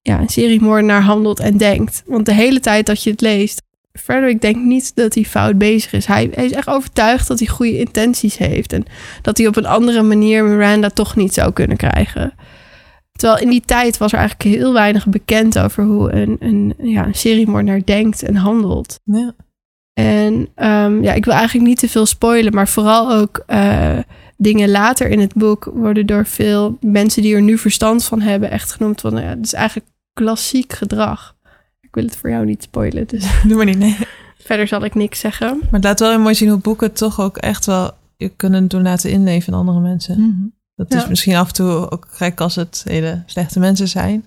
ja, 0.00 0.20
een 0.20 0.28
seriemoordenaar 0.28 1.02
handelt 1.02 1.40
en 1.40 1.56
denkt. 1.56 2.02
Want 2.06 2.26
de 2.26 2.34
hele 2.34 2.60
tijd 2.60 2.86
dat 2.86 3.02
je 3.02 3.10
het 3.10 3.20
leest, 3.20 3.62
Frederick 3.92 4.40
denkt 4.40 4.64
niet 4.64 4.94
dat 4.94 5.14
hij 5.14 5.24
fout 5.24 5.58
bezig 5.58 5.92
is. 5.92 6.06
Hij, 6.06 6.30
hij, 6.34 6.44
is 6.44 6.52
echt 6.52 6.68
overtuigd 6.68 7.28
dat 7.28 7.38
hij 7.38 7.48
goede 7.48 7.78
intenties 7.78 8.36
heeft. 8.36 8.72
En 8.72 8.84
dat 9.22 9.38
hij 9.38 9.46
op 9.46 9.56
een 9.56 9.66
andere 9.66 10.02
manier 10.02 10.44
Miranda 10.44 10.88
toch 10.88 11.16
niet 11.16 11.34
zou 11.34 11.52
kunnen 11.52 11.76
krijgen. 11.76 12.34
Terwijl 13.12 13.40
in 13.40 13.50
die 13.50 13.62
tijd 13.64 13.98
was 13.98 14.12
er 14.12 14.18
eigenlijk 14.18 14.56
heel 14.56 14.72
weinig 14.72 15.06
bekend 15.06 15.58
over 15.58 15.84
hoe 15.84 16.12
een, 16.12 16.36
een, 16.40 16.74
ja, 16.78 17.06
een 17.06 17.14
seriemoordenaar 17.14 17.84
denkt 17.84 18.22
en 18.22 18.36
handelt. 18.36 19.00
Ja. 19.04 19.34
En 19.92 20.34
um, 20.56 21.02
ja, 21.02 21.12
ik 21.12 21.24
wil 21.24 21.34
eigenlijk 21.34 21.66
niet 21.66 21.78
te 21.78 21.88
veel 21.88 22.06
spoilen, 22.06 22.54
maar 22.54 22.68
vooral 22.68 23.12
ook 23.12 23.44
uh, 23.48 23.98
dingen 24.36 24.70
later 24.70 25.08
in 25.08 25.20
het 25.20 25.34
boek 25.34 25.64
worden 25.74 26.06
door 26.06 26.26
veel 26.26 26.78
mensen 26.80 27.22
die 27.22 27.34
er 27.34 27.42
nu 27.42 27.58
verstand 27.58 28.04
van 28.04 28.20
hebben 28.20 28.50
echt 28.50 28.72
genoemd 28.72 29.00
van, 29.00 29.16
ja, 29.16 29.28
het 29.28 29.44
is 29.44 29.52
eigenlijk 29.52 29.88
klassiek 30.12 30.72
gedrag. 30.72 31.34
Ik 31.92 31.98
wil 31.98 32.06
het 32.06 32.16
voor 32.16 32.30
jou 32.30 32.44
niet 32.44 32.62
spoilen, 32.62 33.06
dus 33.06 33.26
doe 33.48 33.56
maar 33.56 33.64
niet. 33.64 33.78
Nee. 33.78 33.96
Verder 34.46 34.66
zal 34.66 34.84
ik 34.84 34.94
niks 34.94 35.20
zeggen. 35.20 35.56
Maar 35.58 35.70
het 35.70 35.84
laat 35.84 36.00
wel 36.00 36.10
heel 36.10 36.20
mooi 36.20 36.34
zien 36.34 36.48
hoe 36.48 36.58
boeken 36.58 36.92
toch 36.92 37.20
ook 37.20 37.36
echt 37.36 37.66
wel 37.66 37.90
je 38.16 38.28
kunnen 38.28 38.68
doen 38.68 38.82
laten 38.82 39.10
inleven 39.10 39.52
in 39.52 39.58
andere 39.58 39.80
mensen. 39.80 40.20
Mm 40.20 40.30
-hmm. 40.30 40.54
Dat 40.74 40.94
is 40.94 41.08
misschien 41.08 41.34
af 41.34 41.48
en 41.48 41.54
toe 41.54 41.90
ook 41.90 42.06
gek 42.10 42.40
als 42.40 42.54
het 42.54 42.82
hele 42.88 43.22
slechte 43.26 43.58
mensen 43.58 43.88
zijn. 43.88 44.26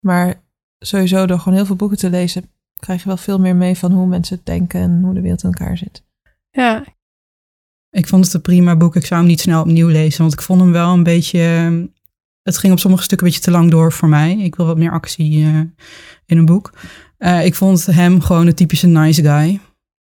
Maar 0.00 0.42
sowieso 0.78 1.26
door 1.26 1.38
gewoon 1.38 1.54
heel 1.54 1.66
veel 1.66 1.76
boeken 1.76 1.98
te 1.98 2.10
lezen, 2.10 2.50
krijg 2.76 3.02
je 3.02 3.08
wel 3.08 3.16
veel 3.16 3.38
meer 3.38 3.56
mee 3.56 3.76
van 3.76 3.92
hoe 3.92 4.06
mensen 4.06 4.40
denken 4.44 4.80
en 4.80 5.02
hoe 5.02 5.14
de 5.14 5.20
wereld 5.20 5.42
in 5.42 5.52
elkaar 5.52 5.76
zit. 5.76 6.02
Ja. 6.50 6.84
Ik 7.90 8.06
vond 8.06 8.24
het 8.24 8.34
een 8.34 8.40
prima 8.40 8.76
boek. 8.76 8.96
Ik 8.96 9.06
zou 9.06 9.20
hem 9.20 9.28
niet 9.28 9.40
snel 9.40 9.60
opnieuw 9.60 9.88
lezen, 9.88 10.20
want 10.20 10.32
ik 10.32 10.42
vond 10.42 10.60
hem 10.60 10.72
wel 10.72 10.92
een 10.92 11.02
beetje. 11.02 11.40
Het 12.46 12.58
ging 12.58 12.72
op 12.72 12.78
sommige 12.78 13.02
stukken 13.02 13.26
een 13.26 13.32
beetje 13.32 13.50
te 13.50 13.56
lang 13.56 13.70
door 13.70 13.92
voor 13.92 14.08
mij. 14.08 14.36
Ik 14.38 14.54
wil 14.54 14.66
wat 14.66 14.78
meer 14.78 14.90
actie 14.90 15.38
uh, 15.38 15.60
in 16.26 16.38
een 16.38 16.44
boek. 16.44 16.72
Uh, 17.18 17.44
ik 17.44 17.54
vond 17.54 17.86
hem 17.86 18.20
gewoon 18.20 18.46
een 18.46 18.54
typische 18.54 18.86
nice 18.86 19.22
guy. 19.22 19.60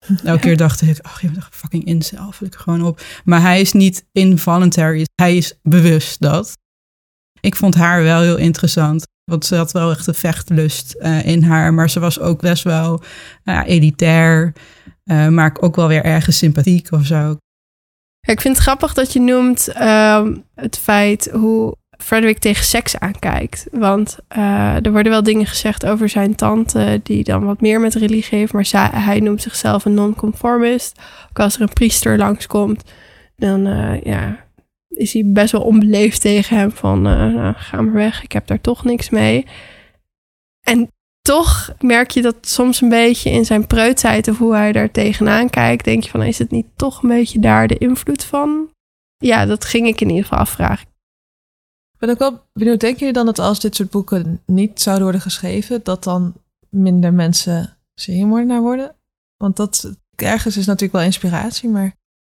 Elke 0.24 0.40
keer 0.40 0.56
dacht 0.56 0.82
ik, 0.82 0.98
ach, 1.02 1.20
je 1.20 1.30
bent 1.30 1.48
fucking 1.50 1.84
incel, 1.84 2.32
vul 2.32 2.46
ik 2.46 2.54
er 2.54 2.60
gewoon 2.60 2.82
op. 2.82 3.02
Maar 3.24 3.40
hij 3.40 3.60
is 3.60 3.72
niet 3.72 4.06
involuntary, 4.12 5.04
hij 5.14 5.36
is 5.36 5.58
bewust 5.62 6.20
dat. 6.20 6.58
Ik 7.40 7.56
vond 7.56 7.74
haar 7.74 8.02
wel 8.02 8.20
heel 8.20 8.36
interessant, 8.36 9.06
want 9.24 9.44
ze 9.44 9.56
had 9.56 9.72
wel 9.72 9.90
echt 9.90 10.06
een 10.06 10.14
vechtlust 10.14 10.94
uh, 10.98 11.26
in 11.26 11.42
haar. 11.42 11.74
Maar 11.74 11.90
ze 11.90 12.00
was 12.00 12.20
ook 12.20 12.40
best 12.40 12.62
wel 12.62 13.02
elitair, 13.44 14.52
maar 15.04 15.56
ook 15.60 15.76
wel 15.76 15.88
weer 15.88 16.04
ergens 16.04 16.38
sympathiek 16.38 16.92
of 16.92 17.06
zo. 17.06 17.36
ik 18.20 18.40
vind 18.40 18.54
het 18.54 18.64
grappig 18.64 18.94
dat 18.94 19.12
je 19.12 19.20
noemt 19.20 19.68
ehm, 19.68 20.36
het 20.54 20.78
feit 20.78 21.30
hoe 21.32 21.76
Frederick 21.98 22.38
tegen 22.38 22.64
seks 22.64 22.98
aankijkt. 22.98 23.66
Want 23.72 24.18
uh, 24.36 24.84
er 24.84 24.92
worden 24.92 25.12
wel 25.12 25.22
dingen 25.22 25.46
gezegd 25.46 25.86
over 25.86 26.08
zijn 26.08 26.34
tante, 26.34 27.00
die 27.02 27.24
dan 27.24 27.44
wat 27.44 27.60
meer 27.60 27.80
met 27.80 27.94
religie 27.94 28.38
heeft. 28.38 28.52
Maar 28.52 29.04
hij 29.04 29.20
noemt 29.20 29.42
zichzelf 29.42 29.84
een 29.84 29.94
non-conformist. 29.94 31.00
Ook 31.30 31.38
als 31.38 31.54
er 31.54 31.62
een 31.62 31.72
priester 31.72 32.18
langskomt, 32.18 32.82
dan 33.36 33.66
uh, 33.66 34.00
ja, 34.02 34.44
is 34.88 35.12
hij 35.12 35.22
best 35.26 35.52
wel 35.52 35.62
onbeleefd 35.62 36.20
tegen 36.20 36.56
hem. 36.56 36.70
Van 36.70 37.06
uh, 37.06 37.34
nou, 37.34 37.54
ga 37.56 37.80
maar 37.80 37.92
weg, 37.92 38.22
ik 38.22 38.32
heb 38.32 38.46
daar 38.46 38.60
toch 38.60 38.84
niks 38.84 39.10
mee. 39.10 39.46
En 40.60 40.88
toch 41.22 41.74
merk 41.80 42.10
je 42.10 42.22
dat 42.22 42.36
soms 42.40 42.80
een 42.80 42.88
beetje 42.88 43.30
in 43.30 43.44
zijn 43.44 43.66
preutsheid 43.66 44.28
of 44.28 44.38
hoe 44.38 44.54
hij 44.54 44.72
daar 44.72 44.90
tegenaan 44.90 45.50
kijkt. 45.50 45.84
Denk 45.84 46.02
je 46.02 46.10
van, 46.10 46.22
is 46.22 46.38
het 46.38 46.50
niet 46.50 46.66
toch 46.76 47.02
een 47.02 47.08
beetje 47.08 47.38
daar 47.38 47.66
de 47.66 47.78
invloed 47.78 48.24
van? 48.24 48.68
Ja, 49.16 49.46
dat 49.46 49.64
ging 49.64 49.86
ik 49.86 50.00
in 50.00 50.08
ieder 50.08 50.22
geval 50.22 50.38
afvragen 50.38 50.92
ben 52.04 52.14
ook 52.14 52.18
wel 52.18 52.46
benieuwd, 52.52 52.80
denken 52.80 52.98
jullie 52.98 53.14
dan 53.14 53.26
dat 53.26 53.38
als 53.38 53.60
dit 53.60 53.74
soort 53.74 53.90
boeken 53.90 54.42
niet 54.46 54.80
zouden 54.80 55.04
worden 55.04 55.20
geschreven, 55.20 55.80
dat 55.82 56.04
dan 56.04 56.34
minder 56.68 57.14
mensen 57.14 57.76
seriemoordenaar 57.94 58.60
worden? 58.60 58.94
Want 59.36 59.56
dat 59.56 59.96
ergens 60.16 60.56
is 60.56 60.66
natuurlijk 60.66 60.92
wel 60.92 61.02
inspiratie, 61.02 61.68
maar 61.68 61.86
ik 61.86 61.94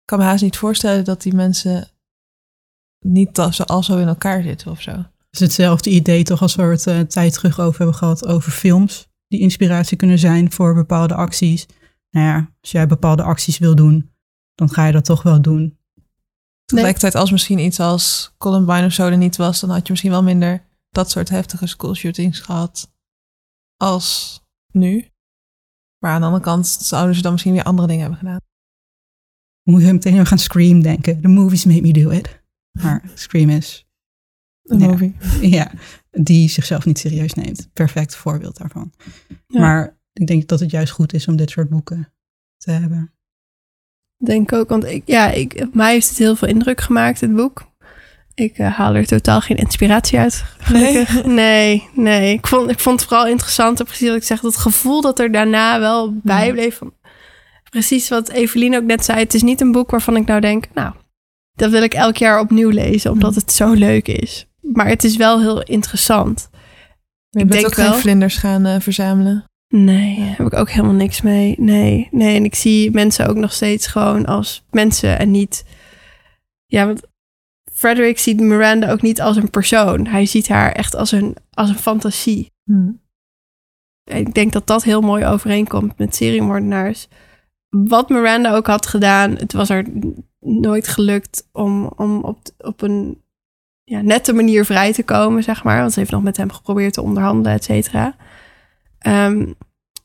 kan 0.04 0.18
me 0.18 0.24
haast 0.24 0.42
niet 0.42 0.56
voorstellen 0.56 1.04
dat 1.04 1.22
die 1.22 1.34
mensen 1.34 1.88
niet 3.06 3.38
al 3.38 3.82
zo 3.82 3.98
in 3.98 4.08
elkaar 4.08 4.42
zitten 4.42 4.70
of 4.70 4.80
zo. 4.80 4.90
Het 4.90 5.06
is 5.30 5.40
hetzelfde 5.40 5.90
idee 5.90 6.22
toch 6.22 6.42
als 6.42 6.54
we 6.54 6.62
het 6.62 6.86
uh, 6.86 7.00
tijd 7.00 7.32
terug 7.32 7.60
over 7.60 7.78
hebben 7.78 7.96
gehad 7.96 8.26
over 8.26 8.52
films 8.52 9.08
die 9.28 9.40
inspiratie 9.40 9.96
kunnen 9.96 10.18
zijn 10.18 10.52
voor 10.52 10.74
bepaalde 10.74 11.14
acties. 11.14 11.66
Nou 12.10 12.26
ja, 12.26 12.50
als 12.60 12.70
jij 12.70 12.86
bepaalde 12.86 13.22
acties 13.22 13.58
wil 13.58 13.74
doen, 13.74 14.10
dan 14.54 14.70
ga 14.70 14.86
je 14.86 14.92
dat 14.92 15.04
toch 15.04 15.22
wel 15.22 15.42
doen. 15.42 15.78
Tegelijkertijd, 16.64 17.14
als 17.14 17.30
misschien 17.30 17.58
iets 17.58 17.80
als 17.80 18.34
Columbine 18.38 18.86
of 18.86 18.92
zo 18.92 19.06
er 19.06 19.16
niet 19.16 19.36
was, 19.36 19.60
dan 19.60 19.70
had 19.70 19.84
je 19.84 19.90
misschien 19.90 20.10
wel 20.10 20.22
minder 20.22 20.66
dat 20.90 21.10
soort 21.10 21.28
heftige 21.28 21.66
schoolshootings 21.66 22.40
gehad 22.40 22.92
als 23.76 24.40
nu. 24.72 25.08
Maar 25.98 26.12
aan 26.12 26.20
de 26.20 26.26
andere 26.26 26.44
kant 26.44 26.66
zouden 26.66 27.14
ze 27.14 27.22
dan 27.22 27.32
misschien 27.32 27.52
weer 27.52 27.62
andere 27.62 27.86
dingen 27.88 28.02
hebben 28.02 28.18
gedaan. 28.18 28.40
We 29.62 29.70
moeten 29.70 29.92
meteen 29.92 30.26
gaan 30.26 30.38
Scream 30.38 30.82
denken. 30.82 31.20
The 31.20 31.28
movies 31.28 31.64
made 31.64 31.80
me 31.80 31.92
do 31.92 32.10
it. 32.10 32.42
Maar 32.70 33.10
Scream 33.14 33.50
is... 33.50 33.86
Een 34.64 34.78
ja, 34.78 34.86
movie. 34.86 35.16
Ja, 35.40 35.72
die 36.10 36.48
zichzelf 36.48 36.84
niet 36.84 36.98
serieus 36.98 37.34
neemt. 37.34 37.72
Perfect 37.72 38.16
voorbeeld 38.16 38.56
daarvan. 38.56 38.92
Ja. 39.46 39.60
Maar 39.60 39.98
ik 40.12 40.26
denk 40.26 40.48
dat 40.48 40.60
het 40.60 40.70
juist 40.70 40.92
goed 40.92 41.12
is 41.12 41.28
om 41.28 41.36
dit 41.36 41.50
soort 41.50 41.68
boeken 41.68 42.12
te 42.56 42.70
hebben. 42.70 43.14
Denk 44.24 44.52
ook, 44.52 44.68
want 44.68 44.84
ik, 44.84 45.02
ja, 45.04 45.30
ik, 45.30 45.66
mij 45.72 45.92
heeft 45.92 46.08
het 46.08 46.18
heel 46.18 46.36
veel 46.36 46.48
indruk 46.48 46.80
gemaakt, 46.80 47.20
het 47.20 47.34
boek. 47.34 47.72
Ik 48.34 48.58
uh, 48.58 48.74
haal 48.74 48.94
er 48.94 49.06
totaal 49.06 49.40
geen 49.40 49.56
inspiratie 49.56 50.18
uit. 50.18 50.44
Nee? 50.72 51.06
nee, 51.24 51.88
nee. 51.94 52.32
Ik 52.32 52.46
vond, 52.46 52.70
ik 52.70 52.78
vond 52.78 53.00
het 53.00 53.08
vooral 53.08 53.26
interessant, 53.26 53.84
precies 53.84 54.08
wat 54.08 54.16
ik 54.16 54.24
zeg, 54.24 54.40
dat 54.40 54.56
gevoel 54.56 55.00
dat 55.00 55.18
er 55.18 55.32
daarna 55.32 55.80
wel 55.80 56.14
bij 56.22 56.52
bleef. 56.52 56.76
Van, 56.76 56.92
precies 57.70 58.08
wat 58.08 58.28
Evelien 58.28 58.76
ook 58.76 58.84
net 58.84 59.04
zei. 59.04 59.18
Het 59.18 59.34
is 59.34 59.42
niet 59.42 59.60
een 59.60 59.72
boek 59.72 59.90
waarvan 59.90 60.16
ik 60.16 60.26
nou 60.26 60.40
denk, 60.40 60.64
nou, 60.74 60.92
dat 61.54 61.70
wil 61.70 61.82
ik 61.82 61.94
elk 61.94 62.16
jaar 62.16 62.40
opnieuw 62.40 62.70
lezen, 62.70 63.10
omdat 63.10 63.34
het 63.34 63.52
zo 63.52 63.72
leuk 63.72 64.08
is. 64.08 64.46
Maar 64.60 64.88
het 64.88 65.04
is 65.04 65.16
wel 65.16 65.40
heel 65.40 65.62
interessant. 65.62 66.48
Je 67.30 67.40
ik 67.40 67.50
denk 67.50 67.66
ook 67.66 67.74
wel, 67.74 67.90
geen 67.90 68.00
vlinders 68.00 68.36
gaan 68.36 68.66
uh, 68.66 68.80
verzamelen? 68.80 69.44
Nee, 69.76 70.18
heb 70.18 70.46
ik 70.46 70.54
ook 70.54 70.70
helemaal 70.70 70.94
niks 70.94 71.20
mee. 71.20 71.54
Nee, 71.58 72.08
nee. 72.10 72.36
En 72.36 72.44
ik 72.44 72.54
zie 72.54 72.90
mensen 72.90 73.28
ook 73.28 73.36
nog 73.36 73.52
steeds 73.52 73.86
gewoon 73.86 74.26
als 74.26 74.64
mensen 74.70 75.18
en 75.18 75.30
niet. 75.30 75.64
Ja, 76.66 76.86
want 76.86 77.02
Frederick 77.72 78.18
ziet 78.18 78.40
Miranda 78.40 78.90
ook 78.90 79.02
niet 79.02 79.20
als 79.20 79.36
een 79.36 79.50
persoon. 79.50 80.06
Hij 80.06 80.26
ziet 80.26 80.48
haar 80.48 80.72
echt 80.72 80.94
als 80.94 81.12
een, 81.12 81.36
als 81.50 81.68
een 81.68 81.78
fantasie. 81.78 82.52
Hmm. 82.64 83.00
Ik 84.04 84.34
denk 84.34 84.52
dat 84.52 84.66
dat 84.66 84.84
heel 84.84 85.00
mooi 85.00 85.26
overeenkomt 85.26 85.98
met 85.98 86.14
seriemoordenaars. 86.14 87.08
Wat 87.68 88.08
Miranda 88.08 88.54
ook 88.54 88.66
had 88.66 88.86
gedaan, 88.86 89.30
het 89.36 89.52
was 89.52 89.68
er 89.68 89.86
nooit 90.40 90.88
gelukt 90.88 91.48
om, 91.52 91.86
om 91.96 92.24
op, 92.24 92.38
op 92.58 92.82
een 92.82 93.22
ja, 93.84 94.00
nette 94.00 94.32
manier 94.32 94.64
vrij 94.64 94.92
te 94.92 95.02
komen, 95.02 95.42
zeg 95.42 95.64
maar. 95.64 95.80
Want 95.80 95.92
ze 95.92 95.98
heeft 95.98 96.10
nog 96.10 96.22
met 96.22 96.36
hem 96.36 96.52
geprobeerd 96.52 96.92
te 96.92 97.02
onderhandelen, 97.02 97.52
et 97.52 97.64
cetera. 97.64 98.16
Um, 99.06 99.54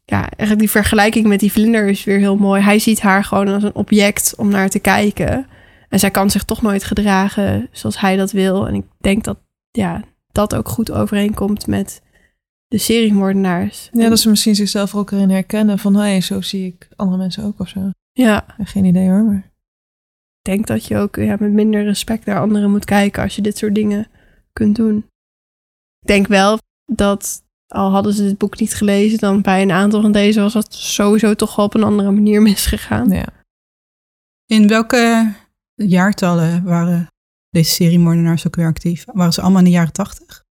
ja, 0.05 0.19
eigenlijk 0.19 0.59
die 0.59 0.69
vergelijking 0.69 1.27
met 1.27 1.39
die 1.39 1.51
vlinder 1.51 1.87
is 1.87 2.03
weer 2.03 2.17
heel 2.17 2.37
mooi. 2.37 2.61
Hij 2.61 2.79
ziet 2.79 3.01
haar 3.01 3.23
gewoon 3.23 3.47
als 3.47 3.63
een 3.63 3.75
object 3.75 4.33
om 4.37 4.49
naar 4.49 4.69
te 4.69 4.79
kijken. 4.79 5.47
En 5.89 5.99
zij 5.99 6.11
kan 6.11 6.29
zich 6.29 6.43
toch 6.43 6.61
nooit 6.61 6.83
gedragen 6.83 7.67
zoals 7.71 7.99
hij 7.99 8.15
dat 8.15 8.31
wil. 8.31 8.67
En 8.67 8.75
ik 8.75 8.85
denk 8.97 9.23
dat 9.23 9.39
ja, 9.71 10.03
dat 10.31 10.55
ook 10.55 10.67
goed 10.67 10.91
overeenkomt 10.91 11.67
met 11.67 12.01
de 12.67 12.77
seriemoordenaars. 12.77 13.89
Ja, 13.91 14.09
dat 14.09 14.19
ze 14.19 14.29
misschien 14.29 14.55
zichzelf 14.55 14.95
ook 14.95 15.11
erin 15.11 15.29
herkennen 15.29 15.79
van... 15.79 15.95
hé, 15.95 16.01
hey, 16.01 16.21
zo 16.21 16.41
zie 16.41 16.65
ik 16.65 16.87
andere 16.95 17.17
mensen 17.17 17.43
ook 17.43 17.59
of 17.59 17.67
zo. 17.67 17.91
Ja. 18.11 18.45
Geen 18.63 18.85
idee 18.85 19.09
hoor, 19.09 19.23
maar... 19.23 19.51
Ik 20.41 20.55
denk 20.55 20.67
dat 20.67 20.85
je 20.85 20.97
ook 20.97 21.15
ja, 21.15 21.35
met 21.39 21.51
minder 21.51 21.83
respect 21.83 22.25
naar 22.25 22.39
anderen 22.39 22.71
moet 22.71 22.85
kijken... 22.85 23.23
als 23.23 23.35
je 23.35 23.41
dit 23.41 23.57
soort 23.57 23.75
dingen 23.75 24.07
kunt 24.53 24.75
doen. 24.75 24.97
Ik 25.99 26.07
denk 26.07 26.27
wel 26.27 26.57
dat 26.85 27.43
al 27.69 27.91
hadden 27.91 28.13
ze 28.13 28.23
dit 28.23 28.37
boek 28.37 28.59
niet 28.59 28.73
gelezen, 28.73 29.17
dan 29.17 29.41
bij 29.41 29.61
een 29.61 29.71
aantal 29.71 30.01
van 30.01 30.11
deze 30.11 30.41
was 30.41 30.53
dat 30.53 30.73
sowieso 30.73 31.33
toch 31.33 31.55
wel 31.55 31.65
op 31.65 31.73
een 31.73 31.83
andere 31.83 32.11
manier 32.11 32.41
misgegaan. 32.51 33.09
Ja. 33.09 33.27
In 34.45 34.67
welke 34.67 35.33
jaartallen 35.75 36.63
waren 36.63 37.07
deze 37.49 37.71
serie 37.71 37.99
moordenaars 37.99 38.47
ook 38.47 38.55
weer 38.55 38.67
actief? 38.67 39.05
Waren 39.13 39.33
ze 39.33 39.41
allemaal 39.41 39.59
in 39.59 39.65
de 39.65 39.71
jaren 39.71 39.93
tachtig? 39.93 40.43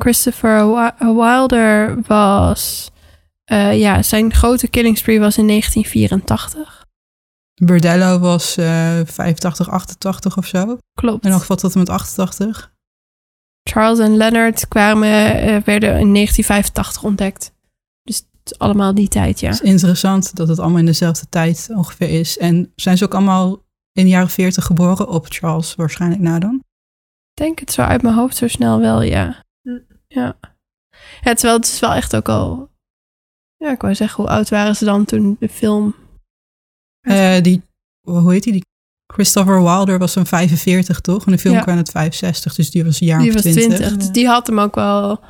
Christopher 0.00 0.92
Wilder 0.98 2.02
was, 2.06 2.90
uh, 3.52 3.78
ja, 3.78 4.02
zijn 4.02 4.32
grote 4.32 4.68
killing 4.68 4.98
spree 4.98 5.20
was 5.20 5.38
in 5.38 5.46
1984. 5.46 6.84
Bordello 7.54 8.18
was 8.18 8.58
uh, 8.58 9.00
85, 9.04 9.70
88 9.70 10.36
of 10.36 10.46
zo. 10.46 10.78
Klopt. 10.94 11.24
In 11.24 11.30
elk 11.30 11.40
geval 11.40 11.56
tot 11.56 11.72
en 11.72 11.78
met 11.78 11.88
88. 11.88 12.73
Charles 13.70 13.98
en 13.98 14.16
Leonard 14.16 14.68
kwamen, 14.68 15.08
eh, 15.08 15.62
werden 15.62 15.98
in 15.98 16.12
1985 16.12 17.02
ontdekt. 17.02 17.52
Dus 18.02 18.24
allemaal 18.58 18.94
die 18.94 19.08
tijd, 19.08 19.40
ja. 19.40 19.50
Het 19.50 19.62
is 19.62 19.70
interessant 19.70 20.36
dat 20.36 20.48
het 20.48 20.58
allemaal 20.58 20.78
in 20.78 20.86
dezelfde 20.86 21.26
tijd 21.28 21.68
ongeveer 21.70 22.08
is. 22.08 22.38
En 22.38 22.72
zijn 22.76 22.96
ze 22.96 23.04
ook 23.04 23.14
allemaal 23.14 23.62
in 23.92 24.04
de 24.04 24.10
jaren 24.10 24.28
40 24.28 24.64
geboren 24.64 25.08
op 25.08 25.26
Charles 25.28 25.74
waarschijnlijk 25.74 26.22
na 26.22 26.38
dan? 26.38 26.54
Ik 27.34 27.44
denk 27.44 27.58
het 27.58 27.72
zo 27.72 27.82
uit 27.82 28.02
mijn 28.02 28.14
hoofd 28.14 28.36
zo 28.36 28.48
snel 28.48 28.80
wel, 28.80 29.02
ja. 29.02 29.44
Ja. 30.06 30.36
ja 31.20 31.34
terwijl 31.34 31.56
het 31.56 31.66
is 31.66 31.80
wel 31.80 31.92
echt 31.92 32.16
ook 32.16 32.28
al... 32.28 32.72
Ja, 33.56 33.70
ik 33.70 33.80
wou 33.80 33.94
zeggen, 33.94 34.24
hoe 34.24 34.32
oud 34.32 34.48
waren 34.48 34.76
ze 34.76 34.84
dan 34.84 35.04
toen 35.04 35.36
de 35.40 35.48
film... 35.48 35.94
Eh, 37.00 37.40
die, 37.40 37.62
hoe 38.00 38.32
heet 38.32 38.42
die? 38.42 38.52
die? 38.52 38.64
Christopher 39.06 39.62
Wilder 39.62 39.98
was 39.98 40.12
zo'n 40.12 40.26
45, 40.26 41.00
toch? 41.00 41.26
En 41.26 41.32
de 41.32 41.38
film 41.38 41.54
Ja. 41.54 41.60
kwam 41.62 41.76
uit 41.76 41.90
65, 41.90 42.54
dus 42.54 42.70
die 42.70 42.84
was 42.84 43.00
een 43.00 43.06
jaar 43.06 43.18
Die 43.18 43.28
of 43.28 43.34
was 43.34 43.42
20. 43.42 43.76
20. 43.76 43.96
Dus 43.96 44.10
die 44.10 44.26
had 44.26 44.46
hem 44.46 44.58
ook 44.58 44.74
wel... 44.74 45.24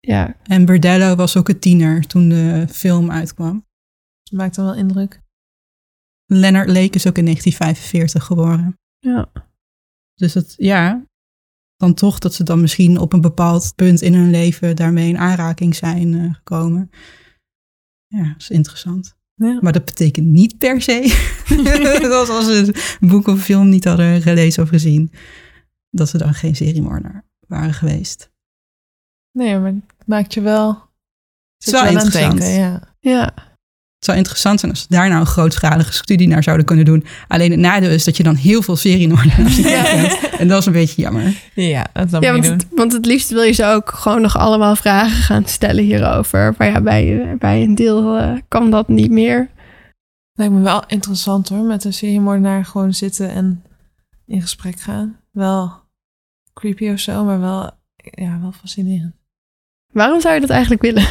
Ja, 0.00 0.36
En 0.42 0.64
Berdello 0.64 1.14
was 1.14 1.36
ook 1.36 1.48
een 1.48 1.58
tiener 1.58 2.06
toen 2.06 2.28
de 2.28 2.66
film 2.70 3.10
uitkwam. 3.10 3.66
Dat 4.22 4.38
maakt 4.38 4.54
dan 4.54 4.64
wel 4.64 4.74
indruk. 4.74 5.20
Leonard 6.26 6.66
Lake 6.68 6.94
is 6.94 7.06
ook 7.06 7.18
in 7.18 7.24
1945 7.24 8.24
geboren. 8.24 8.78
ja. 8.98 9.28
Dus 10.14 10.34
het, 10.34 10.54
ja, 10.56 11.06
dan 11.76 11.94
toch 11.94 12.18
dat 12.18 12.34
ze 12.34 12.44
dan 12.44 12.60
misschien 12.60 12.98
op 12.98 13.12
een 13.12 13.20
bepaald 13.20 13.72
punt 13.74 14.00
in 14.02 14.14
hun 14.14 14.30
leven 14.30 14.76
daarmee 14.76 15.08
in 15.08 15.18
aanraking 15.18 15.76
zijn 15.76 16.14
eh, 16.14 16.34
gekomen. 16.34 16.90
Ja, 18.06 18.24
dat 18.28 18.40
is 18.40 18.50
interessant. 18.50 19.16
Ja. 19.38 19.58
Maar 19.60 19.72
dat 19.72 19.84
betekent 19.84 20.26
niet 20.26 20.58
per 20.58 20.82
se, 20.82 21.00
dat 22.08 22.28
als 22.28 22.44
ze 22.44 22.52
het 22.52 22.98
boek 23.00 23.26
of 23.26 23.42
film 23.42 23.68
niet 23.68 23.84
hadden 23.84 24.22
gelezen 24.22 24.62
of 24.62 24.68
gezien, 24.68 25.12
dat 25.90 26.08
ze 26.08 26.18
dan 26.18 26.34
geen 26.34 26.56
seriemoordenaar 26.56 27.24
waren 27.46 27.74
geweest. 27.74 28.30
Nee, 29.32 29.58
maar 29.58 29.72
het 29.72 30.06
maakt 30.06 30.34
je 30.34 30.40
wel... 30.40 30.68
Het 31.58 31.66
is 31.66 31.72
wel 31.72 31.80
aan 31.80 31.94
het 31.94 32.04
interessant. 32.04 32.38
denken, 32.40 32.58
ja. 32.58 32.96
Ja, 33.00 33.34
Het 33.98 34.06
zou 34.06 34.18
interessant 34.18 34.60
zijn 34.60 34.72
als 34.72 34.80
ze 34.80 34.86
daar 34.88 35.08
nou 35.08 35.20
een 35.20 35.26
grootschalige 35.26 35.92
studie 35.92 36.28
naar 36.28 36.42
zouden 36.42 36.66
kunnen 36.66 36.84
doen. 36.84 37.04
Alleen 37.28 37.50
het 37.50 37.60
nadeel 37.60 37.90
is 37.90 38.04
dat 38.04 38.16
je 38.16 38.22
dan 38.22 38.34
heel 38.34 38.62
veel 38.62 38.76
seriemoordenaars 38.76 39.56
Ja. 39.62 39.82
kent. 39.82 40.18
En 40.38 40.48
dat 40.48 40.60
is 40.60 40.66
een 40.66 40.72
beetje 40.72 41.02
jammer. 41.02 41.42
Ja, 41.54 41.86
dat 41.92 42.22
ja 42.22 42.32
want, 42.32 42.46
het, 42.46 42.66
want 42.74 42.92
het 42.92 43.06
liefst 43.06 43.30
wil 43.30 43.42
je 43.42 43.52
ze 43.52 43.64
ook 43.64 43.90
gewoon 43.90 44.20
nog 44.20 44.36
allemaal 44.36 44.76
vragen 44.76 45.22
gaan 45.22 45.46
stellen 45.46 45.84
hierover. 45.84 46.54
Maar 46.58 46.68
ja, 46.68 46.80
bij, 46.80 47.36
bij 47.38 47.62
een 47.62 47.74
deel 47.74 48.16
eh, 48.18 48.32
kan 48.48 48.70
dat 48.70 48.88
niet 48.88 49.10
meer. 49.10 49.48
Lijkt 50.34 50.52
me 50.52 50.60
wel 50.60 50.84
interessant 50.86 51.48
hoor, 51.48 51.64
met 51.64 51.84
een 51.84 51.92
seriemoordenaar 51.92 52.64
gewoon 52.64 52.94
zitten 52.94 53.30
en 53.30 53.62
in 54.26 54.42
gesprek 54.42 54.80
gaan. 54.80 55.16
Wel 55.32 55.72
creepy 56.54 56.88
of 56.88 56.98
zo, 56.98 57.24
maar 57.24 57.40
wel, 57.40 57.70
ja, 57.96 58.38
wel 58.40 58.52
fascinerend. 58.52 59.14
Waarom 59.92 60.20
zou 60.20 60.34
je 60.34 60.40
dat 60.40 60.50
eigenlijk 60.50 60.82
willen? 60.82 61.06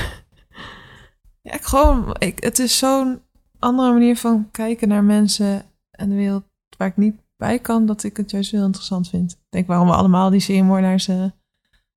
Ja, 1.48 1.54
ik 1.54 1.64
gewoon, 1.64 2.16
ik, 2.20 2.43
het 2.43 2.60
is 2.60 2.78
zo'n 2.78 3.22
andere 3.60 3.91
manier 3.91 4.18
van 4.18 4.52
kijken 4.52 4.88
naar 4.88 5.04
mensen 5.04 5.66
en 5.91 6.10
de 6.10 6.16
wereld 6.16 6.43
waar 6.78 6.88
ik 6.88 6.98
niet 6.98 7.16
bij 7.38 7.60
kan, 7.60 7.86
dat 7.86 8.04
ik 8.04 8.18
het 8.18 8.32
juist 8.32 8.52
heel 8.52 8.66
interessant 8.66 9.10
vind. 9.10 9.32
Ik 9.32 9.38
denk 9.50 9.68
waarom 9.68 9.88
we 9.88 9.93
allemaal 9.93 10.30
die 10.30 10.39
seriemoordenaars 10.39 11.08
eh, 11.08 11.26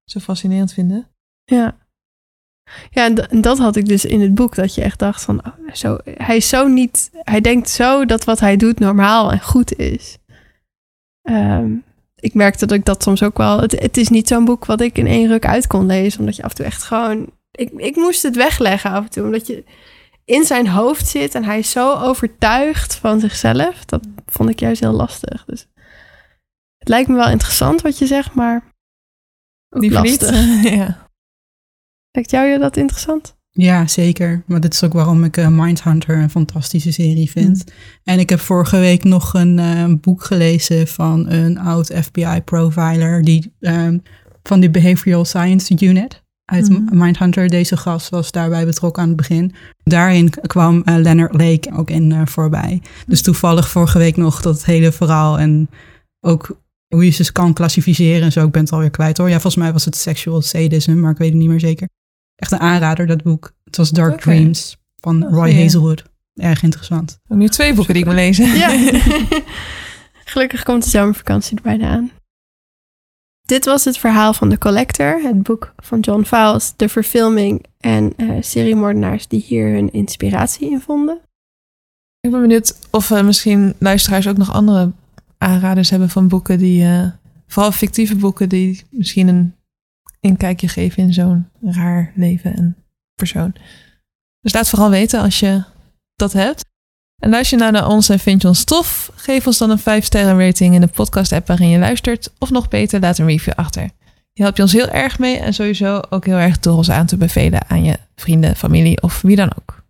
zo 0.04 0.20
fascinerend 0.20 0.72
vinden. 0.72 1.08
Ja. 1.44 1.78
Ja, 2.90 3.04
en 3.04 3.40
dat 3.40 3.58
had 3.58 3.76
ik 3.76 3.86
dus 3.86 4.04
in 4.04 4.20
het 4.20 4.34
boek. 4.34 4.54
Dat 4.54 4.74
je 4.74 4.82
echt 4.82 4.98
dacht 4.98 5.22
van, 5.22 5.46
oh, 5.46 5.72
zo, 5.72 5.98
hij 6.04 6.36
is 6.36 6.48
zo 6.48 6.68
niet... 6.68 7.10
Hij 7.12 7.40
denkt 7.40 7.68
zo 7.68 8.04
dat 8.04 8.24
wat 8.24 8.40
hij 8.40 8.56
doet 8.56 8.78
normaal 8.78 9.32
en 9.32 9.40
goed 9.40 9.76
is. 9.78 10.18
Ehm, 11.22 11.74
ik 12.14 12.34
merkte 12.34 12.66
dat 12.66 12.78
ik 12.78 12.84
dat 12.84 13.02
soms 13.02 13.22
ook 13.22 13.36
wel... 13.38 13.60
Het, 13.60 13.80
het 13.80 13.96
is 13.96 14.08
niet 14.08 14.28
zo'n 14.28 14.44
boek 14.44 14.64
wat 14.64 14.80
ik 14.80 14.98
in 14.98 15.06
één 15.06 15.28
ruk 15.28 15.46
uit 15.46 15.66
kon 15.66 15.86
lezen. 15.86 16.20
Omdat 16.20 16.36
je 16.36 16.42
af 16.42 16.50
en 16.50 16.56
toe 16.56 16.64
echt 16.64 16.82
gewoon... 16.82 17.38
Ik, 17.60 17.70
ik 17.76 17.96
moest 17.96 18.22
het 18.22 18.36
wegleggen 18.36 18.90
af 18.90 19.04
en 19.04 19.10
toe. 19.10 19.24
Omdat 19.24 19.46
je 19.46 19.64
in 20.24 20.44
zijn 20.44 20.68
hoofd 20.68 21.08
zit 21.08 21.34
en 21.34 21.44
hij 21.44 21.58
is 21.58 21.70
zo 21.70 21.94
overtuigd 21.94 22.94
van 22.94 23.20
zichzelf. 23.20 23.84
Dat 23.84 24.06
vond 24.26 24.50
ik 24.50 24.60
juist 24.60 24.80
heel 24.80 24.92
lastig. 24.92 25.44
Dus 25.44 25.66
het 26.78 26.88
lijkt 26.88 27.08
me 27.08 27.14
wel 27.14 27.30
interessant 27.30 27.82
wat 27.82 27.98
je 27.98 28.06
zegt, 28.06 28.34
maar 28.34 28.72
ook 29.68 29.82
niet. 29.82 29.92
lastig. 29.92 30.62
ja. 30.76 31.08
Lijkt 32.10 32.30
jou 32.30 32.58
dat 32.58 32.76
interessant? 32.76 33.38
Ja, 33.50 33.86
zeker. 33.86 34.42
Maar 34.46 34.60
dit 34.60 34.72
is 34.74 34.84
ook 34.84 34.92
waarom 34.92 35.24
ik 35.24 35.36
eh, 35.36 35.48
Mindhunter 35.48 36.18
een 36.18 36.30
fantastische 36.30 36.92
serie 36.92 37.30
vind. 37.30 37.64
En 38.04 38.18
ik 38.18 38.30
heb 38.30 38.40
vorige 38.40 38.78
week 38.78 39.04
nog 39.04 39.34
een 39.34 39.58
eh, 39.58 39.94
boek 40.00 40.24
gelezen 40.24 40.88
van 40.88 41.30
een 41.30 41.58
oud 41.58 41.92
FBI-profiler 41.94 43.22
die 43.22 43.54
ehm, 43.60 43.98
van 44.42 44.60
de 44.60 44.70
Behavioral 44.70 45.24
Science 45.24 45.76
Unit 45.78 46.22
uit 46.50 46.68
Mhm. 46.68 46.98
Mindhunter. 46.98 47.48
Deze 47.48 47.76
gast 47.76 48.08
was 48.08 48.30
daarbij 48.32 48.64
betrokken 48.66 49.02
aan 49.02 49.08
het 49.08 49.16
begin. 49.16 49.54
Daarin 49.82 50.30
kwam 50.30 50.82
eh, 50.84 50.94
Leonard 50.96 51.32
Lake 51.32 51.70
ook 51.76 51.90
in 51.90 52.12
eh, 52.12 52.20
voorbij. 52.24 52.82
Dus 53.06 53.22
toevallig 53.22 53.68
vorige 53.68 53.98
week 53.98 54.16
nog 54.16 54.42
dat 54.42 54.64
hele 54.64 54.92
verhaal 54.92 55.38
en 55.38 55.68
ook 56.20 56.56
hoe 56.88 57.04
je 57.04 57.10
ze 57.10 57.32
kan 57.32 57.52
klassificeren 57.52 58.22
en 58.22 58.32
zo. 58.32 58.46
Ik 58.46 58.52
ben 58.52 58.62
het 58.62 58.72
alweer 58.72 58.90
kwijt 58.90 59.18
hoor. 59.18 59.26
Ja, 59.28 59.32
volgens 59.40 59.62
mij 59.62 59.72
was 59.72 59.84
het 59.84 59.96
sexual 59.96 60.42
sadism, 60.42 61.00
maar 61.00 61.10
ik 61.10 61.18
weet 61.18 61.28
het 61.30 61.38
niet 61.38 61.48
meer 61.48 61.60
zeker. 61.60 61.88
Echt 62.36 62.52
een 62.52 62.60
aanrader, 62.60 63.06
dat 63.06 63.22
boek. 63.22 63.52
Het 63.64 63.76
was 63.76 63.90
Dark. 63.90 64.20
Dreams 64.20 64.76
van 65.00 65.24
Oh, 65.26 65.32
Roy. 65.32 65.54
Hazelwood. 65.54 66.04
Erg 66.34 66.62
interessant. 66.62 67.18
Nu 67.28 67.48
twee 67.48 67.74
boeken 67.74 67.94
die 67.94 68.02
ik 68.02 68.08
moet 68.08 68.18
lezen. 68.18 68.46
Ja. 68.56 68.68
Gelukkig 70.24 70.62
komt 70.62 70.84
de 70.84 70.90
zomervakantie 70.90 71.56
er 71.56 71.62
bijna 71.62 71.88
aan. 71.88 72.10
Dit 73.50 73.64
was 73.64 73.84
het 73.84 73.98
verhaal 73.98 74.34
van 74.34 74.48
The 74.48 74.58
Collector, 74.58 75.22
het 75.22 75.42
boek 75.42 75.74
van 75.76 76.00
John 76.00 76.22
Fowles, 76.22 76.72
de 76.76 76.88
verfilming 76.88 77.64
en 77.80 78.12
eh 78.16 78.36
seriemoordenaars 78.40 79.28
die 79.28 79.40
hier 79.40 79.72
hun 79.72 79.92
inspiratie 79.92 80.70
in 80.70 80.80
vonden. 80.80 81.20
Ik 82.20 82.30
ben 82.30 82.40
benieuwd 82.40 82.88
of 82.90 83.10
eh, 83.10 83.22
misschien 83.22 83.74
luisteraars 83.78 84.28
ook 84.28 84.36
nog 84.36 84.52
andere 84.52 84.92
aanraders 85.38 85.90
hebben 85.90 86.08
van 86.08 86.28
boeken 86.28 86.58
die, 86.58 86.84
eh, 86.84 87.10
vooral 87.46 87.72
fictieve 87.72 88.16
boeken 88.16 88.48
die 88.48 88.82
misschien 88.90 89.28
een 89.28 89.54
inkijkje 90.20 90.68
geven 90.68 91.02
in 91.02 91.12
zo'n 91.12 91.48
raar 91.60 92.12
leven 92.14 92.56
en 92.56 92.76
persoon. 93.14 93.54
Dus 94.40 94.52
laat 94.52 94.68
vooral 94.68 94.90
weten 94.90 95.20
als 95.20 95.40
je 95.40 95.64
dat 96.14 96.32
hebt. 96.32 96.69
En 97.20 97.30
luister 97.30 97.58
nou 97.58 97.72
naar 97.72 97.88
ons 97.88 98.08
en 98.08 98.18
vind 98.18 98.42
je 98.42 98.48
ons 98.48 98.64
tof? 98.64 99.10
Geef 99.14 99.46
ons 99.46 99.58
dan 99.58 99.70
een 99.70 99.78
5 99.78 100.04
sterren 100.04 100.38
rating 100.46 100.74
in 100.74 100.80
de 100.80 100.86
podcast 100.86 101.32
app 101.32 101.46
waarin 101.46 101.68
je 101.68 101.78
luistert. 101.78 102.32
Of 102.38 102.50
nog 102.50 102.68
beter, 102.68 103.00
laat 103.00 103.18
een 103.18 103.26
review 103.26 103.52
achter. 103.56 103.82
Je 104.32 104.42
helpt 104.42 104.56
je 104.56 104.62
ons 104.62 104.72
heel 104.72 104.88
erg 104.88 105.18
mee 105.18 105.36
en 105.38 105.54
sowieso 105.54 106.02
ook 106.10 106.24
heel 106.26 106.36
erg 106.36 106.58
door 106.60 106.76
ons 106.76 106.90
aan 106.90 107.06
te 107.06 107.16
bevelen 107.16 107.60
aan 107.68 107.84
je 107.84 107.96
vrienden, 108.16 108.56
familie 108.56 109.02
of 109.02 109.20
wie 109.20 109.36
dan 109.36 109.52
ook. 109.60 109.82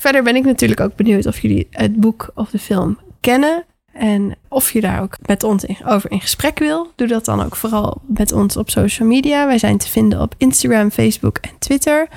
Verder 0.00 0.22
ben 0.22 0.36
ik 0.36 0.44
natuurlijk 0.44 0.80
ook 0.80 0.96
benieuwd 0.96 1.26
of 1.26 1.40
jullie 1.40 1.66
het 1.70 1.96
boek 2.00 2.30
of 2.34 2.50
de 2.50 2.58
film 2.58 2.98
kennen. 3.20 3.64
En 3.92 4.36
of 4.48 4.72
je 4.72 4.80
daar 4.80 5.02
ook 5.02 5.16
met 5.26 5.42
ons 5.42 5.64
in- 5.64 5.86
over 5.86 6.10
in 6.10 6.20
gesprek 6.20 6.58
wil. 6.58 6.92
Doe 6.96 7.06
dat 7.06 7.24
dan 7.24 7.42
ook 7.44 7.56
vooral 7.56 8.02
met 8.06 8.32
ons 8.32 8.56
op 8.56 8.70
social 8.70 9.08
media. 9.08 9.46
Wij 9.46 9.58
zijn 9.58 9.78
te 9.78 9.88
vinden 9.88 10.20
op 10.20 10.34
Instagram, 10.36 10.90
Facebook 10.90 11.38
en 11.38 11.50
Twitter. 11.58 12.08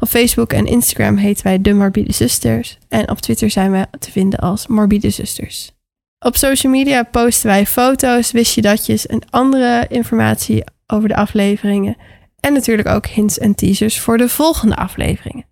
Op 0.00 0.08
Facebook 0.08 0.52
en 0.52 0.66
Instagram 0.66 1.16
heten 1.16 1.44
wij 1.44 1.60
De 1.60 1.72
Morbide 1.72 2.12
Zusters. 2.12 2.78
En 2.88 3.10
op 3.10 3.20
Twitter 3.20 3.50
zijn 3.50 3.72
we 3.72 3.86
te 3.98 4.10
vinden 4.10 4.38
als 4.38 4.66
Morbide 4.66 5.10
Zusters. 5.10 5.72
Op 6.18 6.36
social 6.36 6.72
media 6.72 7.02
posten 7.02 7.46
wij 7.46 7.66
foto's, 7.66 8.30
wist 8.30 8.54
je 8.54 8.60
datjes 8.60 9.06
en 9.06 9.20
andere 9.30 9.86
informatie 9.88 10.64
over 10.86 11.08
de 11.08 11.16
afleveringen. 11.16 11.96
En 12.40 12.52
natuurlijk 12.52 12.88
ook 12.88 13.06
hints 13.06 13.38
en 13.38 13.54
teasers 13.54 14.00
voor 14.00 14.18
de 14.18 14.28
volgende 14.28 14.76
afleveringen. 14.76 15.46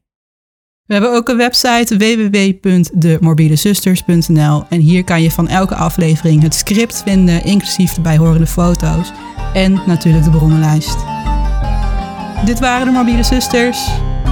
We 0.87 0.93
hebben 0.93 1.13
ook 1.13 1.29
een 1.29 1.37
website 1.37 1.97
www.demorbidezusters.nl 1.97 4.65
en 4.69 4.81
hier 4.81 5.05
kan 5.05 5.23
je 5.23 5.31
van 5.31 5.49
elke 5.49 5.75
aflevering 5.75 6.43
het 6.43 6.55
script 6.55 7.03
vinden, 7.07 7.45
inclusief 7.45 7.93
de 7.93 8.01
bijhorende 8.01 8.47
foto's 8.47 9.13
en 9.55 9.83
natuurlijk 9.87 10.25
de 10.25 10.31
bronnenlijst. 10.31 10.97
Dit 12.45 12.59
waren 12.59 12.87
de 12.87 12.93
Morbide 12.93 13.23
Zusters. 13.23 13.89